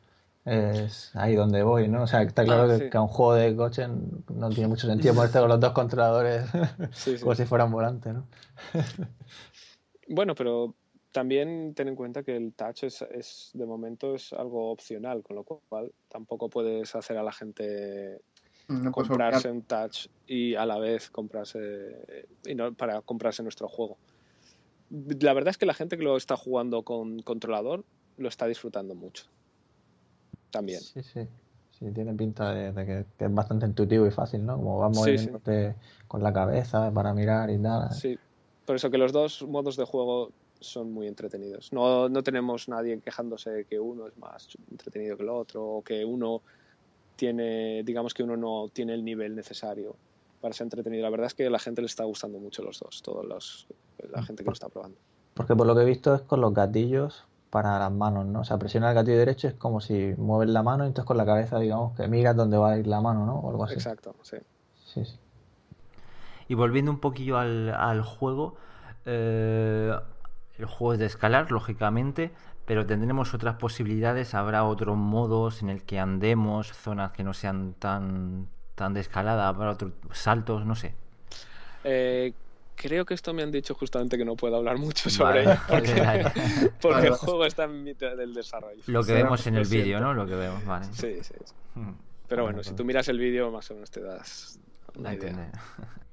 Es 0.46 1.14
ahí 1.14 1.34
donde 1.34 1.62
voy, 1.62 1.86
¿no? 1.88 2.04
O 2.04 2.06
sea, 2.06 2.22
está 2.22 2.44
claro 2.44 2.72
ah, 2.72 2.78
que, 2.78 2.96
a 2.96 3.02
un 3.02 3.08
juego 3.08 3.34
de 3.34 3.54
coche 3.54 3.86
no 4.32 4.48
tiene 4.48 4.68
mucho 4.68 4.86
sentido 4.86 5.14
ponerte 5.14 5.38
con 5.38 5.48
los 5.48 5.60
dos 5.60 5.72
controladores 5.72 6.46
sí, 6.92 7.18
sí. 7.18 7.22
como 7.22 7.34
si 7.34 7.44
fueran 7.44 7.70
volantes, 7.70 8.14
¿no? 8.14 8.26
bueno, 10.08 10.34
pero 10.34 10.74
también 11.12 11.74
ten 11.74 11.88
en 11.88 11.96
cuenta 11.96 12.22
que 12.22 12.36
el 12.36 12.54
touch 12.54 12.84
es, 12.84 13.02
es, 13.02 13.50
de 13.52 13.66
momento 13.66 14.14
es 14.14 14.32
algo 14.32 14.70
opcional, 14.70 15.22
con 15.22 15.36
lo 15.36 15.44
cual 15.44 15.92
tampoco 16.08 16.48
puedes 16.48 16.94
hacer 16.94 17.18
a 17.18 17.22
la 17.22 17.32
gente 17.32 18.22
no 18.68 18.92
comprarse 18.92 19.50
un 19.50 19.62
touch 19.62 20.08
y 20.26 20.54
a 20.54 20.66
la 20.66 20.78
vez 20.78 21.10
comprarse 21.10 22.26
y 22.44 22.54
no, 22.54 22.72
para 22.74 23.00
comprarse 23.02 23.42
nuestro 23.42 23.68
juego. 23.68 23.96
La 24.90 25.32
verdad 25.32 25.50
es 25.50 25.58
que 25.58 25.66
la 25.66 25.74
gente 25.74 25.96
que 25.96 26.04
lo 26.04 26.16
está 26.16 26.36
jugando 26.36 26.82
con 26.82 27.20
controlador 27.20 27.84
lo 28.16 28.28
está 28.28 28.46
disfrutando 28.46 28.94
mucho. 28.94 29.24
También. 30.50 30.80
Sí, 30.80 31.02
sí. 31.02 31.26
Sí, 31.78 31.90
tiene 31.92 32.14
pinta 32.14 32.54
de, 32.54 32.72
de 32.72 32.86
que, 32.86 33.04
que, 33.18 33.26
es 33.26 33.34
bastante 33.34 33.66
intuitivo 33.66 34.06
y 34.06 34.10
fácil, 34.10 34.46
¿no? 34.46 34.56
Como 34.56 34.78
vas 34.78 34.96
moviéndote 34.96 35.72
sí, 35.72 35.78
sí. 35.78 36.04
con 36.08 36.22
la 36.22 36.32
cabeza 36.32 36.90
para 36.90 37.12
mirar 37.12 37.50
y 37.50 37.58
nada. 37.58 37.90
Sí, 37.90 38.18
por 38.64 38.76
eso 38.76 38.90
que 38.90 38.96
los 38.96 39.12
dos 39.12 39.42
modos 39.46 39.76
de 39.76 39.84
juego 39.84 40.30
son 40.60 40.92
muy 40.92 41.06
entretenidos. 41.06 41.72
No, 41.74 42.08
no 42.08 42.22
tenemos 42.22 42.68
nadie 42.68 42.98
quejándose 43.00 43.50
de 43.50 43.64
que 43.64 43.78
uno 43.78 44.06
es 44.06 44.16
más 44.16 44.56
entretenido 44.70 45.18
que 45.18 45.22
el 45.22 45.28
otro 45.28 45.64
o 45.64 45.82
que 45.82 46.02
uno 46.04 46.42
tiene, 47.16 47.82
digamos 47.82 48.14
que 48.14 48.22
uno 48.22 48.36
no 48.36 48.68
tiene 48.72 48.94
el 48.94 49.04
nivel 49.04 49.34
necesario 49.34 49.96
para 50.40 50.54
ser 50.54 50.66
entretenido. 50.66 51.02
La 51.02 51.10
verdad 51.10 51.26
es 51.26 51.34
que 51.34 51.46
a 51.46 51.50
la 51.50 51.58
gente 51.58 51.80
le 51.80 51.86
está 51.86 52.04
gustando 52.04 52.38
mucho 52.38 52.62
los 52.62 52.78
dos, 52.78 53.02
todos 53.02 53.24
los, 53.24 53.66
la 54.10 54.22
gente 54.22 54.44
que 54.44 54.50
lo 54.50 54.54
está 54.54 54.68
probando. 54.68 54.98
Porque 55.34 55.54
por 55.56 55.66
lo 55.66 55.74
que 55.74 55.82
he 55.82 55.84
visto 55.84 56.14
es 56.14 56.22
con 56.22 56.40
los 56.40 56.54
gatillos 56.54 57.24
para 57.50 57.78
las 57.78 57.92
manos, 57.92 58.26
¿no? 58.26 58.40
O 58.40 58.44
sea, 58.44 58.58
presiona 58.58 58.90
el 58.90 58.94
gatillo 58.94 59.18
derecho 59.18 59.48
es 59.48 59.54
como 59.54 59.80
si 59.80 60.14
mueves 60.18 60.50
la 60.50 60.62
mano 60.62 60.84
y 60.84 60.88
entonces 60.88 61.06
con 61.06 61.16
la 61.16 61.24
cabeza, 61.24 61.58
digamos, 61.58 61.96
que 61.96 62.06
miras 62.08 62.36
dónde 62.36 62.58
va 62.58 62.72
a 62.72 62.78
ir 62.78 62.86
la 62.86 63.00
mano, 63.00 63.24
¿no? 63.26 63.36
O 63.36 63.50
algo 63.50 63.64
así. 63.64 63.74
Exacto, 63.74 64.14
sí. 64.22 64.36
Sí, 64.84 65.04
sí. 65.04 65.18
Y 66.48 66.54
volviendo 66.54 66.90
un 66.90 67.00
poquillo 67.00 67.38
al, 67.38 67.70
al 67.70 68.02
juego, 68.02 68.56
eh, 69.04 69.92
el 70.58 70.66
juego 70.66 70.94
es 70.94 70.98
de 70.98 71.06
escalar, 71.06 71.50
lógicamente, 71.50 72.32
pero 72.66 72.84
tendremos 72.84 73.32
otras 73.32 73.56
posibilidades, 73.56 74.34
habrá 74.34 74.64
otros 74.64 74.96
modos 74.96 75.62
en 75.62 75.70
el 75.70 75.82
que 75.84 75.98
andemos, 75.98 76.72
zonas 76.72 77.12
que 77.12 77.22
no 77.22 77.32
sean 77.32 77.74
tan, 77.78 78.48
tan 78.74 78.92
de 78.92 79.00
escalada, 79.00 79.48
habrá 79.48 79.70
otros 79.70 79.92
saltos, 80.12 80.66
no 80.66 80.74
sé. 80.74 80.94
Eh, 81.84 82.32
creo 82.74 83.04
que 83.04 83.14
esto 83.14 83.32
me 83.32 83.44
han 83.44 83.52
dicho 83.52 83.74
justamente 83.74 84.18
que 84.18 84.24
no 84.24 84.34
puedo 84.34 84.56
hablar 84.56 84.78
mucho 84.78 85.08
sobre 85.08 85.44
vale, 85.44 85.52
ello, 85.52 85.60
porque, 85.68 86.00
vale. 86.00 86.24
porque 86.80 86.96
vale. 86.96 87.08
el 87.08 87.14
juego 87.14 87.46
está 87.46 87.64
en 87.64 87.84
mitad 87.84 88.16
del 88.16 88.34
desarrollo. 88.34 88.82
Lo 88.86 89.04
que 89.04 89.12
vemos 89.12 89.46
en 89.46 89.56
el 89.56 89.66
vídeo, 89.66 90.00
¿no? 90.00 90.12
Lo 90.12 90.26
que 90.26 90.34
vemos, 90.34 90.64
vale. 90.64 90.86
Sí, 90.86 91.18
sí. 91.22 91.34
sí. 91.44 91.54
Pero 92.28 92.42
bueno, 92.42 92.62
si 92.64 92.74
tú 92.74 92.84
miras 92.84 93.08
el 93.08 93.18
vídeo, 93.18 93.50
más 93.52 93.70
o 93.70 93.74
menos 93.74 93.90
te 93.90 94.00
das 94.00 94.58
una 94.96 95.14
idea. 95.14 95.52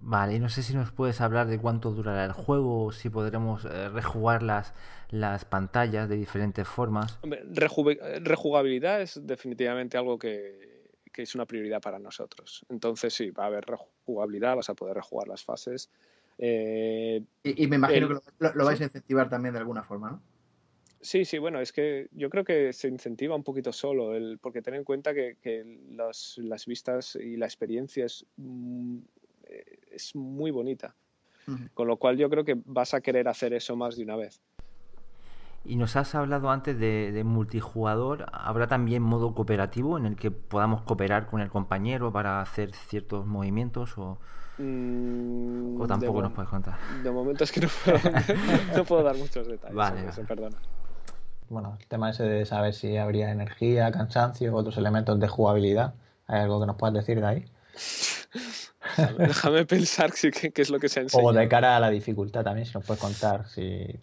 Vale, 0.00 0.34
y 0.34 0.38
no 0.38 0.48
sé 0.48 0.62
si 0.62 0.74
nos 0.74 0.92
puedes 0.92 1.20
hablar 1.20 1.48
de 1.48 1.58
cuánto 1.58 1.90
durará 1.90 2.24
el 2.24 2.32
juego, 2.32 2.92
si 2.92 3.10
podremos 3.10 3.64
eh, 3.64 3.88
rejugar 3.88 4.44
las, 4.44 4.72
las 5.10 5.44
pantallas 5.44 6.08
de 6.08 6.16
diferentes 6.16 6.66
formas. 6.66 7.18
Hombre, 7.22 7.42
rejugabilidad 7.44 9.00
es 9.00 9.20
definitivamente 9.26 9.96
algo 9.96 10.18
que, 10.18 10.90
que, 11.12 11.22
es 11.22 11.34
una 11.34 11.46
prioridad 11.46 11.80
para 11.80 11.98
nosotros. 11.98 12.64
Entonces 12.68 13.14
sí, 13.14 13.30
va 13.30 13.44
a 13.44 13.46
haber 13.46 13.64
rejugabilidad, 13.64 14.56
vas 14.56 14.70
a 14.70 14.74
poder 14.74 14.96
rejugar 14.96 15.28
las 15.28 15.44
fases. 15.44 15.90
Eh, 16.38 17.22
y, 17.42 17.64
y, 17.64 17.66
me 17.66 17.76
imagino 17.76 18.06
el, 18.06 18.20
que 18.20 18.30
lo, 18.38 18.54
lo 18.54 18.64
vais 18.64 18.78
¿sí? 18.78 18.84
a 18.84 18.86
incentivar 18.86 19.28
también 19.28 19.54
de 19.54 19.60
alguna 19.60 19.82
forma, 19.82 20.10
¿no? 20.10 20.22
Sí, 21.00 21.24
sí, 21.24 21.38
bueno, 21.38 21.60
es 21.60 21.72
que 21.72 22.08
yo 22.10 22.28
creo 22.28 22.42
que 22.42 22.72
se 22.72 22.88
incentiva 22.88 23.36
un 23.36 23.44
poquito 23.44 23.72
solo, 23.72 24.16
el, 24.16 24.38
porque 24.38 24.62
ten 24.62 24.74
en 24.74 24.82
cuenta 24.82 25.14
que, 25.14 25.36
que 25.40 25.78
los, 25.90 26.38
las 26.38 26.66
vistas 26.66 27.16
y 27.16 27.36
la 27.36 27.46
experiencia 27.46 28.04
es 28.04 28.26
mm, 28.36 28.98
es 29.90 30.14
muy 30.14 30.50
bonita. 30.50 30.94
Uh 31.46 31.52
-huh. 31.52 31.70
Con 31.74 31.88
lo 31.88 31.96
cual 31.96 32.16
yo 32.16 32.28
creo 32.28 32.44
que 32.44 32.56
vas 32.64 32.94
a 32.94 33.00
querer 33.00 33.28
hacer 33.28 33.52
eso 33.52 33.76
más 33.76 33.96
de 33.96 34.04
una 34.04 34.16
vez. 34.16 34.40
Y 35.68 35.76
nos 35.76 35.96
has 35.96 36.14
hablado 36.14 36.48
antes 36.48 36.78
de, 36.78 37.12
de, 37.12 37.24
multijugador. 37.24 38.24
¿Habrá 38.32 38.68
también 38.68 39.02
modo 39.02 39.34
cooperativo 39.34 39.98
en 39.98 40.06
el 40.06 40.16
que 40.16 40.30
podamos 40.30 40.80
cooperar 40.80 41.26
con 41.26 41.42
el 41.42 41.50
compañero 41.50 42.10
para 42.10 42.40
hacer 42.40 42.74
ciertos 42.74 43.26
movimientos? 43.26 43.98
¿O, 43.98 44.16
mm, 44.56 45.78
o 45.78 45.86
tampoco 45.86 46.22
nos 46.22 46.32
puedes 46.32 46.48
contar? 46.48 46.78
De 47.02 47.10
momento 47.10 47.44
es 47.44 47.52
que 47.52 47.60
no 47.60 47.68
puedo, 47.84 47.98
no 48.76 48.84
puedo 48.84 49.02
dar 49.02 49.16
muchos 49.16 49.46
detalles. 49.46 49.76
Vale, 49.76 50.08
eso, 50.08 50.22
perdona. 50.22 50.56
Bueno, 51.50 51.76
el 51.78 51.86
tema 51.86 52.08
ese 52.08 52.22
de 52.22 52.46
saber 52.46 52.72
si 52.72 52.96
habría 52.96 53.30
energía, 53.30 53.92
cansancio, 53.92 54.56
otros 54.56 54.78
elementos 54.78 55.20
de 55.20 55.28
jugabilidad. 55.28 55.92
¿Hay 56.28 56.40
algo 56.40 56.60
que 56.60 56.66
nos 56.66 56.76
puedas 56.76 56.94
decir 56.94 57.20
de 57.20 57.26
ahí? 57.26 57.44
Déjame 59.18 59.66
pensar 59.66 60.12
qué, 60.14 60.50
qué 60.50 60.62
es 60.62 60.70
lo 60.70 60.78
que 60.78 60.88
se 60.88 61.00
ha 61.00 61.02
enseñado. 61.02 61.28
O 61.28 61.32
de 61.34 61.46
cara 61.46 61.76
a 61.76 61.80
la 61.80 61.90
dificultad 61.90 62.42
también, 62.42 62.66
si 62.66 62.72
nos 62.72 62.86
puedes 62.86 63.02
contar. 63.02 63.46
Si... 63.48 64.00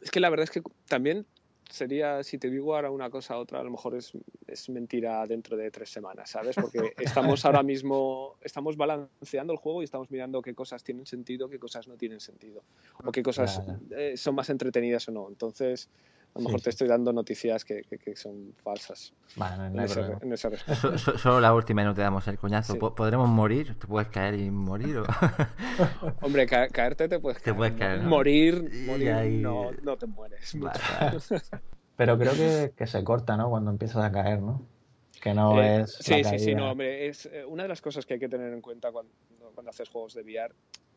Es 0.00 0.10
que 0.10 0.20
la 0.20 0.30
verdad 0.30 0.44
es 0.44 0.50
que 0.50 0.62
también 0.88 1.26
sería, 1.70 2.22
si 2.22 2.38
te 2.38 2.50
digo 2.50 2.74
ahora 2.74 2.90
una 2.90 3.10
cosa 3.10 3.34
a 3.34 3.38
otra, 3.38 3.60
a 3.60 3.64
lo 3.64 3.70
mejor 3.70 3.94
es, 3.94 4.12
es, 4.46 4.68
mentira 4.68 5.24
dentro 5.26 5.56
de 5.56 5.70
tres 5.70 5.90
semanas, 5.90 6.30
¿sabes? 6.30 6.56
Porque 6.56 6.92
estamos 6.98 7.44
ahora 7.44 7.62
mismo, 7.62 8.36
estamos 8.42 8.76
balanceando 8.76 9.52
el 9.52 9.58
juego 9.58 9.80
y 9.80 9.84
estamos 9.84 10.10
mirando 10.10 10.42
qué 10.42 10.54
cosas 10.54 10.82
tienen 10.82 11.06
sentido, 11.06 11.48
qué 11.48 11.58
cosas 11.58 11.86
no 11.88 11.96
tienen 11.96 12.20
sentido, 12.20 12.62
o 13.04 13.12
qué 13.12 13.22
cosas 13.22 13.62
eh, 13.90 14.16
son 14.16 14.34
más 14.34 14.50
entretenidas 14.50 15.08
o 15.08 15.12
no. 15.12 15.28
Entonces, 15.28 15.88
a 16.34 16.38
lo 16.38 16.44
mejor 16.44 16.60
sí, 16.60 16.64
te 16.64 16.70
estoy 16.70 16.88
dando 16.88 17.12
noticias 17.12 17.64
que, 17.64 17.82
que, 17.82 17.98
que 17.98 18.14
son 18.14 18.54
falsas. 18.62 19.12
Vale, 19.34 19.56
no, 19.56 19.70
no 19.70 19.80
en, 19.80 19.84
ese, 19.84 20.00
en, 20.00 20.32
ese, 20.32 20.56
so, 20.76 20.98
so, 20.98 21.18
solo 21.18 21.40
la 21.40 21.52
última 21.52 21.82
y 21.82 21.84
no 21.84 21.94
te 21.94 22.02
damos 22.02 22.26
el 22.28 22.38
coñazo. 22.38 22.74
Sí. 22.74 22.78
¿Podremos 22.78 23.28
morir? 23.28 23.76
¿Te 23.78 23.86
puedes 23.86 24.08
caer 24.08 24.34
y 24.34 24.50
morir? 24.50 24.98
O... 24.98 25.04
Hombre, 26.20 26.46
ca 26.46 26.68
caerte 26.68 27.08
te 27.08 27.18
puedes 27.18 27.38
te 27.38 27.46
caer. 27.46 27.56
Puedes 27.56 27.74
caer 27.74 28.02
¿no? 28.02 28.08
Morir, 28.08 28.70
morir 28.86 29.12
ahí... 29.12 29.38
no, 29.38 29.72
no, 29.82 29.96
te 29.96 30.06
mueres. 30.06 30.54
Vale, 30.58 30.80
Pero 31.96 32.16
creo 32.16 32.32
que, 32.32 32.72
que, 32.76 32.86
se 32.86 33.02
corta, 33.02 33.36
¿no? 33.36 33.50
Cuando 33.50 33.70
empiezas 33.70 34.04
a 34.04 34.12
caer, 34.12 34.40
¿no? 34.40 34.62
Que 35.20 35.34
no 35.34 35.60
eh, 35.60 35.82
es. 35.82 35.98
Sí, 36.00 36.22
sí, 36.22 36.38
sí, 36.38 36.54
no, 36.54 36.70
hombre. 36.70 37.08
Es 37.08 37.26
eh, 37.26 37.44
una 37.44 37.64
de 37.64 37.68
las 37.68 37.82
cosas 37.82 38.06
que 38.06 38.14
hay 38.14 38.20
que 38.20 38.28
tener 38.28 38.52
en 38.52 38.60
cuenta 38.60 38.92
cuando, 38.92 39.12
cuando 39.54 39.70
haces 39.70 39.88
juegos 39.88 40.14
de 40.14 40.22
VR 40.22 40.54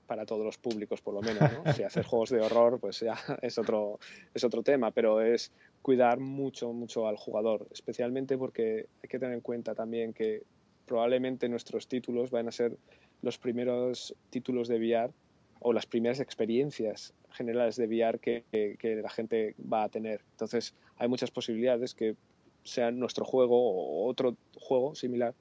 para 0.08 0.26
todos 0.26 0.46
los 0.46 0.58
públicos, 0.58 1.02
por 1.02 1.14
lo 1.14 1.22
menos. 1.22 1.44
¿no? 1.52 1.74
Si 1.74 1.84
hacer 1.84 2.06
juegos 2.06 2.30
de 2.30 2.42
horror, 2.42 2.80
pues 2.80 3.00
ya 3.00 3.16
es 3.42 3.58
otro, 3.58 4.00
es 4.34 4.44
otro 4.44 4.64
tema, 4.64 4.92
pero 4.92 5.22
es 5.22 5.52
cuidar 5.82 6.20
mucho, 6.20 6.74
mucho 6.74 7.08
al 7.08 7.18
jugador, 7.18 7.68
especialmente 7.72 8.38
porque 8.38 8.88
hay 9.02 9.10
que 9.10 9.20
tener 9.20 9.34
en 9.34 9.42
cuenta 9.42 9.76
también 9.76 10.14
que 10.14 10.44
probablemente 10.86 11.48
nuestros 11.50 11.88
títulos 11.88 12.32
van 12.32 12.48
a 12.48 12.52
ser 12.52 12.78
los 13.22 13.38
primeros 13.38 14.16
títulos 14.30 14.68
de 14.68 14.78
VR 14.78 15.14
o 15.60 15.72
las 15.72 15.86
primeras 15.86 16.20
experiencias 16.20 17.14
generales 17.32 17.78
de 17.78 17.88
VR 17.88 18.20
que, 18.20 18.44
que, 18.52 18.96
la 19.02 19.10
gente 19.10 19.56
va 19.72 19.84
a 19.84 19.90
tener. 19.90 20.22
Entonces, 20.32 20.76
hay 20.98 21.08
muchas 21.08 21.32
posibilidades 21.32 21.96
que 21.96 22.16
sea 22.64 22.92
nuestro 22.92 23.26
juego 23.26 23.58
o 23.58 24.08
otro 24.08 24.36
juego 24.56 24.94
similar 24.94 25.34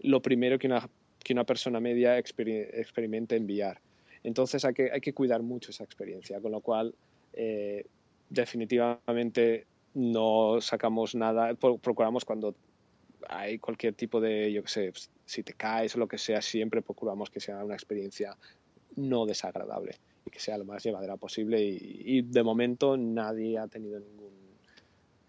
lo 0.00 0.20
primero 0.20 0.58
que 0.58 0.66
una, 0.66 0.88
que 1.22 1.32
una 1.32 1.44
persona 1.44 1.80
media 1.80 2.18
experimente 2.18 3.36
en 3.36 3.44
VR. 3.44 3.78
Entonces, 4.24 4.64
hay 4.64 4.74
que, 4.74 4.90
hay 4.90 5.00
que 5.00 5.12
cuidar 5.12 5.42
mucho 5.42 5.70
esa 5.70 5.84
experiencia, 5.84 6.40
con 6.40 6.50
lo 6.52 6.60
cual, 6.60 6.94
eh, 7.34 7.86
definitivamente 8.30 9.66
no 9.94 10.60
sacamos 10.60 11.14
nada, 11.14 11.54
procuramos 11.54 12.24
cuando 12.24 12.54
hay 13.28 13.58
cualquier 13.58 13.94
tipo 13.94 14.20
de, 14.20 14.52
yo 14.52 14.62
qué 14.62 14.68
sé, 14.68 14.92
si 15.24 15.42
te 15.42 15.52
caes 15.52 15.94
o 15.94 15.98
lo 15.98 16.08
que 16.08 16.18
sea, 16.18 16.42
siempre 16.42 16.82
procuramos 16.82 17.30
que 17.30 17.40
sea 17.40 17.64
una 17.64 17.74
experiencia 17.74 18.36
no 18.96 19.26
desagradable 19.26 19.96
y 20.26 20.30
que 20.30 20.40
sea 20.40 20.58
lo 20.58 20.64
más 20.64 20.82
llevadera 20.82 21.16
posible 21.16 21.60
y, 21.62 22.22
de 22.22 22.42
momento 22.42 22.96
nadie 22.96 23.58
ha 23.58 23.66
tenido 23.68 23.98
ningún 24.00 24.34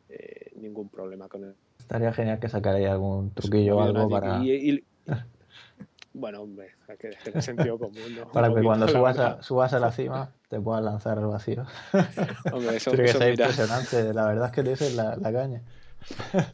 eh, 0.10 0.52
ningún 0.56 0.90
problema 0.90 1.28
con 1.28 1.44
él. 1.44 1.56
Estaría 1.80 2.14
genial 2.14 2.40
que 2.40 2.50
sacarais 2.50 2.88
algún 2.88 3.32
truquillo 3.32 3.78
o 3.78 3.82
algo 3.82 4.10
para... 4.10 4.42
bueno, 6.16 6.42
hombre, 6.42 6.72
hay 6.88 6.98
que 6.98 7.10
tener 7.24 7.44
sentido 7.44 7.78
común. 7.78 8.26
Para 8.32 8.54
que 8.54 8.62
cuando 8.62 8.88
subas 8.88 9.20
a, 9.20 9.42
subas 9.42 9.74
a 9.74 9.80
la 9.80 9.92
cima 9.92 10.32
te 10.50 10.60
puedas 10.60 10.84
lanzar 10.84 11.18
al 11.18 11.28
vacío. 11.28 11.66
Hombre, 12.54 12.78
eso, 12.78 12.92
que 12.92 13.08
sea 13.08 13.30
impresionante. 13.30 14.14
La 14.14 14.28
verdad 14.28 14.48
es 14.48 14.52
que 14.52 14.64
te 14.64 14.70
dices 14.70 14.96
la, 14.96 15.16
la 15.18 15.34
caña. 15.34 15.62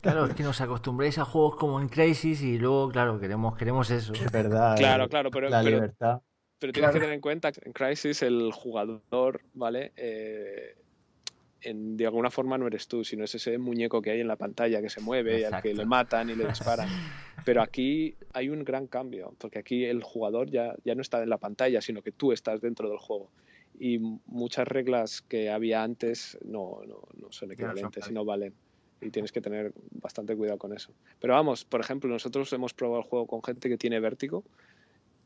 Claro, 0.01 0.25
es 0.25 0.33
que 0.33 0.43
nos 0.43 0.61
acostumbréis 0.61 1.17
a 1.17 1.25
juegos 1.25 1.57
como 1.57 1.79
en 1.81 1.89
Crisis 1.89 2.41
y 2.41 2.57
luego, 2.57 2.89
claro, 2.89 3.19
queremos, 3.19 3.57
queremos 3.57 3.91
eso. 3.91 4.13
Es 4.13 4.31
verdad. 4.31 4.77
Claro, 4.77 5.09
claro, 5.09 5.29
pero, 5.29 5.49
la 5.49 5.61
pero, 5.61 5.75
libertad. 5.75 6.21
Pero 6.57 6.73
tienes 6.73 6.91
que 6.91 6.99
tener 6.99 7.13
en 7.13 7.21
cuenta 7.21 7.51
que 7.51 7.61
en 7.65 7.73
Crisis 7.73 8.21
el 8.21 8.51
jugador, 8.53 9.41
¿vale? 9.53 9.91
Eh, 9.97 10.77
en, 11.61 11.97
de 11.97 12.05
alguna 12.05 12.29
forma 12.29 12.57
no 12.57 12.67
eres 12.67 12.87
tú, 12.87 13.03
sino 13.03 13.23
es 13.23 13.35
ese 13.35 13.57
muñeco 13.57 14.01
que 14.01 14.11
hay 14.11 14.21
en 14.21 14.27
la 14.27 14.35
pantalla 14.35 14.81
que 14.81 14.89
se 14.89 15.01
mueve 15.01 15.41
y 15.41 15.43
al 15.43 15.61
que 15.61 15.73
le 15.73 15.85
matan 15.85 16.29
y 16.29 16.35
le 16.35 16.47
disparan. 16.47 16.87
Pero 17.45 17.61
aquí 17.61 18.15
hay 18.33 18.49
un 18.49 18.63
gran 18.63 18.87
cambio, 18.87 19.33
porque 19.37 19.59
aquí 19.59 19.85
el 19.85 20.03
jugador 20.03 20.49
ya, 20.49 20.75
ya 20.83 20.95
no 20.95 21.01
está 21.01 21.23
en 21.23 21.29
la 21.29 21.37
pantalla, 21.37 21.81
sino 21.81 22.01
que 22.01 22.11
tú 22.11 22.31
estás 22.31 22.61
dentro 22.61 22.89
del 22.89 22.97
juego. 22.97 23.29
Y 23.79 23.99
muchas 24.27 24.67
reglas 24.67 25.21
que 25.21 25.49
había 25.49 25.81
antes 25.81 26.37
no, 26.43 26.81
no, 26.87 26.99
no 27.19 27.31
son 27.31 27.51
equivalentes 27.51 28.07
y 28.09 28.13
no 28.13 28.25
valen. 28.25 28.53
Y 29.01 29.09
tienes 29.09 29.31
que 29.31 29.41
tener 29.41 29.73
bastante 29.89 30.35
cuidado 30.35 30.59
con 30.59 30.73
eso. 30.73 30.91
Pero 31.19 31.33
vamos, 31.33 31.65
por 31.65 31.81
ejemplo, 31.81 32.07
nosotros 32.07 32.53
hemos 32.53 32.75
probado 32.75 33.01
el 33.01 33.07
juego 33.07 33.25
con 33.25 33.41
gente 33.41 33.67
que 33.69 33.77
tiene 33.77 33.99
vértigo 33.99 34.43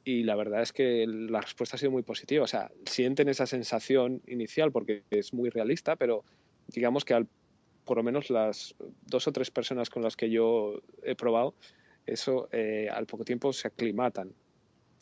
y 0.05 0.23
la 0.23 0.35
verdad 0.35 0.61
es 0.61 0.71
que 0.71 1.05
la 1.07 1.41
respuesta 1.41 1.75
ha 1.75 1.79
sido 1.79 1.91
muy 1.91 2.03
positiva. 2.03 2.43
O 2.43 2.47
sea, 2.47 2.71
sienten 2.85 3.27
esa 3.27 3.47
sensación 3.47 4.21
inicial 4.27 4.71
porque 4.71 5.03
es 5.09 5.33
muy 5.33 5.49
realista, 5.49 5.95
pero 5.95 6.23
digamos 6.67 7.03
que 7.03 7.15
al, 7.15 7.27
por 7.83 7.97
lo 7.97 8.03
menos 8.03 8.29
las 8.29 8.75
dos 9.07 9.27
o 9.27 9.31
tres 9.31 9.49
personas 9.49 9.89
con 9.89 10.03
las 10.03 10.15
que 10.15 10.29
yo 10.29 10.79
he 11.01 11.15
probado, 11.15 11.55
eso 12.05 12.47
eh, 12.51 12.87
al 12.93 13.07
poco 13.07 13.25
tiempo 13.25 13.51
se 13.51 13.67
aclimatan. 13.67 14.31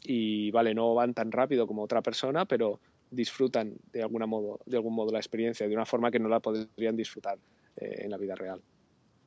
Y 0.05 0.51
vale, 0.51 0.73
no 0.73 0.93
van 0.95 1.13
tan 1.13 1.33
rápido 1.33 1.67
como 1.67 1.83
otra 1.83 2.01
persona, 2.01 2.45
pero 2.45 2.79
disfrutan 3.11 3.75
de, 3.91 4.03
alguna 4.03 4.25
modo, 4.25 4.61
de 4.65 4.77
algún 4.77 4.95
modo 4.95 5.11
la 5.11 5.19
experiencia 5.19 5.67
de 5.67 5.75
una 5.75 5.85
forma 5.85 6.11
que 6.11 6.19
no 6.19 6.29
la 6.29 6.39
podrían 6.39 6.95
disfrutar 6.95 7.37
eh, 7.75 8.03
en 8.05 8.09
la 8.09 8.17
vida 8.17 8.35
real. 8.35 8.61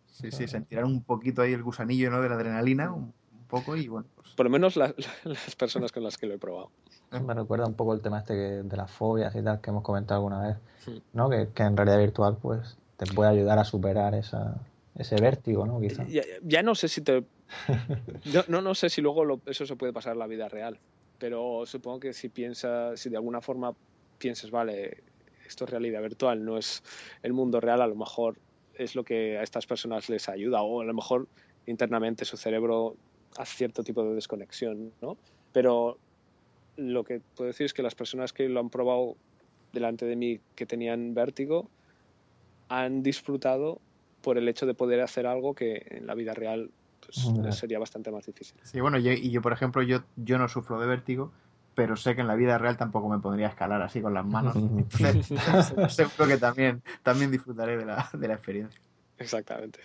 Sí, 0.07 0.31
sí, 0.31 0.49
sentirán 0.49 0.87
un 0.87 1.03
poquito 1.03 1.43
ahí 1.43 1.53
el 1.53 1.63
gusanillo 1.63 2.11
¿no? 2.11 2.23
de 2.23 2.31
la 2.31 2.37
adrenalina, 2.37 2.95
poco 3.47 3.77
y 3.77 3.89
bueno. 3.89 4.07
Pues... 4.15 4.31
Por 4.35 4.47
lo 4.47 4.51
menos 4.51 4.77
las 4.77 4.95
personas 5.57 5.93
con 5.93 6.03
las 6.03 6.17
que 6.19 6.27
lo 6.27 6.35
he 6.35 6.39
probado. 6.39 6.71
Me 7.11 7.35
recuerda 7.35 7.67
un 7.67 7.75
poco 7.75 7.95
el 7.95 8.01
tema 8.01 8.19
este 8.19 8.63
de 8.63 8.77
las 8.77 8.91
fobias 8.91 9.35
y 9.37 9.43
tal 9.43 9.61
que 9.61 9.71
hemos 9.71 9.83
comentado 9.83 10.19
alguna 10.19 10.49
vez, 10.49 10.57
¿no? 11.13 11.31
Que, 11.31 11.49
en 11.63 11.77
realidad 11.77 11.99
virtual 11.99 12.37
pues 12.41 12.77
te 12.97 13.07
puede 13.07 13.31
ayudar 13.31 13.59
a 13.59 13.65
superar 13.65 14.15
esa, 14.15 14.61
ese 14.97 15.17
vértigo, 15.21 15.67
¿no? 15.67 15.81
Quizá. 15.81 16.05
Ya, 16.43 16.63
no 16.63 16.75
sé 16.75 16.89
si 16.89 17.03
te... 17.03 17.25
no, 18.49 18.61
no 18.61 18.75
sé 18.75 18.91
si 18.91 19.01
luego 19.01 19.41
eso 19.47 19.67
se 19.67 19.77
puede 19.77 19.93
pasar 19.93 20.15
en 20.15 20.19
la 20.19 20.27
vida 20.27 20.49
real, 20.49 20.79
pero 21.19 21.65
supongo 21.65 22.01
que 22.01 22.13
si 22.13 22.29
piensas, 22.29 22.99
si 22.99 23.09
de 23.09 23.17
alguna 23.17 23.41
forma 23.41 23.73
piensas, 24.19 24.51
vale, 24.51 25.05
esto 25.47 25.65
es 25.65 25.71
realidad 25.71 26.03
virtual, 26.03 26.45
no 26.45 26.59
es 26.59 26.83
el 27.23 27.33
mundo 27.33 27.61
real, 27.61 27.81
a 27.83 27.87
lo 27.87 27.95
mejor 27.95 28.37
es 28.75 28.95
lo 28.95 29.05
que 29.05 29.39
a 29.39 29.43
estas 29.43 29.67
personas 29.67 30.09
les 30.09 30.29
ayuda 30.29 30.63
o 30.63 30.81
a 30.81 30.85
lo 30.85 30.93
mejor 30.93 31.29
internamente 31.67 32.25
su 32.25 32.37
cerebro 32.37 32.97
a 33.39 33.45
cierto 33.45 33.83
tipo 33.83 34.05
de 34.05 34.15
desconexión, 34.15 34.93
¿no? 35.01 35.17
Pero 35.53 35.99
lo 36.77 37.05
que 37.05 37.21
puedo 37.35 37.49
decir 37.49 37.67
es 37.67 37.75
que 37.75 37.83
las 37.83 37.95
personas 37.95 38.33
que 38.33 38.49
lo 38.49 38.61
han 38.61 38.71
probado 38.71 39.17
delante 39.73 40.07
de 40.07 40.17
mí 40.17 40.41
que 40.55 40.67
tenían 40.67 41.15
vértigo 41.15 41.69
han 42.69 43.03
disfrutado 43.03 43.81
por 44.23 44.39
el 44.39 44.49
hecho 44.49 44.67
de 44.67 44.75
poder 44.75 45.01
hacer 45.01 45.27
algo 45.27 45.55
que 45.55 45.87
en 45.91 46.07
la 46.07 46.15
vida 46.15 46.35
real 46.35 46.71
pues, 47.01 47.57
sería 47.57 47.79
bastante 47.79 48.11
más 48.11 48.27
difícil. 48.27 48.59
Sí, 48.63 48.81
bueno, 48.81 48.99
y 48.99 49.31
yo, 49.31 49.41
por 49.41 49.53
ejemplo, 49.53 49.83
yo, 49.83 50.03
yo 50.17 50.39
no 50.39 50.49
sufro 50.49 50.81
de 50.81 50.87
vértigo, 50.87 51.33
pero 51.75 51.95
sé 51.95 52.15
que 52.15 52.23
en 52.23 52.27
la 52.27 52.35
vida 52.35 52.59
real 52.59 52.77
tampoco 52.77 53.09
me 53.09 53.19
podría 53.19 53.49
escalar 53.49 53.83
así 53.83 54.01
con 54.01 54.15
las 54.15 54.27
manos. 54.27 54.57
seguro 55.91 56.27
que 56.27 56.39
también, 56.39 56.83
también 57.03 57.31
disfrutaré 57.31 57.77
de 57.77 57.85
la, 57.85 58.09
de 58.13 58.29
la 58.29 58.35
experiencia. 58.35 58.81
Exactamente. 59.19 59.81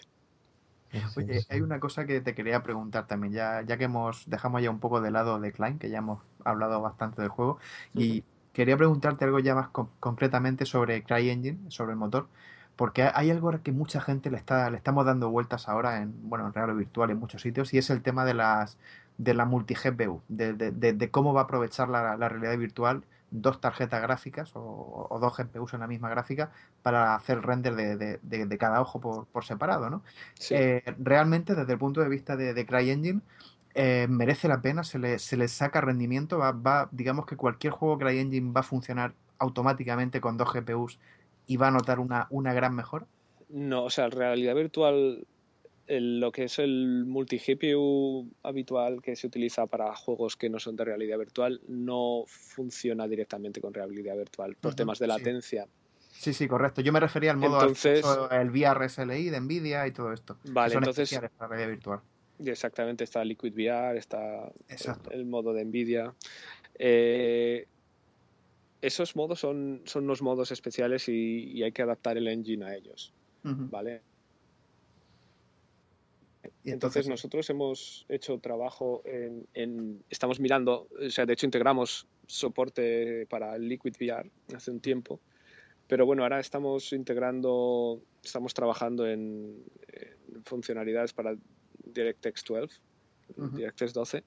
Oye, 1.16 1.46
hay 1.50 1.62
una 1.62 1.80
cosa 1.80 2.06
que 2.06 2.22
te 2.22 2.36
quería 2.36 2.64
preguntar 2.64 3.08
también, 3.08 3.34
ya, 3.34 3.62
ya 3.64 3.78
que 3.78 3.86
hemos 3.86 4.30
dejamos 4.30 4.62
ya 4.62 4.70
un 4.70 4.80
poco 4.80 5.02
de 5.02 5.12
lado 5.12 5.40
de 5.40 5.52
Klein, 5.52 5.78
que 5.80 5.90
ya 5.90 6.00
hemos 6.00 6.24
hablado 6.44 6.82
bastante 6.82 7.22
del 7.22 7.30
juego, 7.30 7.60
y 7.94 8.26
quería 8.54 8.78
preguntarte 8.78 9.26
algo 9.26 9.40
ya 9.40 9.56
más 9.56 9.70
concretamente 9.70 10.66
sobre 10.66 11.04
CryEngine, 11.04 11.70
sobre 11.70 11.92
el 11.94 11.98
motor, 11.98 12.30
porque 12.76 13.04
hay 13.14 13.30
algo 13.30 13.52
que 13.62 13.72
mucha 13.72 14.02
gente 14.02 14.32
le 14.32 14.38
está 14.38 14.70
le 14.70 14.78
estamos 14.78 15.06
dando 15.06 15.30
vueltas 15.30 15.68
ahora 15.70 16.02
en 16.02 16.30
bueno 16.30 16.48
en 16.48 16.54
real 16.54 16.76
virtual 16.76 17.10
en 17.12 17.20
muchos 17.20 17.42
sitios 17.42 17.74
y 17.74 17.78
es 17.78 17.90
el 17.90 18.02
tema 18.02 18.26
de 18.26 18.34
las 18.34 18.78
de 19.18 19.34
la 19.34 19.46
multi 19.46 19.76
GPU, 19.76 20.24
de, 20.30 20.54
de, 20.54 20.72
de, 20.94 21.12
cómo 21.12 21.34
va 21.34 21.42
a 21.42 21.44
aprovechar 21.44 21.90
la, 21.90 22.18
la 22.18 22.30
realidad 22.30 22.58
virtual 22.58 23.06
dos 23.32 23.62
tarjetas 23.62 24.02
gráficas 24.02 24.52
o, 24.54 25.18
dos 25.20 25.38
GPUs 25.38 25.74
en 25.74 25.80
la 25.80 25.88
misma 25.88 26.10
gráfica 26.10 26.52
para 26.84 27.16
hacer 27.16 27.42
render 27.42 27.76
de, 27.76 28.20
de, 28.22 28.58
cada 28.58 28.82
ojo 28.82 29.00
por, 29.00 29.26
por 29.28 29.46
separado, 29.46 29.90
¿no? 29.90 30.04
Eh, 30.50 30.84
realmente, 31.00 31.56
desde 31.56 31.74
el 31.74 31.80
punto 31.80 32.02
de 32.02 32.10
vista 32.10 32.36
de, 32.36 32.66
CryEngine, 32.66 33.22
eh, 33.74 34.08
merece 34.10 34.48
la 34.48 34.62
pena, 34.62 34.84
se 34.84 35.00
le, 35.00 35.18
se 35.18 35.38
le 35.38 35.48
saca 35.48 35.80
rendimiento, 35.80 36.38
va, 36.38 36.52
va, 36.52 36.90
digamos 36.92 37.26
que 37.26 37.38
cualquier 37.38 37.72
juego 37.72 37.98
CryEngine 37.98 38.52
va 38.52 38.60
a 38.60 38.64
funcionar 38.64 39.14
automáticamente 39.40 40.22
con 40.22 40.38
dos 40.38 40.54
GPUs 40.54 41.00
y 41.48 41.58
va 41.58 41.70
a 41.70 41.72
notar 41.72 42.00
una, 42.00 42.28
una 42.30 42.54
gran 42.54 42.76
mejora. 42.76 43.06
No, 43.50 43.84
o 43.84 43.90
sea, 43.90 44.10
realidad 44.10 44.56
virtual 44.56 45.26
lo 46.00 46.32
que 46.32 46.46
es 46.46 46.60
el 46.60 47.06
multi-GPU 47.06 48.32
habitual 48.44 49.02
que 49.02 49.16
se 49.16 49.28
utiliza 49.28 49.68
para 49.68 49.94
juegos 49.96 50.38
que 50.38 50.50
no 50.50 50.60
son 50.60 50.76
de 50.76 50.86
realidad 50.86 51.18
virtual 51.18 51.60
no 51.68 52.24
funciona 52.28 53.08
directamente 53.08 53.60
con 53.60 53.74
realidad 53.74 54.16
virtual 54.16 54.56
por 54.56 54.74
temas 54.74 55.00
de 55.00 55.08
latencia. 55.08 55.68
Sí, 56.12 56.34
sí, 56.34 56.48
correcto. 56.48 56.82
Yo 56.82 56.94
me 56.94 57.00
refería 57.00 57.32
al 57.32 57.38
modo 57.38 57.60
entonces, 57.60 58.06
el 58.32 58.50
VR 58.52 58.88
SLI 58.88 59.30
de 59.30 59.42
Nvidia 59.42 59.88
y 59.88 59.92
todo 59.92 60.14
esto. 60.14 60.38
Vale, 60.46 60.76
entonces 60.76 61.20
para 61.38 61.50
realidad 61.50 61.70
virtual. 61.70 62.00
Exactamente, 62.46 63.04
está 63.04 63.24
Liquid 63.26 63.54
VR, 63.54 63.98
está 63.98 64.52
el, 65.12 65.26
modo 65.26 65.54
de 65.54 65.66
Nvidia. 65.66 66.14
Eh, 66.76 67.68
esos 68.82 69.16
modos 69.16 69.40
son, 69.40 69.82
son 69.86 70.06
unos 70.06 70.22
modos 70.22 70.52
especiales 70.52 71.08
y, 71.10 71.62
hay 71.64 71.72
que 71.72 71.82
adaptar 71.82 72.18
el 72.18 72.28
engine 72.28 72.66
a 72.66 72.76
ellos. 72.76 73.14
¿Vale? 73.44 74.04
Y 76.64 76.72
entonces, 76.72 77.08
nosotros 77.08 77.50
hemos 77.50 78.06
hecho 78.10 78.40
trabajo 78.40 79.04
en, 79.06 80.04
Estamos 80.10 80.40
mirando, 80.40 80.88
o 81.00 81.10
sea, 81.10 81.26
de 81.26 81.34
hecho 81.34 81.46
integramos 81.46 82.08
soporte 82.28 83.26
para 83.28 83.58
Liquid 83.58 83.96
VR 84.00 84.30
hace 84.56 84.72
un 84.72 84.80
tiempo, 84.80 85.20
pero 85.88 86.06
bueno, 86.06 86.24
ahora 86.24 86.40
estamos 86.40 86.94
integrando, 86.94 88.02
estamos 88.24 88.54
trabajando 88.54 89.08
en, 89.08 89.64
funcionalidades 90.46 91.14
para 91.14 91.36
DirectX 91.84 92.44
12, 92.46 92.76
DirectX 93.56 93.94
12, 93.94 94.24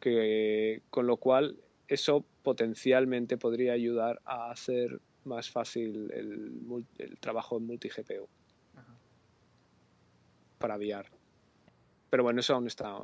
que, 0.00 0.82
con 0.90 1.06
lo 1.06 1.16
cual 1.18 1.56
eso 1.86 2.24
potencialmente 2.42 3.36
podría 3.36 3.74
ayudar 3.74 4.20
a 4.24 4.50
hacer 4.50 5.00
más 5.24 5.50
fácil 5.50 6.10
el, 6.12 6.84
el 6.98 7.18
trabajo 7.18 7.58
en 7.58 7.66
multi-GPU 7.66 8.28
para 10.58 10.76
VR. 10.76 11.13
Pero 12.14 12.22
bueno, 12.22 12.38
eso 12.38 12.54
aún 12.54 12.68
está. 12.68 12.96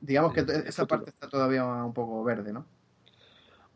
Digamos 0.00 0.32
que 0.32 0.44
esa 0.66 0.84
parte 0.84 1.10
está 1.10 1.28
todavía 1.28 1.64
un 1.64 1.94
poco 1.94 2.24
verde, 2.24 2.52
¿no? 2.52 2.66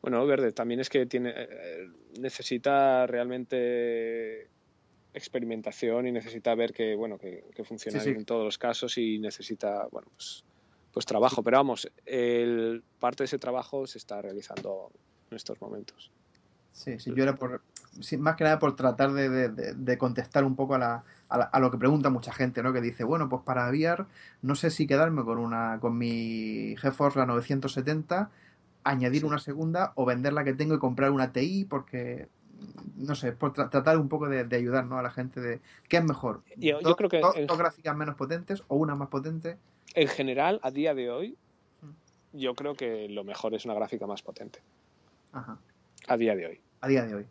Bueno, 0.03 0.27
verde, 0.27 0.51
también 0.51 0.81
es 0.81 0.91
que 0.91 1.07
tiene 1.07 1.33
eh, 1.37 1.89
necesita 2.19 3.07
realmente 3.07 4.49
experimentación 5.15 6.09
y 6.09 6.11
necesita 6.11 6.53
ver 6.57 6.73
que 6.73 6.97
bueno 6.97 7.17
que, 7.17 7.45
funciona 7.63 8.03
en 8.03 8.25
todos 8.25 8.45
los 8.45 8.59
casos 8.59 8.99
y 8.99 9.21
necesita 9.21 9.87
bueno 9.93 10.09
pues, 10.17 10.43
pues 10.93 11.07
trabajo. 11.07 11.45
Pero 11.45 11.59
vamos, 11.59 11.89
el, 12.05 12.83
parte 12.99 13.23
de 13.23 13.27
ese 13.27 13.39
trabajo 13.39 13.87
se 13.87 13.99
está 13.99 14.21
realizando 14.21 14.91
en 15.31 15.37
estos 15.37 15.61
momentos. 15.61 16.11
Sí, 16.73 16.99
sí, 16.99 17.13
yo 17.15 17.23
era 17.23 17.37
por, 17.37 17.63
más 18.19 18.35
que 18.35 18.43
nada 18.43 18.59
por 18.59 18.75
tratar 18.75 19.13
de, 19.13 19.97
contestar 19.97 20.43
un 20.43 20.57
poco 20.57 20.75
a, 20.75 21.05
a, 21.31 21.61
lo 21.61 21.71
que 21.71 21.79
pregunta 21.79 22.11
mucha 22.11 22.33
gente, 22.33 22.63
¿no? 22.63 22.73
Que 22.73 22.81
dice, 22.81 23.05
bueno, 23.05 23.29
pues 23.29 23.43
para 23.43 23.69
VR 23.69 24.07
no 24.43 24.55
sé 24.55 24.71
si 24.71 24.87
quedarme 24.87 25.25
con 25.25 25.39
una 25.39 25.79
con 25.81 25.97
mi 25.97 26.75
GeForce 26.77 27.19
la 27.19 27.27
970 27.27 28.31
añadir 28.83 29.25
una 29.25 29.39
segunda 29.39 29.93
o 29.95 30.05
vender 30.05 30.33
la 30.33 30.45
que 30.45 30.55
tengo 30.55 30.75
y 30.75 30.79
comprar 30.79 31.11
una 31.11 31.33
TI 31.33 31.67
porque 31.67 32.29
no 32.97 33.15
sé, 33.15 33.33
por 33.33 33.53
tratar 33.53 33.97
un 33.99 34.09
poco 34.09 34.29
de, 34.29 34.55
ayudar 34.55 34.85
¿no? 34.85 34.99
a 34.99 35.03
la 35.03 35.11
gente 35.11 35.41
de 35.41 35.61
qué 35.89 35.99
es 35.99 36.05
mejor. 36.05 36.43
Yo, 36.57 36.79
creo 36.97 37.09
que 37.09 37.21
dos 37.21 37.59
gráficas 37.59 37.97
menos 37.97 38.17
potentes 38.17 38.63
o 38.69 38.77
una 38.77 38.95
más 38.95 39.09
potente. 39.09 39.57
En 39.95 40.09
general, 40.09 40.61
a 40.63 40.71
día 40.71 40.95
de 40.95 41.11
hoy, 41.11 41.37
yo 42.33 42.55
creo 42.55 42.75
que 42.75 43.09
lo 43.09 43.25
mejor 43.25 43.55
es 43.55 43.65
una 43.65 43.75
gráfica 43.75 44.07
más 44.07 44.23
potente. 44.23 44.61
Ajá. 45.33 45.59
A 46.07 46.17
día 46.17 46.37
de 46.37 46.47
hoy. 46.47 46.61
A 46.81 46.89
día 46.89 47.05
de 47.05 47.15
hoy. 47.15 47.27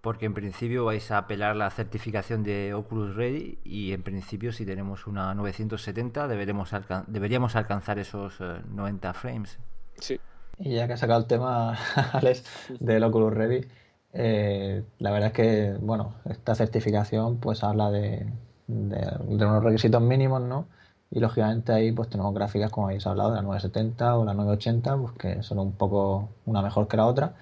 Porque 0.00 0.24
en 0.24 0.32
principio 0.32 0.86
vais 0.86 1.10
a 1.10 1.18
apelar 1.18 1.56
la 1.56 1.70
certificación 1.70 2.42
de 2.42 2.72
Oculus 2.72 3.14
Ready 3.14 3.58
y 3.64 3.92
en 3.92 4.02
principio 4.02 4.50
si 4.52 4.64
tenemos 4.64 5.06
una 5.06 5.34
970 5.34 6.26
deberemos 6.26 6.70
deberíamos 7.06 7.54
alcanzar 7.54 7.98
esos 7.98 8.40
90 8.40 9.10
eh, 9.10 9.12
frames. 9.12 9.58
Sí. 9.98 10.18
Y 10.58 10.74
ya 10.74 10.86
que 10.86 10.94
ha 10.94 10.96
sacado 10.96 11.20
el 11.20 11.26
tema, 11.26 11.76
Alex, 12.12 12.44
del 12.80 13.04
Oculus 13.04 13.34
Ready, 13.34 13.66
eh, 14.12 14.84
la 14.98 15.10
verdad 15.10 15.28
es 15.28 15.32
que, 15.32 15.76
bueno, 15.80 16.14
esta 16.24 16.54
certificación 16.54 17.38
pues 17.38 17.62
habla 17.62 17.90
de, 17.90 18.26
unos 18.68 19.64
requisitos 19.64 20.02
mínimos, 20.02 20.42
¿no? 20.42 20.66
Y 21.10 21.20
lógicamente 21.20 21.72
ahí 21.72 21.92
pues 21.92 22.08
tenemos 22.08 22.34
gráficas 22.34 22.70
como 22.70 22.86
habéis 22.86 23.06
hablado, 23.06 23.30
de 23.30 23.36
la 23.36 23.42
970 23.42 24.16
o 24.16 24.24
la 24.24 24.34
980, 24.34 24.96
pues 24.98 25.12
que 25.14 25.42
son 25.42 25.58
un 25.58 25.72
poco 25.72 26.30
una 26.46 26.62
mejor 26.62 26.88
que 26.88 26.96
la 26.96 27.06
otra. 27.06 27.34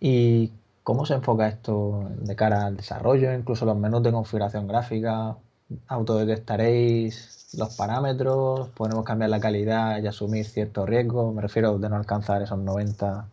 ¿Y 0.00 0.52
cómo 0.86 1.04
se 1.04 1.14
enfoca 1.14 1.48
esto 1.48 2.08
de 2.20 2.36
cara 2.36 2.66
al 2.66 2.76
desarrollo? 2.76 3.34
Incluso 3.34 3.66
los 3.66 3.76
menús 3.76 4.04
de 4.04 4.12
configuración 4.12 4.68
gráfica, 4.68 5.36
autodetectaréis 5.88 7.48
los 7.54 7.74
parámetros, 7.74 8.68
podemos 8.68 9.04
cambiar 9.04 9.30
la 9.30 9.40
calidad 9.40 10.00
y 10.00 10.06
asumir 10.06 10.44
ciertos 10.44 10.88
riesgos. 10.88 11.34
Me 11.34 11.42
refiero 11.42 11.76
de 11.76 11.88
no 11.88 11.96
alcanzar 11.96 12.40
esos 12.40 12.60
90 12.60 13.28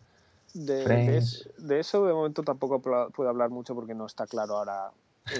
de, 0.54 0.82
frames. 0.82 1.48
De, 1.58 1.78
eso 1.78 2.04
de 2.04 2.12
momento 2.12 2.42
tampoco 2.42 2.80
puedo 2.80 3.30
hablar 3.30 3.50
mucho 3.50 3.72
porque 3.76 3.94
no 3.94 4.06
está 4.06 4.26
claro 4.26 4.58
ahora 4.58 4.90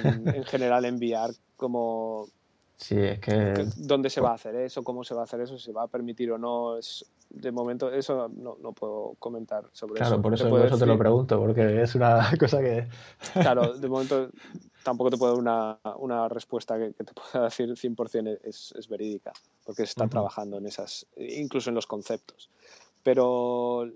en, 0.04 0.44
general 0.44 0.84
enviar 0.84 1.30
como 1.56 2.28
Sí, 2.76 2.96
es 2.96 3.18
que... 3.18 3.66
¿Dónde 3.76 4.08
se 4.08 4.20
va 4.20 4.30
a 4.30 4.34
hacer 4.34 4.54
eso? 4.54 4.84
¿Cómo 4.84 5.02
se 5.02 5.14
va 5.14 5.22
a 5.22 5.24
hacer 5.24 5.40
eso? 5.40 5.58
¿Se 5.58 5.72
va 5.72 5.82
a 5.82 5.88
permitir 5.88 6.30
o 6.30 6.38
no? 6.38 6.76
Es, 6.76 7.04
de 7.35 7.53
momento, 7.53 7.93
eso 7.93 8.28
no, 8.28 8.57
no 8.61 8.72
puedo 8.72 9.14
comentar 9.18 9.64
sobre 9.72 10.01
eso. 10.01 10.09
Claro, 10.09 10.22
por 10.22 10.35
eso, 10.35 10.49
por 10.49 10.64
eso 10.64 10.78
te 10.78 10.87
lo 10.87 10.97
pregunto, 10.97 11.39
porque 11.39 11.82
es 11.82 11.95
una 11.95 12.30
cosa 12.39 12.61
que... 12.61 12.89
Claro, 13.32 13.74
de 13.78 13.89
momento 13.89 14.30
tampoco 14.82 15.11
te 15.11 15.16
puedo 15.16 15.41
dar 15.43 15.78
una, 15.99 16.28
respuesta 16.28 16.78
que, 16.78 16.93
te 16.93 17.12
pueda 17.12 17.45
decir 17.45 17.68
100% 17.68 18.39
es, 18.45 18.72
es 18.76 18.89
verídica, 18.89 19.32
porque 19.64 19.82
se 19.82 19.91
está 19.91 20.09
trabajando 20.09 20.59
en 20.59 20.66
esas, 20.66 21.07
incluso 21.16 21.70
en 21.70 21.74
los 21.74 21.87
conceptos. 21.87 22.51
Pero 23.03 23.87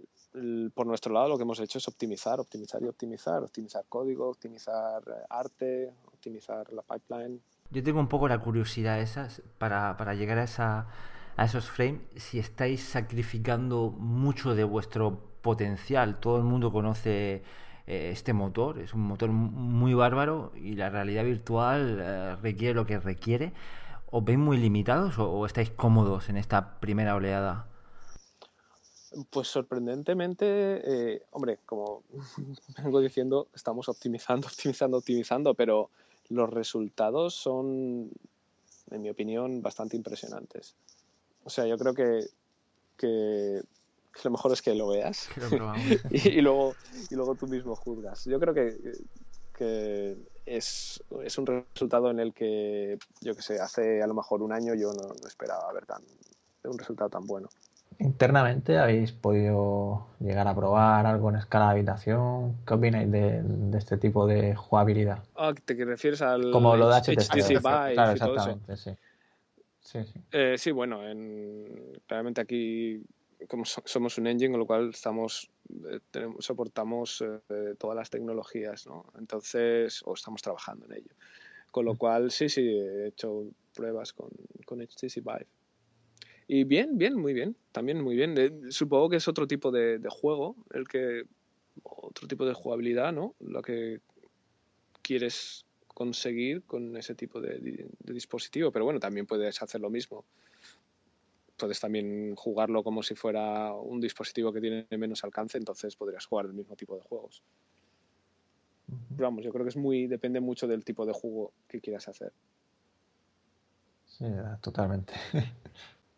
por 0.75 0.87
nuestro 0.87 1.13
lado 1.13 1.29
lo 1.29 1.37
que 1.37 1.43
hemos 1.43 1.61
hecho 1.61 1.79
es 1.79 1.89
optimizar, 1.89 2.39
optimizar 2.41 2.83
y 2.83 2.87
optimizar, 2.87 3.43
optimizar 3.43 3.85
código, 3.89 4.29
optimizar 4.29 5.03
eh, 5.07 5.25
arte, 5.31 5.93
optimizar 6.07 6.71
la 6.73 6.83
pipeline. 6.83 7.41
Yo 7.71 7.83
tengo 7.83 8.01
un 8.01 8.09
poco 8.09 8.29
la 8.29 8.39
curiosidad 8.39 9.01
esas 9.01 9.43
para, 9.59 9.97
para 9.97 10.15
llegar 10.15 10.39
a, 10.39 10.45
esa, 10.45 10.87
a 11.39 11.45
esos 11.45 11.71
frames, 11.71 12.01
si 12.17 12.41
estáis 12.41 12.83
sacrificando 12.83 13.91
mucho 13.97 14.57
de 14.57 14.65
vuestro 14.65 15.21
potencial. 15.41 16.19
Todo 16.19 16.37
el 16.39 16.43
mundo 16.43 16.73
conoce 16.73 17.45
eh, 17.87 18.11
este 18.13 18.33
motor. 18.33 18.81
Es 18.81 18.93
un 18.93 19.03
motor 19.03 19.31
muy 19.31 19.95
bárbaro 19.95 20.51
y 20.57 20.75
la 20.75 20.91
realidad 20.91 21.23
virtual 21.23 22.01
eh, 22.01 22.37
requiere 22.43 22.75
lo 22.75 22.87
que 22.87 22.99
requiere. 22.99 23.53
¿Os 24.11 24.25
veis 24.25 24.37
muy 24.37 24.57
limitados 24.57 25.15
o, 25.21 25.47
estáis 25.47 25.71
cómodos 25.71 26.29
en 26.29 26.39
esta 26.39 26.81
primera 26.81 27.15
oleada? 27.15 27.69
Pues 29.31 29.47
sorprendentemente, 29.47 30.45
eh, 30.45 31.23
hombre, 31.31 31.61
como 31.65 32.03
vengo 32.83 33.01
diciendo, 33.01 33.47
estamos 33.55 33.89
optimizando, 33.89 34.49
optimizando, 34.53 34.97
optimizando, 34.97 35.55
pero 35.55 35.91
los 36.31 36.51
resultados 36.51 37.35
son, 37.35 38.11
en 38.91 39.03
mi 39.03 39.09
opinión, 39.09 39.63
bastante 39.63 39.97
impresionantes. 39.97 40.75
O 41.49 41.51
sea, 41.51 41.67
yo 41.67 41.79
creo 41.79 41.95
que, 41.95 42.27
que 42.99 43.63
lo 44.23 44.31
mejor 44.31 44.53
es 44.53 44.61
que 44.61 44.75
lo 44.75 44.89
veas 44.89 45.31
y, 46.11 46.43
luego, 46.43 46.77
y 47.09 47.15
luego 47.15 47.37
tú 47.37 47.47
mismo 47.47 47.75
juzgas. 47.75 48.27
Yo 48.27 48.39
creo 48.39 48.53
que, 48.53 48.77
que 49.57 50.19
es, 50.45 51.03
es, 51.25 51.39
un 51.39 51.47
resultado 51.47 52.11
en 52.11 52.21
el 52.21 52.35
que, 52.35 52.99
yo 53.23 53.35
que 53.35 53.41
sé, 53.41 53.61
hace 53.61 54.03
a 54.03 54.07
lo 54.07 54.13
mejor 54.13 54.43
un 54.43 54.53
año 54.53 54.75
yo 54.75 54.93
no, 54.93 55.15
esperaba 55.27 55.73
ver 55.73 55.87
tan, 55.87 56.03
un 56.65 56.79
resultado 56.79 57.09
tan 57.09 57.27
bueno. 57.27 57.49
Internamente 57.99 58.77
habéis 58.77 59.13
podido 59.13 60.09
llegar 60.21 60.49
a 60.49 60.55
probar 60.55 61.07
algo 61.07 61.31
en 61.31 61.37
escala 61.37 61.69
de 61.69 61.71
habitación. 61.71 62.59
¿Qué 62.67 62.75
opináis 62.75 63.11
de, 63.11 63.41
de 63.43 63.79
este 63.79 63.97
tipo 63.97 64.27
de 64.27 64.55
jugabilidad? 64.55 65.25
Ah, 65.35 65.55
¿te 65.65 65.83
refieres 65.83 66.21
al 66.21 66.51
Como 66.51 66.77
lo 66.77 66.91
de 66.91 67.01
HTC, 67.01 67.23
HTC 67.23 67.63
claro, 67.95 68.13
exactamente, 68.13 68.77
sí. 68.77 68.91
Sí, 69.89 70.05
sí. 70.05 70.21
Eh, 70.33 70.57
sí, 70.59 70.71
bueno, 70.71 71.09
en, 71.09 71.99
realmente 72.07 72.43
aquí 72.43 73.03
como 73.49 73.65
somos 73.65 74.19
un 74.19 74.27
engine, 74.27 74.51
con 74.51 74.61
lo 74.61 74.67
cual 74.67 74.91
estamos, 74.91 75.51
eh, 75.91 76.01
tenemos, 76.11 76.45
soportamos 76.45 77.23
eh, 77.23 77.75
todas 77.79 77.97
las 77.97 78.11
tecnologías, 78.11 78.87
¿no? 78.87 79.07
Entonces, 79.19 80.03
o 80.05 80.13
estamos 80.13 80.43
trabajando 80.43 80.85
en 80.85 80.93
ello. 80.93 81.15
Con 81.71 81.87
lo 81.87 81.97
cual, 81.97 82.31
sí, 82.31 82.51
sí, 82.51 82.61
he 82.69 83.09
hecho 83.09 83.47
pruebas 83.75 84.13
con, 84.13 84.29
con 84.67 84.81
HTC 84.81 85.23
Vive. 85.23 85.47
Y 86.49 86.65
bien, 86.65 86.99
bien, 86.99 87.15
muy 87.15 87.33
bien, 87.33 87.57
también 87.73 88.03
muy 88.03 88.15
bien. 88.15 88.37
Eh, 88.37 88.53
supongo 88.69 89.09
que 89.09 89.17
es 89.17 89.27
otro 89.27 89.47
tipo 89.47 89.71
de, 89.71 90.01
juego, 90.11 90.55
el 90.75 90.87
que, 90.87 91.25
otro 91.83 92.29
tipo 92.29 92.45
de 92.45 92.53
jugabilidad, 92.53 93.15
¿no? 93.15 93.35
Lo 93.41 93.63
que 93.63 94.01
quieres 95.01 95.65
conseguir 95.99 96.63
con 96.63 96.97
ese 96.97 97.17
tipo 97.17 97.41
de 97.41 97.89
dispositivo, 98.05 98.71
pero 98.71 98.85
bueno, 98.85 99.01
también 99.01 99.27
puedes 99.27 99.61
hacer 99.61 99.81
lo 99.81 99.91
mismo 99.91 100.25
puedes 101.59 101.81
también 101.81 102.35
jugarlo 102.37 102.85
como 102.85 103.03
si 103.03 103.15
fuera 103.17 103.73
un 103.75 104.01
dispositivo 104.01 104.53
que 104.53 104.61
tiene 104.61 104.87
menos 104.97 105.25
alcance, 105.25 105.59
entonces 105.59 105.97
podrías 105.97 106.25
jugar 106.25 106.47
el 106.47 106.53
mismo 106.55 106.77
tipo 106.77 106.95
de 106.95 107.03
juegos. 107.03 107.43
vamos, 109.17 109.45
yo 109.45 109.53
creo 109.53 109.65
que 109.65 109.71
es 109.71 109.77
muy 109.77 110.07
depende 110.07 110.41
mucho 110.41 110.69
del 110.69 110.85
tipo 110.85 111.05
de 111.05 111.13
juego 111.13 111.53
que 111.67 111.81
quieras 111.81 112.07
hacer. 112.09 112.33
Sí, 114.07 114.25
totalmente. 114.63 115.13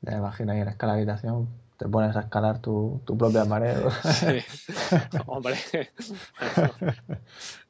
Ya 0.02 0.16
imagino 0.16 0.52
ahí 0.52 0.60
en 0.60 0.68
escala 0.68 0.94
de 0.94 1.00
habitación 1.00 1.46
te 1.76 1.86
pones 1.86 2.16
a 2.16 2.20
escalar 2.20 2.62
tu, 2.62 3.02
tu 3.04 3.18
propia 3.18 3.44
mareo. 3.44 3.90
Sí. 3.90 4.38
Hombre. 5.26 5.56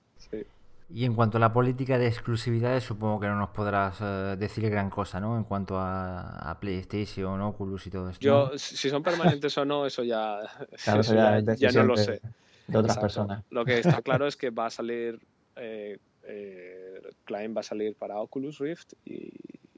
Y 0.93 1.05
en 1.05 1.15
cuanto 1.15 1.37
a 1.37 1.41
la 1.41 1.53
política 1.53 1.99
de 1.99 2.09
exclusividades, 2.09 2.83
supongo 2.83 3.21
que 3.21 3.29
no 3.29 3.37
nos 3.37 3.51
podrás 3.51 3.99
eh, 4.01 4.37
decir 4.37 4.69
gran 4.69 4.91
cosa, 4.91 5.21
¿no? 5.21 5.37
En 5.37 5.45
cuanto 5.45 5.77
a, 5.79 6.57
PlayStation, 6.61 7.41
Oculus 7.41 7.87
y 7.87 7.91
todo 7.91 8.11
esto. 8.11 8.21
Yo, 8.21 8.51
si 8.59 8.91
son 8.91 9.03
permanentes 9.03 9.57
o 9.59 9.65
no, 9.65 9.87
eso 9.87 10.03
ya, 10.03 10.41
ya, 11.57 11.71
no 11.73 11.85
lo 11.85 11.97
sé. 11.97 12.21
De 12.67 12.79
otras 12.79 12.99
personas. 12.99 13.45
Lo 13.51 13.65
que 13.65 13.79
está 13.79 14.03
claro 14.03 14.27
es 14.27 14.37
que 14.37 14.51
va 14.51 14.67
a 14.67 14.71
salir, 14.71 15.21
eh, 15.57 15.99
eh, 16.25 17.03
Klein 17.25 17.55
va 17.57 17.61
a 17.61 17.65
salir 17.65 17.95
para 17.95 18.19
Oculus 18.19 18.59
Rift 18.59 18.95
y, 19.05 19.31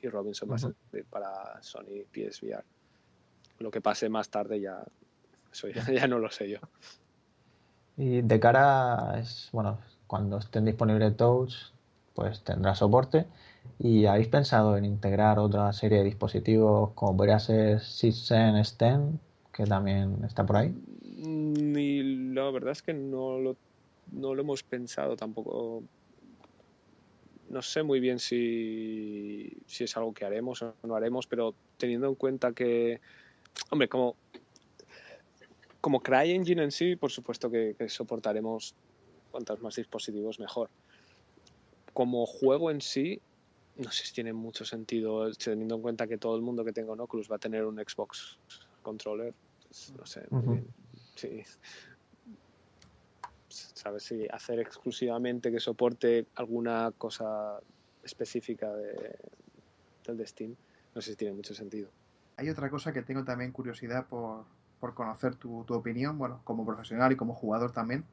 Robinson 0.08 0.50
va 0.50 0.56
a 0.56 0.58
salir 0.58 1.04
para 1.08 1.62
Sony 1.62 2.04
PSVR. 2.10 2.64
Lo 3.60 3.70
que 3.70 3.80
pase 3.80 4.08
más 4.08 4.30
tarde 4.30 4.60
ya, 4.60 4.82
eso 5.52 5.68
ya, 5.68 5.84
ya 5.92 6.06
no 6.08 6.18
lo 6.18 6.30
sé 6.30 6.48
yo. 6.48 6.58
Y 7.96 8.22
de 8.22 8.40
cara, 8.40 9.20
es, 9.20 9.50
bueno, 9.52 9.78
cuando 10.12 10.36
estén 10.36 10.66
disponibles 10.66 11.16
Touch, 11.16 11.54
pues 12.12 12.44
tendrá 12.44 12.74
soporte. 12.74 13.24
¿Y 13.78 14.04
habéis 14.04 14.28
pensado 14.28 14.76
en 14.76 14.84
integrar 14.84 15.38
otra 15.38 15.72
serie 15.72 16.00
de 16.00 16.04
dispositivos 16.04 16.90
como 16.90 17.16
podría 17.16 17.38
ser 17.38 17.80
Sysgen 17.80 18.62
Sten, 18.62 19.18
que 19.54 19.64
también 19.64 20.22
está 20.22 20.44
por 20.44 20.56
ahí? 20.56 20.76
Y 21.16 22.02
la 22.34 22.50
verdad 22.50 22.72
es 22.72 22.82
que 22.82 22.92
no 22.92 23.38
lo, 23.38 23.56
no 24.12 24.34
lo 24.34 24.42
hemos 24.42 24.62
pensado 24.62 25.16
tampoco. 25.16 25.82
No 27.48 27.62
sé 27.62 27.82
muy 27.82 27.98
bien 27.98 28.18
si, 28.18 29.50
si 29.66 29.84
es 29.84 29.96
algo 29.96 30.12
que 30.12 30.26
haremos 30.26 30.60
o 30.60 30.74
no 30.82 30.94
haremos, 30.94 31.26
pero 31.26 31.54
teniendo 31.78 32.06
en 32.06 32.16
cuenta 32.16 32.52
que, 32.52 33.00
hombre, 33.70 33.88
como 33.88 34.16
como 35.82 36.00
CryEngine 36.00 36.62
en 36.62 36.70
sí, 36.70 36.94
por 36.94 37.10
supuesto 37.10 37.50
que, 37.50 37.74
soportaremos 37.88 38.74
cuantos 39.32 39.60
más 39.60 39.74
dispositivos 39.74 40.38
mejor. 40.38 40.70
Como 41.92 42.24
juego 42.26 42.70
en 42.70 42.80
sí, 42.80 43.20
no 43.76 43.90
sé 43.90 44.06
si 44.06 44.14
tiene 44.14 44.32
mucho 44.32 44.64
sentido, 44.64 45.30
teniendo 45.32 45.74
en 45.74 45.82
cuenta 45.82 46.06
que 46.06 46.18
todo 46.18 46.36
el 46.36 46.42
mundo 46.42 46.64
que 46.64 46.72
tenga 46.72 46.92
un 46.92 47.00
Oculus 47.00 47.30
va 47.30 47.36
a 47.36 47.38
tener 47.38 47.64
un 47.64 47.76
Xbox 47.76 48.38
controller. 48.82 49.34
Pues, 49.68 49.92
no 49.98 50.06
sé, 50.06 50.22
sí. 51.16 51.42
¿Sabes? 53.48 54.04
Si 54.04 54.26
hacer 54.30 54.60
exclusivamente 54.60 55.50
que 55.50 55.60
soporte 55.60 56.26
alguna 56.36 56.92
cosa 56.96 57.58
específica 58.02 58.72
de, 58.72 59.18
del 60.06 60.16
de 60.16 60.26
Steam, 60.26 60.56
no 60.94 61.00
sé 61.00 61.10
si 61.10 61.16
tiene 61.16 61.34
mucho 61.34 61.54
sentido. 61.54 61.90
Hay 62.36 62.48
otra 62.48 62.70
cosa 62.70 62.92
que 62.92 63.02
tengo 63.02 63.24
también 63.24 63.52
curiosidad 63.52 64.06
por, 64.06 64.44
por 64.82 64.94
conocer 64.94 65.36
tu, 65.36 65.64
opinión, 65.68 66.18
bueno, 66.18 66.40
como 66.42 66.66
profesional 66.66 67.12
y 67.12 67.16
como 67.16 67.34
jugador 67.34 67.70
también. 67.70 68.04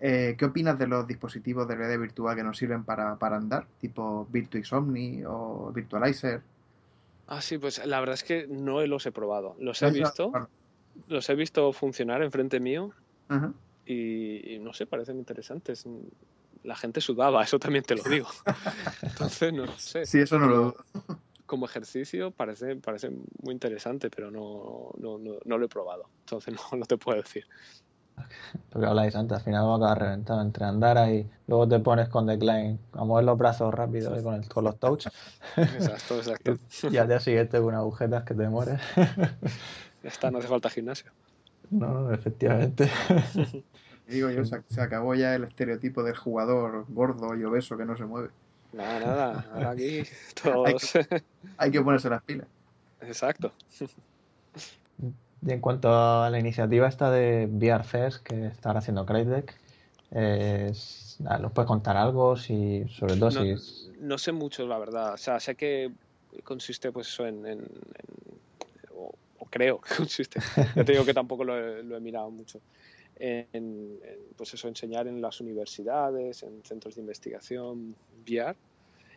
Eh, 0.00 0.36
¿Qué 0.38 0.44
opinas 0.44 0.78
de 0.78 0.86
los 0.86 1.06
dispositivos 1.06 1.66
de 1.66 1.74
realidad 1.74 2.00
virtual 2.00 2.36
que 2.36 2.44
nos 2.44 2.56
sirven 2.56 2.84
para, 2.84 3.16
andar, 3.20 3.66
tipo 3.80 4.26
Virtuix 4.30 4.72
Omni 4.72 5.24
o 5.26 5.72
Virtualizer? 5.74 6.40
Ah, 7.26 7.42
sí, 7.42 7.58
pues 7.58 7.84
la 7.84 7.98
verdad 8.00 8.14
es 8.14 8.24
que 8.24 8.46
no 8.48 8.84
los 8.86 9.04
he 9.06 9.12
probado. 9.12 9.56
Los 9.58 9.82
he 9.82 9.90
visto, 9.90 10.32
los 11.08 11.28
he 11.28 11.34
visto 11.34 11.72
funcionar 11.72 12.22
enfrente 12.22 12.60
mío 12.60 12.92
y, 13.84 14.58
no 14.60 14.72
sé, 14.72 14.86
parecen 14.86 15.18
interesantes. 15.18 15.84
La 16.62 16.76
gente 16.76 17.00
sudaba, 17.00 17.42
eso 17.44 17.58
también 17.58 17.84
te 17.84 17.96
lo 17.96 18.04
digo. 18.04 18.28
Entonces, 19.02 19.52
no 19.52 19.66
sé. 19.78 20.06
Sí, 20.06 20.20
eso 20.20 20.38
no 20.38 20.46
lo 20.46 20.76
como 21.48 21.64
ejercicio 21.64 22.30
parece, 22.30 22.76
parece 22.76 23.10
muy 23.42 23.54
interesante, 23.54 24.10
pero 24.10 24.30
no, 24.30 24.92
no, 24.98 25.18
no, 25.18 25.58
lo 25.58 25.64
he 25.64 25.68
probado. 25.68 26.08
Entonces 26.20 26.54
no, 26.72 26.84
te 26.84 26.96
puedo 26.96 27.20
decir. 27.20 27.44
Porque 28.70 28.86
habláis 28.86 29.14
antes, 29.16 29.38
al 29.38 29.44
final 29.44 29.66
va 29.66 29.74
a 29.74 29.76
acabar 29.76 29.98
reventado 30.00 30.40
entre 30.42 30.64
andar 30.64 30.98
ahí, 30.98 31.28
luego 31.46 31.68
te 31.68 31.78
pones 31.80 32.08
con 32.08 32.26
decline 32.26 32.78
a 32.92 33.04
mover 33.04 33.24
los 33.24 33.38
brazos 33.38 33.72
rápido 33.74 34.18
y 34.18 34.22
con, 34.22 34.34
el, 34.34 34.48
con 34.48 34.64
los 34.64 34.78
touch. 34.78 35.06
Exacto, 35.56 36.16
exacto. 36.18 36.58
y 36.90 36.96
al 36.96 37.08
día 37.08 37.20
siguiente 37.20 37.60
con 37.60 37.74
agujetas 37.74 38.24
que 38.24 38.34
te 38.34 38.48
mueres. 38.48 38.80
Esta 40.02 40.30
no 40.30 40.38
hace 40.38 40.48
falta 40.48 40.70
gimnasio. 40.70 41.10
No, 41.70 42.12
efectivamente. 42.12 42.90
Digo 44.06 44.30
yo, 44.30 44.42
se 44.44 44.80
acabó 44.80 45.14
ya 45.14 45.34
el 45.34 45.44
estereotipo 45.44 46.02
del 46.02 46.16
jugador 46.16 46.86
gordo 46.88 47.36
y 47.36 47.44
obeso 47.44 47.76
que 47.76 47.84
no 47.84 47.96
se 47.96 48.04
mueve. 48.04 48.30
Nada, 48.72 49.00
nada. 49.00 49.46
Ahora 49.52 49.70
aquí 49.70 50.02
todos. 50.42 50.94
hay, 51.56 51.70
que, 51.70 51.80
ponerse 51.80 52.08
las 52.08 52.22
pilas. 52.22 52.46
Exacto. 53.00 53.52
Y 55.46 55.52
en 55.52 55.60
cuanto 55.60 55.92
a 55.92 56.30
la 56.30 56.38
iniciativa 56.38 56.88
esta 56.88 57.10
de 57.10 57.46
VR 57.46 57.84
Fest 57.84 58.22
que 58.22 58.46
están 58.46 58.76
haciendo 58.76 59.06
Craigdeck, 59.06 59.54
¿nos 60.10 61.52
puedes 61.52 61.66
contar 61.66 61.96
algo? 61.96 62.36
Si, 62.36 62.84
sobre 62.88 63.16
todo 63.16 63.30
no, 63.30 63.56
si... 63.58 63.90
No 64.00 64.18
sé 64.18 64.32
mucho, 64.32 64.66
la 64.66 64.78
verdad. 64.78 65.14
O 65.14 65.16
sea, 65.16 65.38
sé 65.38 65.54
que 65.54 65.92
consiste 66.44 66.90
pues 66.92 67.08
eso 67.08 67.26
en... 67.26 67.66
o, 68.96 69.12
creo 69.50 69.80
que 69.80 69.94
consiste. 69.96 70.40
Yo 70.74 70.84
te 70.84 70.92
digo 70.92 71.04
que 71.04 71.14
tampoco 71.14 71.44
lo 71.44 71.96
he 71.96 72.00
mirado 72.00 72.30
mucho 72.30 72.60
en, 73.18 73.98
pues 74.36 74.54
eso, 74.54 74.68
enseñar 74.68 75.06
en 75.08 75.20
las 75.20 75.40
universidades, 75.40 76.42
en 76.42 76.62
centros 76.64 76.94
de 76.94 77.00
investigación 77.00 77.94
VR 78.26 78.56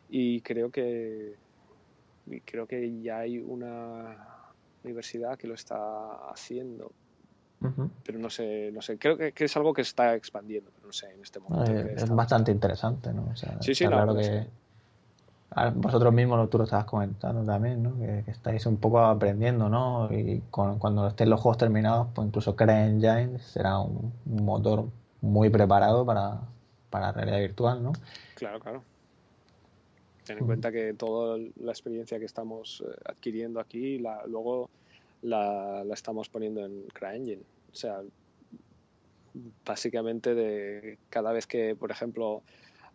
y 0.10 0.42
creo 0.42 0.72
que 0.72 1.36
creo 2.46 2.68
que 2.68 3.02
ya 3.02 3.20
hay 3.20 3.40
una 3.40 4.41
universidad 4.84 5.38
que 5.38 5.48
lo 5.48 5.54
está 5.54 6.30
haciendo 6.32 6.92
pero 8.04 8.18
no 8.18 8.30
sé 8.32 8.72
no 8.74 8.82
sé 8.82 8.98
creo 8.98 9.18
que, 9.18 9.34
es 9.38 9.56
algo 9.56 9.72
que 9.72 9.84
está 9.84 10.16
expandiendo 10.16 10.72
pero 10.74 10.88
no 10.88 10.94
sé 10.94 11.12
en 11.12 11.22
este 11.22 11.40
momento 11.40 11.72
eh, 11.72 11.94
es 11.96 12.10
bastante 12.10 12.52
interesante 12.52 13.14
no 13.14 13.36
sí 13.36 13.74
sí 13.74 13.86
claro 13.86 14.16
que 14.16 14.48
vosotros 15.76 16.14
mismos 16.14 16.50
tú 16.50 16.58
lo 16.58 16.64
estabas 16.64 16.86
comentando 16.86 17.44
también, 17.44 17.84
¿no? 17.84 17.98
Que, 17.98 18.24
estáis 18.28 18.66
un 18.66 18.78
poco 18.78 19.00
aprendiendo, 19.00 19.68
¿no? 19.68 20.10
Y 20.12 20.42
cuando 20.50 21.08
estén 21.08 21.30
los 21.30 21.42
juegos 21.42 21.58
terminados, 21.58 22.08
pues 22.14 22.28
incluso 22.28 22.56
CryEngine 22.56 23.40
será 23.40 23.80
un, 23.80 24.14
motor 24.26 24.86
muy 25.20 25.50
preparado 25.50 26.06
para, 26.06 26.40
para 26.90 27.12
realidad 27.12 27.40
virtual, 27.40 27.84
¿no? 27.84 27.92
Claro, 28.36 28.60
claro. 28.60 28.84
Ten 30.26 30.38
en 30.38 30.46
cuenta 30.46 30.72
que 30.72 30.94
toda 30.94 31.38
la 31.58 31.72
experiencia 31.72 32.20
que 32.20 32.26
estamos 32.26 32.84
eh, 32.86 32.92
adquiriendo 33.06 33.60
aquí, 33.60 33.98
la, 33.98 34.26
luego 34.28 34.70
la, 35.22 35.84
la 35.84 35.94
estamos 35.94 36.30
poniendo 36.30 36.64
en 36.66 36.84
CryEngine. 36.94 37.44
O 37.72 37.76
sea, 37.76 38.02
básicamente 39.66 40.36
de 40.36 40.98
cada 41.10 41.32
vez 41.32 41.48
que, 41.48 41.76
por 41.76 41.92
ejemplo, 41.92 42.44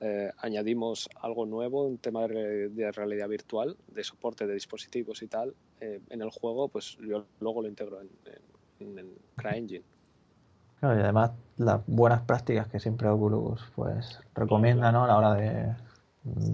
eh, 0.01 0.31
añadimos 0.39 1.09
algo 1.23 1.47
nuevo, 1.47 1.85
un 1.85 1.99
tema 1.99 2.27
de, 2.29 2.93
realidad 2.93 3.29
virtual, 3.29 3.77
de 3.89 4.05
soporte 4.05 4.47
de 4.47 4.55
dispositivos 4.55 5.23
y 5.23 5.27
tal, 5.27 5.55
eh, 5.81 6.01
en 6.11 6.21
el 6.21 6.31
juego, 6.31 6.69
pues 6.69 6.99
yo 7.01 7.25
luego 7.41 7.63
lo 7.63 7.69
integro 7.69 8.01
en, 8.01 8.99
en, 8.99 9.09
CryEngine. 9.37 9.85
Claro, 10.81 10.99
y 10.99 11.03
además 11.03 11.31
las 11.57 11.81
buenas 11.87 12.21
prácticas 12.23 12.69
que 12.69 12.79
siempre 12.79 13.09
Oculus 13.09 13.63
pues 13.75 14.21
recomienda 14.35 14.93
¿no? 14.93 15.05
a 15.05 15.07
la 15.07 15.17
hora 15.17 15.35
de, 15.35 15.75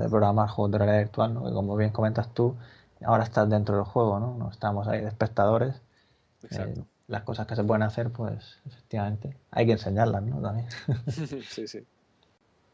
programar 0.08 0.48
juegos 0.48 0.72
de 0.72 0.78
realidad 0.78 0.98
virtual, 0.98 1.34
¿no? 1.34 1.44
que 1.44 1.52
como 1.52 1.76
bien 1.76 1.90
comentas 1.90 2.32
tú, 2.34 2.56
ahora 3.04 3.24
estás 3.24 3.48
dentro 3.48 3.76
del 3.76 3.84
juego, 3.84 4.18
¿no? 4.18 4.34
no 4.36 4.50
estamos 4.50 4.88
ahí 4.88 5.00
de 5.00 5.08
espectadores. 5.08 5.80
Eh, 6.50 6.74
las 7.08 7.22
cosas 7.22 7.46
que 7.46 7.56
se 7.56 7.64
pueden 7.64 7.82
hacer, 7.82 8.10
pues 8.10 8.60
efectivamente, 8.66 9.36
hay 9.50 9.66
que 9.66 9.72
enseñarlas, 9.72 10.22
¿no? 10.22 10.40
También. 10.40 10.66
sí, 11.48 11.66
sí. 11.68 11.86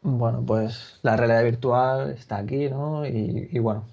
Bueno, 0.02 0.44
pues 0.46 1.00
la 1.02 1.16
realidad 1.16 1.42
virtual 1.42 2.10
está 2.10 2.36
aquí, 2.36 2.70
¿no? 2.70 3.04
Y, 3.04 3.58
bueno, 3.58 3.84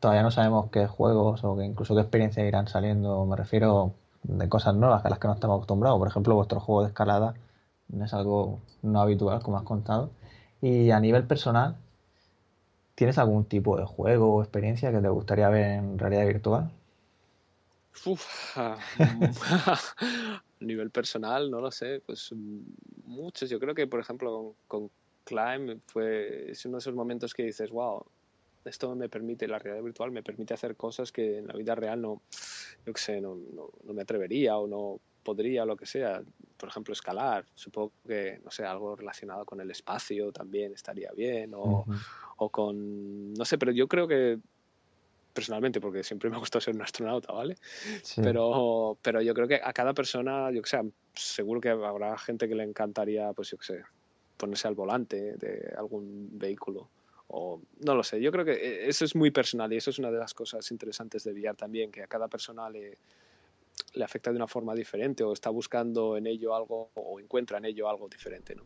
todavía 0.00 0.22
no 0.22 0.30
sabemos 0.30 0.70
qué 0.70 0.86
juegos 0.86 1.44
o 1.44 1.56
qué, 1.56 1.64
incluso 1.64 1.94
qué 1.94 2.00
experiencias 2.00 2.46
irán 2.46 2.66
saliendo. 2.66 3.26
Me 3.26 3.36
refiero 3.36 3.92
de 4.22 4.48
cosas 4.48 4.74
nuevas 4.74 5.04
a 5.04 5.10
las 5.10 5.18
que 5.18 5.28
no 5.28 5.34
estamos 5.34 5.56
acostumbrados. 5.56 5.98
Por 5.98 6.08
ejemplo, 6.08 6.34
vuestro 6.34 6.60
juego 6.60 6.82
de 6.82 6.88
escalada 6.88 7.34
es 8.02 8.14
algo 8.14 8.60
no 8.82 9.00
habitual, 9.02 9.42
como 9.42 9.58
has 9.58 9.64
contado. 9.64 10.10
Y 10.62 10.90
a 10.92 11.00
nivel 11.00 11.26
personal, 11.26 11.76
¿tienes 13.00 13.16
algún 13.16 13.46
tipo 13.46 13.78
de 13.78 13.86
juego 13.86 14.34
o 14.34 14.42
experiencia 14.42 14.92
que 14.92 15.00
te 15.00 15.08
gustaría 15.08 15.48
ver 15.48 15.78
en 15.78 15.98
realidad 15.98 16.26
virtual? 16.26 16.70
Uf, 18.04 18.58
a 18.58 18.76
nivel 20.60 20.90
personal, 20.90 21.50
no 21.50 21.62
lo 21.62 21.70
sé, 21.70 22.02
pues 22.04 22.28
muchos. 23.06 23.48
Yo 23.48 23.58
creo 23.58 23.74
que, 23.74 23.86
por 23.86 24.00
ejemplo, 24.00 24.54
con 24.68 24.90
Climb 25.24 25.80
fue, 25.86 26.50
es 26.50 26.66
uno 26.66 26.76
de 26.76 26.80
esos 26.80 26.94
momentos 26.94 27.32
que 27.32 27.44
dices, 27.44 27.70
wow, 27.70 28.04
esto 28.66 28.94
me 28.94 29.08
permite, 29.08 29.48
la 29.48 29.58
realidad 29.58 29.82
virtual 29.82 30.10
me 30.10 30.22
permite 30.22 30.52
hacer 30.52 30.76
cosas 30.76 31.10
que 31.10 31.38
en 31.38 31.46
la 31.46 31.54
vida 31.54 31.74
real 31.74 32.02
no, 32.02 32.20
yo 32.84 32.92
qué 32.92 33.00
sé, 33.00 33.22
no, 33.22 33.38
me 33.82 34.02
atrevería 34.02 34.58
o 34.58 34.66
no 34.66 35.00
podría, 35.22 35.64
lo 35.64 35.76
que 35.76 35.86
sea. 35.86 36.22
Por 36.56 36.68
ejemplo, 36.68 36.92
escalar. 36.92 37.44
Supongo 37.54 37.92
que, 38.06 38.40
no 38.44 38.50
sé, 38.50 38.64
algo 38.64 38.96
relacionado 38.96 39.44
con 39.44 39.60
el 39.60 39.70
espacio 39.70 40.32
también 40.32 40.72
estaría 40.72 41.10
bien. 41.12 41.52
O, 41.54 41.84
o 42.36 42.48
con, 42.48 43.32
no 43.34 43.44
sé, 43.44 43.58
pero 43.58 43.72
yo 43.72 43.88
creo 43.88 44.06
que 44.06 44.38
personalmente, 45.32 45.80
porque 45.80 46.02
siempre 46.02 46.28
me 46.28 46.36
ha 46.36 46.38
gustado 46.38 46.60
ser 46.60 46.74
un 46.74 46.82
astronauta, 46.82 47.32
¿vale? 47.32 47.56
Pero, 48.16 48.98
pero 49.00 49.22
yo 49.22 49.34
creo 49.34 49.48
que 49.48 49.60
a 49.62 49.72
cada 49.72 49.94
persona, 49.94 50.50
yo 50.50 50.62
que 50.62 50.68
sé, 50.68 50.80
seguro 51.14 51.60
que 51.60 51.70
habrá 51.70 52.18
gente 52.18 52.48
que 52.48 52.54
le 52.54 52.64
encantaría, 52.64 53.32
pues 53.32 53.50
yo 53.50 53.58
que 53.58 53.64
sé, 53.64 53.82
ponerse 54.36 54.68
al 54.68 54.74
volante 54.74 55.36
de 55.36 55.72
algún 55.76 56.30
vehículo. 56.32 56.88
O 57.28 57.60
no 57.86 57.94
lo 57.94 58.02
sé, 58.02 58.20
yo 58.20 58.32
creo 58.32 58.44
que 58.44 58.54
eh, 58.54 58.88
eso 58.88 59.04
es 59.04 59.14
muy 59.14 59.30
personal 59.30 59.72
y 59.72 59.76
eso 59.76 59.90
es 59.90 59.98
una 60.00 60.10
de 60.10 60.18
las 60.18 60.34
cosas 60.34 60.68
interesantes 60.72 61.22
de 61.22 61.32
VR 61.32 61.54
también, 61.56 61.92
que 61.92 62.02
a 62.02 62.08
cada 62.08 62.26
persona 62.26 62.68
le, 62.68 62.98
le 63.94 64.04
afecta 64.04 64.30
de 64.30 64.36
una 64.36 64.46
forma 64.46 64.74
diferente 64.74 65.24
o 65.24 65.32
está 65.32 65.50
buscando 65.50 66.16
en 66.16 66.26
ello 66.26 66.54
algo 66.54 66.90
o 66.94 67.20
encuentra 67.20 67.58
en 67.58 67.66
ello 67.66 67.88
algo 67.88 68.08
diferente, 68.08 68.54
¿no? 68.54 68.64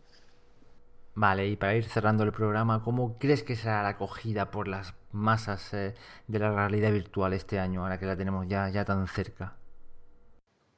Vale, 1.17 1.47
y 1.47 1.57
para 1.57 1.77
ir 1.77 1.85
cerrando 1.85 2.25
el 2.25 2.33
programa, 2.33 2.83
¿cómo 2.83 3.19
crees 3.19 3.45
que 3.45 3.55
será 3.55 3.83
la 3.85 3.91
acogida 3.91 4.51
por 4.51 4.67
las 4.67 4.95
masas 5.12 5.73
eh, 5.73 5.95
de 6.27 6.39
la 6.41 6.53
realidad 6.53 6.93
virtual 6.93 7.33
este 7.35 7.61
año, 7.61 7.83
ahora 7.83 8.01
que 8.01 8.07
la 8.07 8.17
tenemos 8.17 8.49
ya, 8.49 8.69
ya 8.69 8.85
tan 8.85 9.07
cerca? 9.07 9.57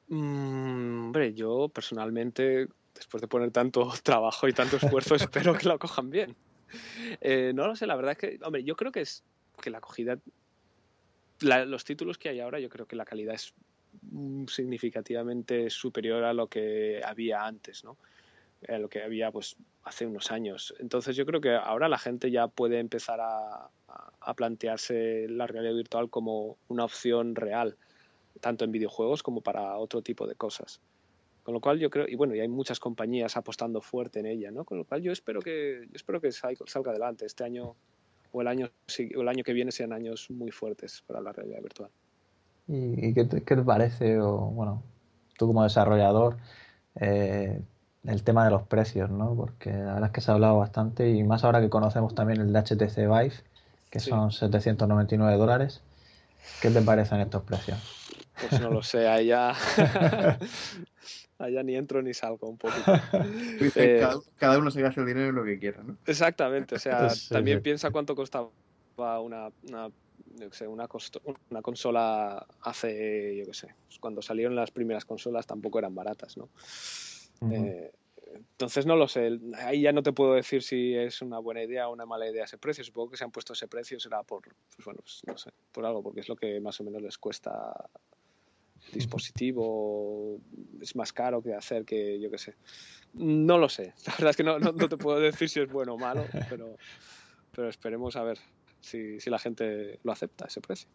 Mm, 0.09 1.05
hombre, 1.05 1.33
yo 1.33 1.69
personalmente 1.69 2.67
después 2.93 3.21
de 3.21 3.27
poner 3.27 3.51
tanto 3.51 3.91
trabajo 4.03 4.47
y 4.47 4.53
tanto 4.53 4.77
esfuerzo, 4.77 5.15
espero 5.15 5.57
que 5.57 5.67
lo 5.67 5.79
cojan 5.79 6.09
bien. 6.09 6.35
Eh, 7.21 7.51
no 7.55 7.67
lo 7.67 7.75
sé, 7.75 7.87
la 7.87 7.95
verdad 7.95 8.11
es 8.11 8.17
que, 8.17 8.39
hombre, 8.43 8.63
yo 8.63 8.75
creo 8.75 8.91
que 8.91 9.01
es 9.01 9.23
que 9.61 9.69
la 9.71 9.79
acogida, 9.79 10.19
los 11.39 11.83
títulos 11.83 12.17
que 12.17 12.29
hay 12.29 12.41
ahora, 12.41 12.59
yo 12.59 12.69
creo 12.69 12.85
que 12.85 12.95
la 12.95 13.05
calidad 13.05 13.33
es 13.33 13.55
significativamente 14.47 15.69
superior 15.69 16.23
a 16.23 16.33
lo 16.33 16.47
que 16.47 17.01
había 17.03 17.45
antes, 17.45 17.83
¿no? 17.83 17.97
A 18.67 18.77
lo 18.77 18.89
que 18.89 19.03
había 19.03 19.31
pues 19.31 19.55
hace 19.83 20.05
unos 20.05 20.31
años. 20.31 20.73
Entonces 20.79 21.15
yo 21.15 21.25
creo 21.25 21.41
que 21.41 21.55
ahora 21.55 21.87
la 21.89 21.97
gente 21.97 22.31
ya 22.31 22.47
puede 22.47 22.79
empezar 22.79 23.19
a, 23.21 23.69
a 24.19 24.33
plantearse 24.33 25.27
la 25.29 25.47
realidad 25.47 25.75
virtual 25.75 26.09
como 26.09 26.57
una 26.67 26.83
opción 26.83 27.35
real, 27.35 27.77
tanto 28.41 28.65
en 28.65 28.71
videojuegos 28.71 29.23
como 29.23 29.41
para 29.41 29.77
otro 29.77 30.01
tipo 30.01 30.27
de 30.27 30.35
cosas 30.35 30.81
Con 31.43 31.53
lo 31.53 31.61
cual 31.61 31.79
yo 31.79 31.89
creo, 31.89 32.07
y 32.07 32.15
bueno, 32.15 32.35
y 32.35 32.41
hay 32.41 32.47
muchas 32.49 32.79
compañías 32.79 33.37
apostando 33.37 33.79
fuerte 33.81 34.19
en 34.19 34.25
ella, 34.25 34.51
¿no? 34.51 34.65
Con 34.65 34.77
lo 34.77 34.83
cual 34.85 35.01
yo 35.01 35.11
espero 35.11 35.41
que, 35.41 35.85
yo 35.85 35.95
espero 35.95 36.19
que 36.19 36.31
salga 36.31 36.91
adelante 36.91 37.25
este 37.25 37.43
año 37.45 37.75
o 38.31 38.41
el 38.41 38.47
año, 38.47 38.69
o 39.15 39.21
el 39.21 39.27
año 39.27 39.43
que 39.43 39.53
viene 39.53 39.71
sean 39.71 39.93
años 39.93 40.29
muy 40.29 40.51
fuertes 40.51 41.03
para 41.07 41.21
la 41.21 41.31
realidad 41.31 41.61
virtual. 41.61 41.89
¿Y, 42.67 43.13
qué, 43.13 43.25
te, 43.25 43.41
parece, 43.57 44.19
o, 44.19 44.37
bueno, 44.37 44.83
tú 45.37 45.47
como 45.47 45.63
desarrollador, 45.63 46.37
eh, 46.99 47.61
el 48.05 48.23
tema 48.23 48.45
de 48.45 48.51
los 48.51 48.63
precios, 48.63 49.09
¿no? 49.09 49.35
Porque 49.35 49.71
la 49.71 49.93
verdad 49.93 50.05
es 50.05 50.11
que 50.11 50.21
se 50.21 50.31
ha 50.31 50.33
hablado 50.33 50.57
bastante 50.57 51.09
y 51.09 51.23
más 51.23 51.43
ahora 51.43 51.61
que 51.61 51.69
conocemos 51.69 52.15
también 52.15 52.41
el 52.41 52.51
de 52.51 52.59
HTC 52.59 52.97
Vive, 52.97 53.33
que 53.89 53.99
son 53.99 54.31
799 54.31 55.37
dólares. 55.37 55.81
¿Qué 56.61 56.69
te 56.69 56.81
parecen 56.81 57.19
estos 57.19 57.43
precios? 57.43 57.77
Pues 58.39 58.61
no 58.61 58.69
lo 58.69 58.83
sé, 58.83 59.07
allá, 59.07 59.53
allá 61.39 61.63
ni 61.63 61.75
entro 61.75 62.01
ni 62.01 62.13
salgo 62.13 62.49
un 62.49 62.57
poquito. 62.57 62.93
Eh, 63.75 64.05
cada, 64.37 64.59
uno 64.59 64.69
se 64.69 64.81
gasta 64.81 65.01
el 65.01 65.07
dinero 65.07 65.29
en 65.29 65.35
lo 65.35 65.43
que 65.43 65.57
quiera, 65.59 65.81
¿no? 65.83 65.97
Exactamente, 66.05 66.75
o 66.75 66.79
sea, 66.79 67.07
también 67.29 67.61
piensa 67.61 67.89
cuánto 67.89 68.15
costaba 68.15 68.49
una, 68.97 69.49
una, 69.67 69.89
una, 70.67 70.87
una, 71.49 71.61
consola 71.61 72.45
hace, 72.61 73.35
yo 73.37 73.45
qué 73.45 73.53
sé, 73.53 73.75
cuando 73.99 74.21
salieron 74.21 74.55
las 74.55 74.71
primeras 74.71 75.05
consolas 75.05 75.45
tampoco 75.45 75.79
eran 75.79 75.95
baratas, 75.95 76.37
¿no? 76.37 76.49
Eh, 77.51 77.91
entonces 78.33 78.85
no 78.85 78.95
lo 78.95 79.07
sé, 79.07 79.39
ahí 79.57 79.81
ya 79.81 79.91
no 79.91 80.03
te 80.03 80.11
puedo 80.11 80.33
decir 80.33 80.61
si 80.61 80.95
es 80.95 81.21
una 81.21 81.39
buena 81.39 81.63
idea 81.63 81.87
o 81.87 81.93
una 81.93 82.05
mala 82.05 82.29
idea 82.29 82.43
ese 82.43 82.57
precio. 82.57 82.83
Supongo 82.83 83.11
que 83.11 83.17
se 83.17 83.23
han 83.23 83.31
puesto 83.31 83.53
ese 83.53 83.67
precio 83.67 83.99
será 83.99 84.23
por, 84.23 84.41
pues 84.41 84.85
bueno, 84.85 84.99
pues 85.01 85.21
no 85.25 85.37
sé, 85.37 85.51
por 85.71 85.85
algo, 85.85 86.03
porque 86.03 86.21
es 86.21 86.29
lo 86.29 86.35
que 86.35 86.59
más 86.59 86.79
o 86.79 86.83
menos 86.83 87.01
les 87.01 87.17
cuesta 87.17 87.89
dispositivo, 88.91 90.39
es 90.81 90.95
más 90.95 91.11
caro 91.11 91.41
que 91.41 91.53
hacer 91.53 91.85
que 91.85 92.19
yo 92.19 92.29
qué 92.29 92.37
sé. 92.37 92.55
No 93.13 93.57
lo 93.57 93.69
sé, 93.69 93.93
la 94.05 94.13
verdad 94.13 94.29
es 94.31 94.37
que 94.37 94.43
no, 94.43 94.59
no, 94.59 94.73
te 94.73 94.97
puedo 94.97 95.19
decir 95.19 95.49
si 95.49 95.59
es 95.59 95.71
bueno 95.71 95.93
o 95.93 95.97
malo, 95.97 96.25
pero, 96.49 96.75
pero 97.51 97.69
esperemos 97.69 98.15
a 98.15 98.23
ver 98.23 98.39
si, 98.81 99.19
si 99.19 99.29
la 99.29 99.39
gente 99.39 99.99
lo 100.03 100.11
acepta 100.11 100.45
ese 100.45 100.61
precio. 100.61 100.89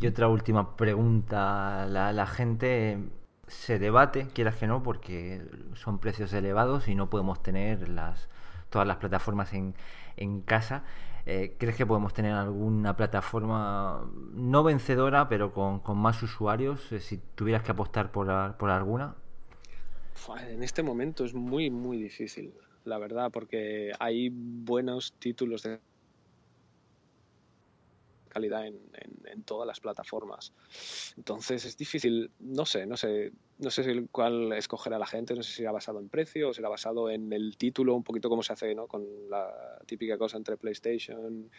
Y 0.00 0.06
otra 0.06 0.28
última 0.28 0.76
pregunta, 0.76 1.86
la, 1.86 2.12
la 2.12 2.26
gente 2.26 2.98
se 3.46 3.78
debate, 3.78 4.28
quieras 4.32 4.56
que 4.56 4.66
no, 4.66 4.82
porque 4.82 5.42
son 5.74 5.98
precios 5.98 6.32
elevados 6.32 6.88
y 6.88 6.94
no 6.94 7.10
podemos 7.10 7.42
tener 7.42 7.88
las, 7.88 8.28
todas 8.70 8.86
las 8.86 8.96
plataformas 8.96 9.52
en, 9.52 9.74
en 10.16 10.40
casa. 10.40 10.84
Eh, 11.26 11.54
¿Crees 11.58 11.76
que 11.76 11.86
podemos 11.86 12.12
tener 12.14 12.32
alguna 12.32 12.96
plataforma 12.96 14.10
no 14.32 14.64
vencedora, 14.64 15.28
pero 15.28 15.52
con, 15.52 15.80
con 15.80 15.98
más 15.98 16.22
usuarios? 16.22 16.90
Eh, 16.90 17.00
si 17.00 17.18
tuvieras 17.34 17.62
que 17.62 17.70
apostar 17.72 18.10
por, 18.10 18.56
por 18.56 18.70
alguna. 18.70 19.14
En 20.48 20.62
este 20.62 20.82
momento 20.82 21.24
es 21.24 21.34
muy, 21.34 21.70
muy 21.70 21.96
difícil, 21.96 22.54
la 22.84 22.98
verdad, 22.98 23.30
porque 23.32 23.92
hay 23.98 24.30
buenos 24.32 25.12
títulos 25.18 25.62
de 25.62 25.80
calidad 28.32 28.66
en, 28.66 28.80
todas 29.44 29.66
las 29.66 29.80
plataformas. 29.80 30.52
Entonces 31.16 31.64
es 31.64 31.76
difícil, 31.76 32.30
no 32.38 32.64
sé, 32.64 32.86
no 32.86 32.96
sé, 32.96 33.32
no 33.58 33.70
sé 33.70 34.06
cuál 34.12 34.52
escoger 34.52 34.94
a 34.94 34.98
la 34.98 35.06
gente, 35.06 35.34
no 35.34 35.42
sé 35.42 35.50
si 35.50 35.56
será 35.56 35.72
basado 35.72 35.98
en 35.98 36.08
precio 36.08 36.50
o 36.50 36.54
será 36.54 36.68
basado 36.68 37.10
en 37.10 37.32
el 37.32 37.56
título, 37.56 37.94
un 37.94 38.04
poquito 38.04 38.28
como 38.28 38.42
se 38.42 38.52
hace 38.52 38.74
¿no? 38.74 38.86
con 38.86 39.04
la 39.28 39.78
típica 39.86 40.16
cosa 40.16 40.36
entre 40.36 40.56
PlayStation 40.56 41.50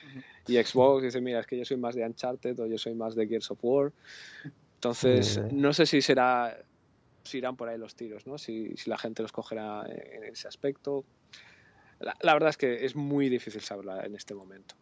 y 0.48 0.56
Xbox. 0.56 1.04
Dice, 1.04 1.20
mira, 1.20 1.40
es 1.40 1.48
que 1.48 1.58
yo 1.58 1.66
soy 1.66 1.78
más 1.78 1.96
de 1.96 2.06
Uncharted 2.06 2.60
o 2.60 2.68
yo 2.68 2.78
soy 2.78 2.94
más 2.94 3.16
de 3.16 3.28
Gears 3.28 3.52
of 3.52 3.60
War. 3.62 3.92
Entonces, 4.76 5.42
no 5.52 5.74
sé 5.74 5.86
si 5.86 6.02
será 6.02 6.58
si 7.24 7.38
irán 7.38 7.56
por 7.56 7.70
ahí 7.70 7.78
los 7.78 7.96
tiros, 7.96 8.28
¿no? 8.28 8.38
Si, 8.38 8.76
si 8.76 8.90
la 8.90 8.98
gente 8.98 9.22
los 9.22 9.32
cogerá 9.32 9.86
en 9.88 10.24
ese 10.26 10.48
aspecto. 10.48 11.06
La, 12.00 12.16
la, 12.22 12.34
verdad 12.34 12.50
es 12.50 12.58
que 12.58 12.86
es 12.86 12.96
muy 12.96 13.30
difícil 13.30 13.62
saberla 13.62 14.06
en 14.06 14.16
este 14.16 14.36
momento. 14.36 14.76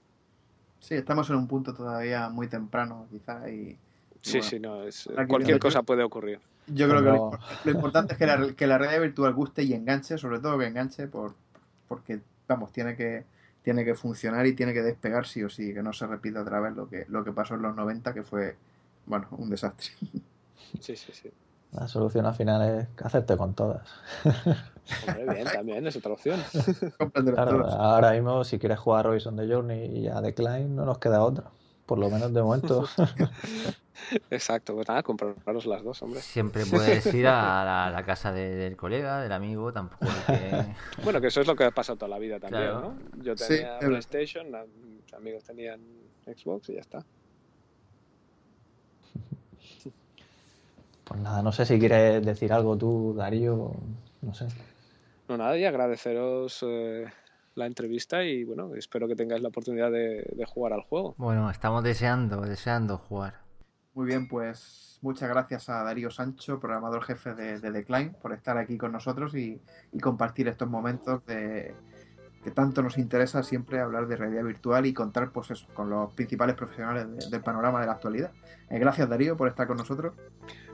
Sí, 0.81 0.95
estamos 0.95 1.29
en 1.29 1.35
un 1.37 1.47
punto 1.47 1.73
todavía 1.73 2.27
muy 2.29 2.47
temprano, 2.47 3.07
quizá. 3.09 3.47
Y, 3.49 3.77
sí, 4.21 4.41
sí, 4.41 4.59
no, 4.59 4.83
es, 4.83 5.07
cualquier 5.27 5.59
cosa 5.59 5.83
puede 5.83 6.03
ocurrir. 6.03 6.39
Yo 6.67 6.89
creo 6.89 7.03
que 7.03 7.37
lo, 7.69 7.71
importante 7.71 8.13
es 8.13 8.19
que 8.19 8.25
la, 8.25 8.53
que 8.53 8.67
la 8.67 8.77
realidad 8.77 9.01
virtual 9.01 9.33
guste 9.33 9.63
y 9.63 9.73
enganche, 9.73 10.17
sobre 10.17 10.39
todo 10.39 10.57
que 10.57 10.65
enganche, 10.65 11.07
por, 11.07 11.35
porque, 11.87 12.19
vamos, 12.47 12.71
tiene 12.71 12.95
que, 12.95 13.25
tiene 13.61 13.85
que 13.85 13.93
funcionar 13.93 14.45
y 14.47 14.53
tiene 14.53 14.73
que 14.73 14.81
despegar 14.81 15.27
sí 15.27 15.43
o 15.43 15.49
sí, 15.49 15.73
que 15.73 15.83
no 15.83 15.93
se 15.93 16.07
repita 16.07 16.41
otra 16.41 16.59
vez 16.59 16.75
lo 16.75 16.89
que, 16.89 17.05
lo 17.09 17.23
que 17.23 17.31
pasó 17.31 17.55
en 17.55 17.61
los 17.61 17.75
90, 17.75 18.13
que 18.13 18.23
fue, 18.23 18.55
bueno, 19.05 19.27
un 19.31 19.49
desastre. 19.49 19.87
Sí, 20.79 20.95
sí, 20.95 21.11
sí. 21.11 21.29
La 21.73 21.87
solución 21.87 22.25
al 22.25 22.35
final 22.35 22.61
es 22.79 22.87
hacerte 23.03 23.37
con 23.37 23.53
todas. 23.53 23.87
Hombre, 25.07 25.33
bien, 25.33 25.47
también 25.47 25.87
es 25.87 25.95
otra 25.95 26.11
opción. 26.11 26.41
ahora 27.77 28.11
mismo, 28.11 28.43
si 28.43 28.59
quieres 28.59 28.79
jugar 28.79 29.07
Horizon 29.07 29.37
the 29.37 29.47
Journey 29.47 29.85
y 29.85 30.07
a 30.07 30.19
Decline, 30.19 30.75
no 30.75 30.85
nos 30.85 30.97
queda 30.97 31.23
otra. 31.23 31.45
Por 31.85 31.97
lo 31.97 32.09
menos 32.09 32.33
de 32.33 32.41
momento. 32.41 32.85
Exacto, 34.29 34.73
pues 34.73 34.87
nada, 34.87 35.03
compraros 35.03 35.65
las 35.65 35.83
dos, 35.83 36.01
hombre. 36.01 36.21
Siempre 36.21 36.65
puedes 36.65 37.05
ir 37.13 37.27
a 37.27 37.89
la, 37.91 38.03
casa 38.03 38.31
del 38.31 38.75
colega, 38.75 39.21
del 39.21 39.31
amigo, 39.31 39.71
tampoco 39.71 40.05
Bueno, 41.03 41.21
que 41.21 41.27
eso 41.27 41.41
es 41.41 41.47
lo 41.47 41.55
que 41.55 41.65
ha 41.65 41.71
pasado 41.71 41.97
toda 41.97 42.09
la 42.09 42.19
vida 42.19 42.39
también, 42.39 42.73
¿no? 42.73 42.97
Yo 43.21 43.35
tenía 43.35 43.79
PlayStation, 43.79 44.47
mis 44.49 45.13
amigos 45.13 45.43
tenían 45.43 45.81
Xbox 46.25 46.69
y 46.69 46.75
ya 46.75 46.81
está. 46.81 47.05
Pues 51.11 51.23
nada, 51.23 51.41
no 51.41 51.51
sé 51.51 51.65
si 51.65 51.77
quieres 51.77 52.25
decir 52.25 52.53
algo 52.53 52.77
tú, 52.77 53.13
Darío, 53.13 53.73
no 54.21 54.33
sé. 54.33 54.47
No, 55.27 55.35
nada, 55.35 55.57
y 55.57 55.65
agradeceros 55.65 56.63
eh, 56.65 57.05
la 57.55 57.65
entrevista 57.65 58.23
y 58.23 58.45
bueno, 58.45 58.75
espero 58.75 59.09
que 59.09 59.15
tengáis 59.17 59.41
la 59.41 59.49
oportunidad 59.49 59.91
de, 59.91 60.23
jugar 60.47 60.71
al 60.71 60.83
juego. 60.83 61.13
Bueno, 61.17 61.49
estamos 61.51 61.83
deseando, 61.83 62.39
deseando 62.39 62.97
jugar. 62.97 63.41
Muy 63.93 64.05
bien, 64.05 64.29
pues 64.29 64.99
muchas 65.01 65.27
gracias 65.27 65.67
a 65.67 65.83
Darío 65.83 66.09
Sancho, 66.11 66.61
programador 66.61 67.03
jefe 67.03 67.33
de, 67.33 67.59
Decline, 67.59 68.11
por 68.21 68.31
estar 68.31 68.57
aquí 68.57 68.77
con 68.77 68.93
nosotros 68.93 69.35
y, 69.35 69.59
compartir 70.01 70.47
estos 70.47 70.69
momentos 70.69 71.25
de 71.25 71.75
que 72.43 72.51
tanto 72.51 72.81
nos 72.81 72.97
interesa 72.97 73.43
siempre 73.43 73.79
hablar 73.79 74.07
de 74.07 74.15
realidad 74.15 74.43
virtual 74.43 74.85
y 74.85 74.93
contar 74.93 75.31
pues 75.31 75.51
eso, 75.51 75.67
con 75.73 75.89
los 75.89 76.11
principales 76.13 76.55
profesionales 76.55 77.29
del 77.29 77.41
panorama 77.41 77.79
de 77.79 77.85
la 77.85 77.93
actualidad. 77.93 78.31
Eh, 78.69 78.79
gracias 78.79 79.07
Darío 79.09 79.37
por 79.37 79.47
estar 79.47 79.67
con 79.67 79.77
nosotros. 79.77 80.13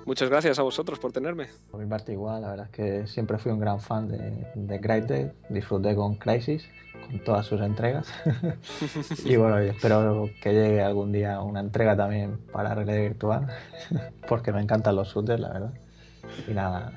Muchas 0.05 0.29
gracias 0.29 0.57
a 0.57 0.61
vosotros 0.61 0.99
por 0.99 1.11
tenerme. 1.11 1.47
Por 1.69 1.81
mi 1.81 1.85
parte 1.85 2.13
igual, 2.13 2.41
la 2.41 2.51
verdad 2.51 2.67
es 2.67 2.71
que 2.71 3.07
siempre 3.07 3.37
fui 3.37 3.51
un 3.51 3.59
gran 3.59 3.81
fan 3.81 4.07
de, 4.07 4.47
de 4.55 4.79
Crytek, 4.79 5.33
disfruté 5.49 5.95
con 5.95 6.15
Crisis, 6.15 6.65
con 7.05 7.19
todas 7.25 7.45
sus 7.45 7.59
entregas. 7.59 8.07
y 9.25 9.35
bueno, 9.35 9.57
espero 9.57 10.29
que 10.41 10.53
llegue 10.53 10.81
algún 10.81 11.11
día 11.11 11.41
una 11.41 11.59
entrega 11.59 11.97
también 11.97 12.37
para 12.53 12.73
realidad 12.73 13.01
virtual, 13.01 13.47
porque 14.29 14.53
me 14.53 14.61
encantan 14.61 14.95
los 14.95 15.13
shooters, 15.13 15.41
la 15.41 15.49
verdad. 15.49 15.73
Y 16.47 16.53
nada. 16.53 16.93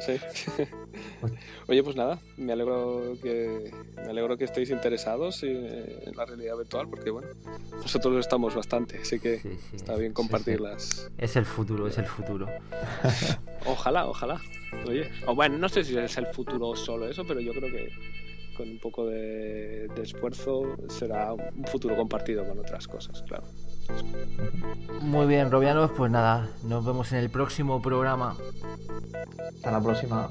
Sí. 0.00 0.18
Oye, 1.68 1.82
pues 1.82 1.96
nada, 1.96 2.18
me 2.36 2.52
alegro 2.52 3.14
que 3.22 3.70
me 3.96 4.10
alegro 4.10 4.36
que 4.36 4.44
estéis 4.44 4.70
interesados 4.70 5.42
en 5.42 6.16
la 6.16 6.24
realidad 6.24 6.56
virtual, 6.56 6.88
porque 6.88 7.10
bueno, 7.10 7.28
nosotros 7.72 8.14
lo 8.14 8.20
estamos 8.20 8.54
bastante, 8.54 8.98
así 8.98 9.18
que 9.18 9.40
está 9.72 9.96
bien 9.96 10.12
compartirlas. 10.12 11.10
es 11.18 11.36
el 11.36 11.44
futuro, 11.44 11.86
es 11.86 11.98
el 11.98 12.06
futuro. 12.06 12.46
ojalá, 13.66 14.06
ojalá. 14.06 14.40
Oye, 14.86 15.10
o 15.26 15.34
bueno, 15.34 15.58
no 15.58 15.68
sé 15.68 15.84
si 15.84 15.96
es 15.96 16.16
el 16.18 16.26
futuro 16.26 16.76
solo 16.76 17.08
eso, 17.08 17.24
pero 17.26 17.40
yo 17.40 17.52
creo 17.52 17.70
que 17.70 17.90
con 18.56 18.68
un 18.68 18.78
poco 18.78 19.06
de, 19.06 19.88
de 19.94 20.02
esfuerzo 20.02 20.76
será 20.88 21.32
un 21.32 21.64
futuro 21.66 21.94
compartido 21.96 22.46
con 22.46 22.58
otras 22.58 22.88
cosas, 22.88 23.22
claro. 23.22 23.44
Muy 25.02 25.26
bien, 25.26 25.50
Robianos, 25.50 25.90
pues 25.96 26.10
nada, 26.10 26.48
nos 26.64 26.84
vemos 26.84 27.12
en 27.12 27.18
el 27.18 27.30
próximo 27.30 27.80
programa. 27.80 28.36
Hasta 29.54 29.70
la 29.70 29.80
próxima. 29.80 30.28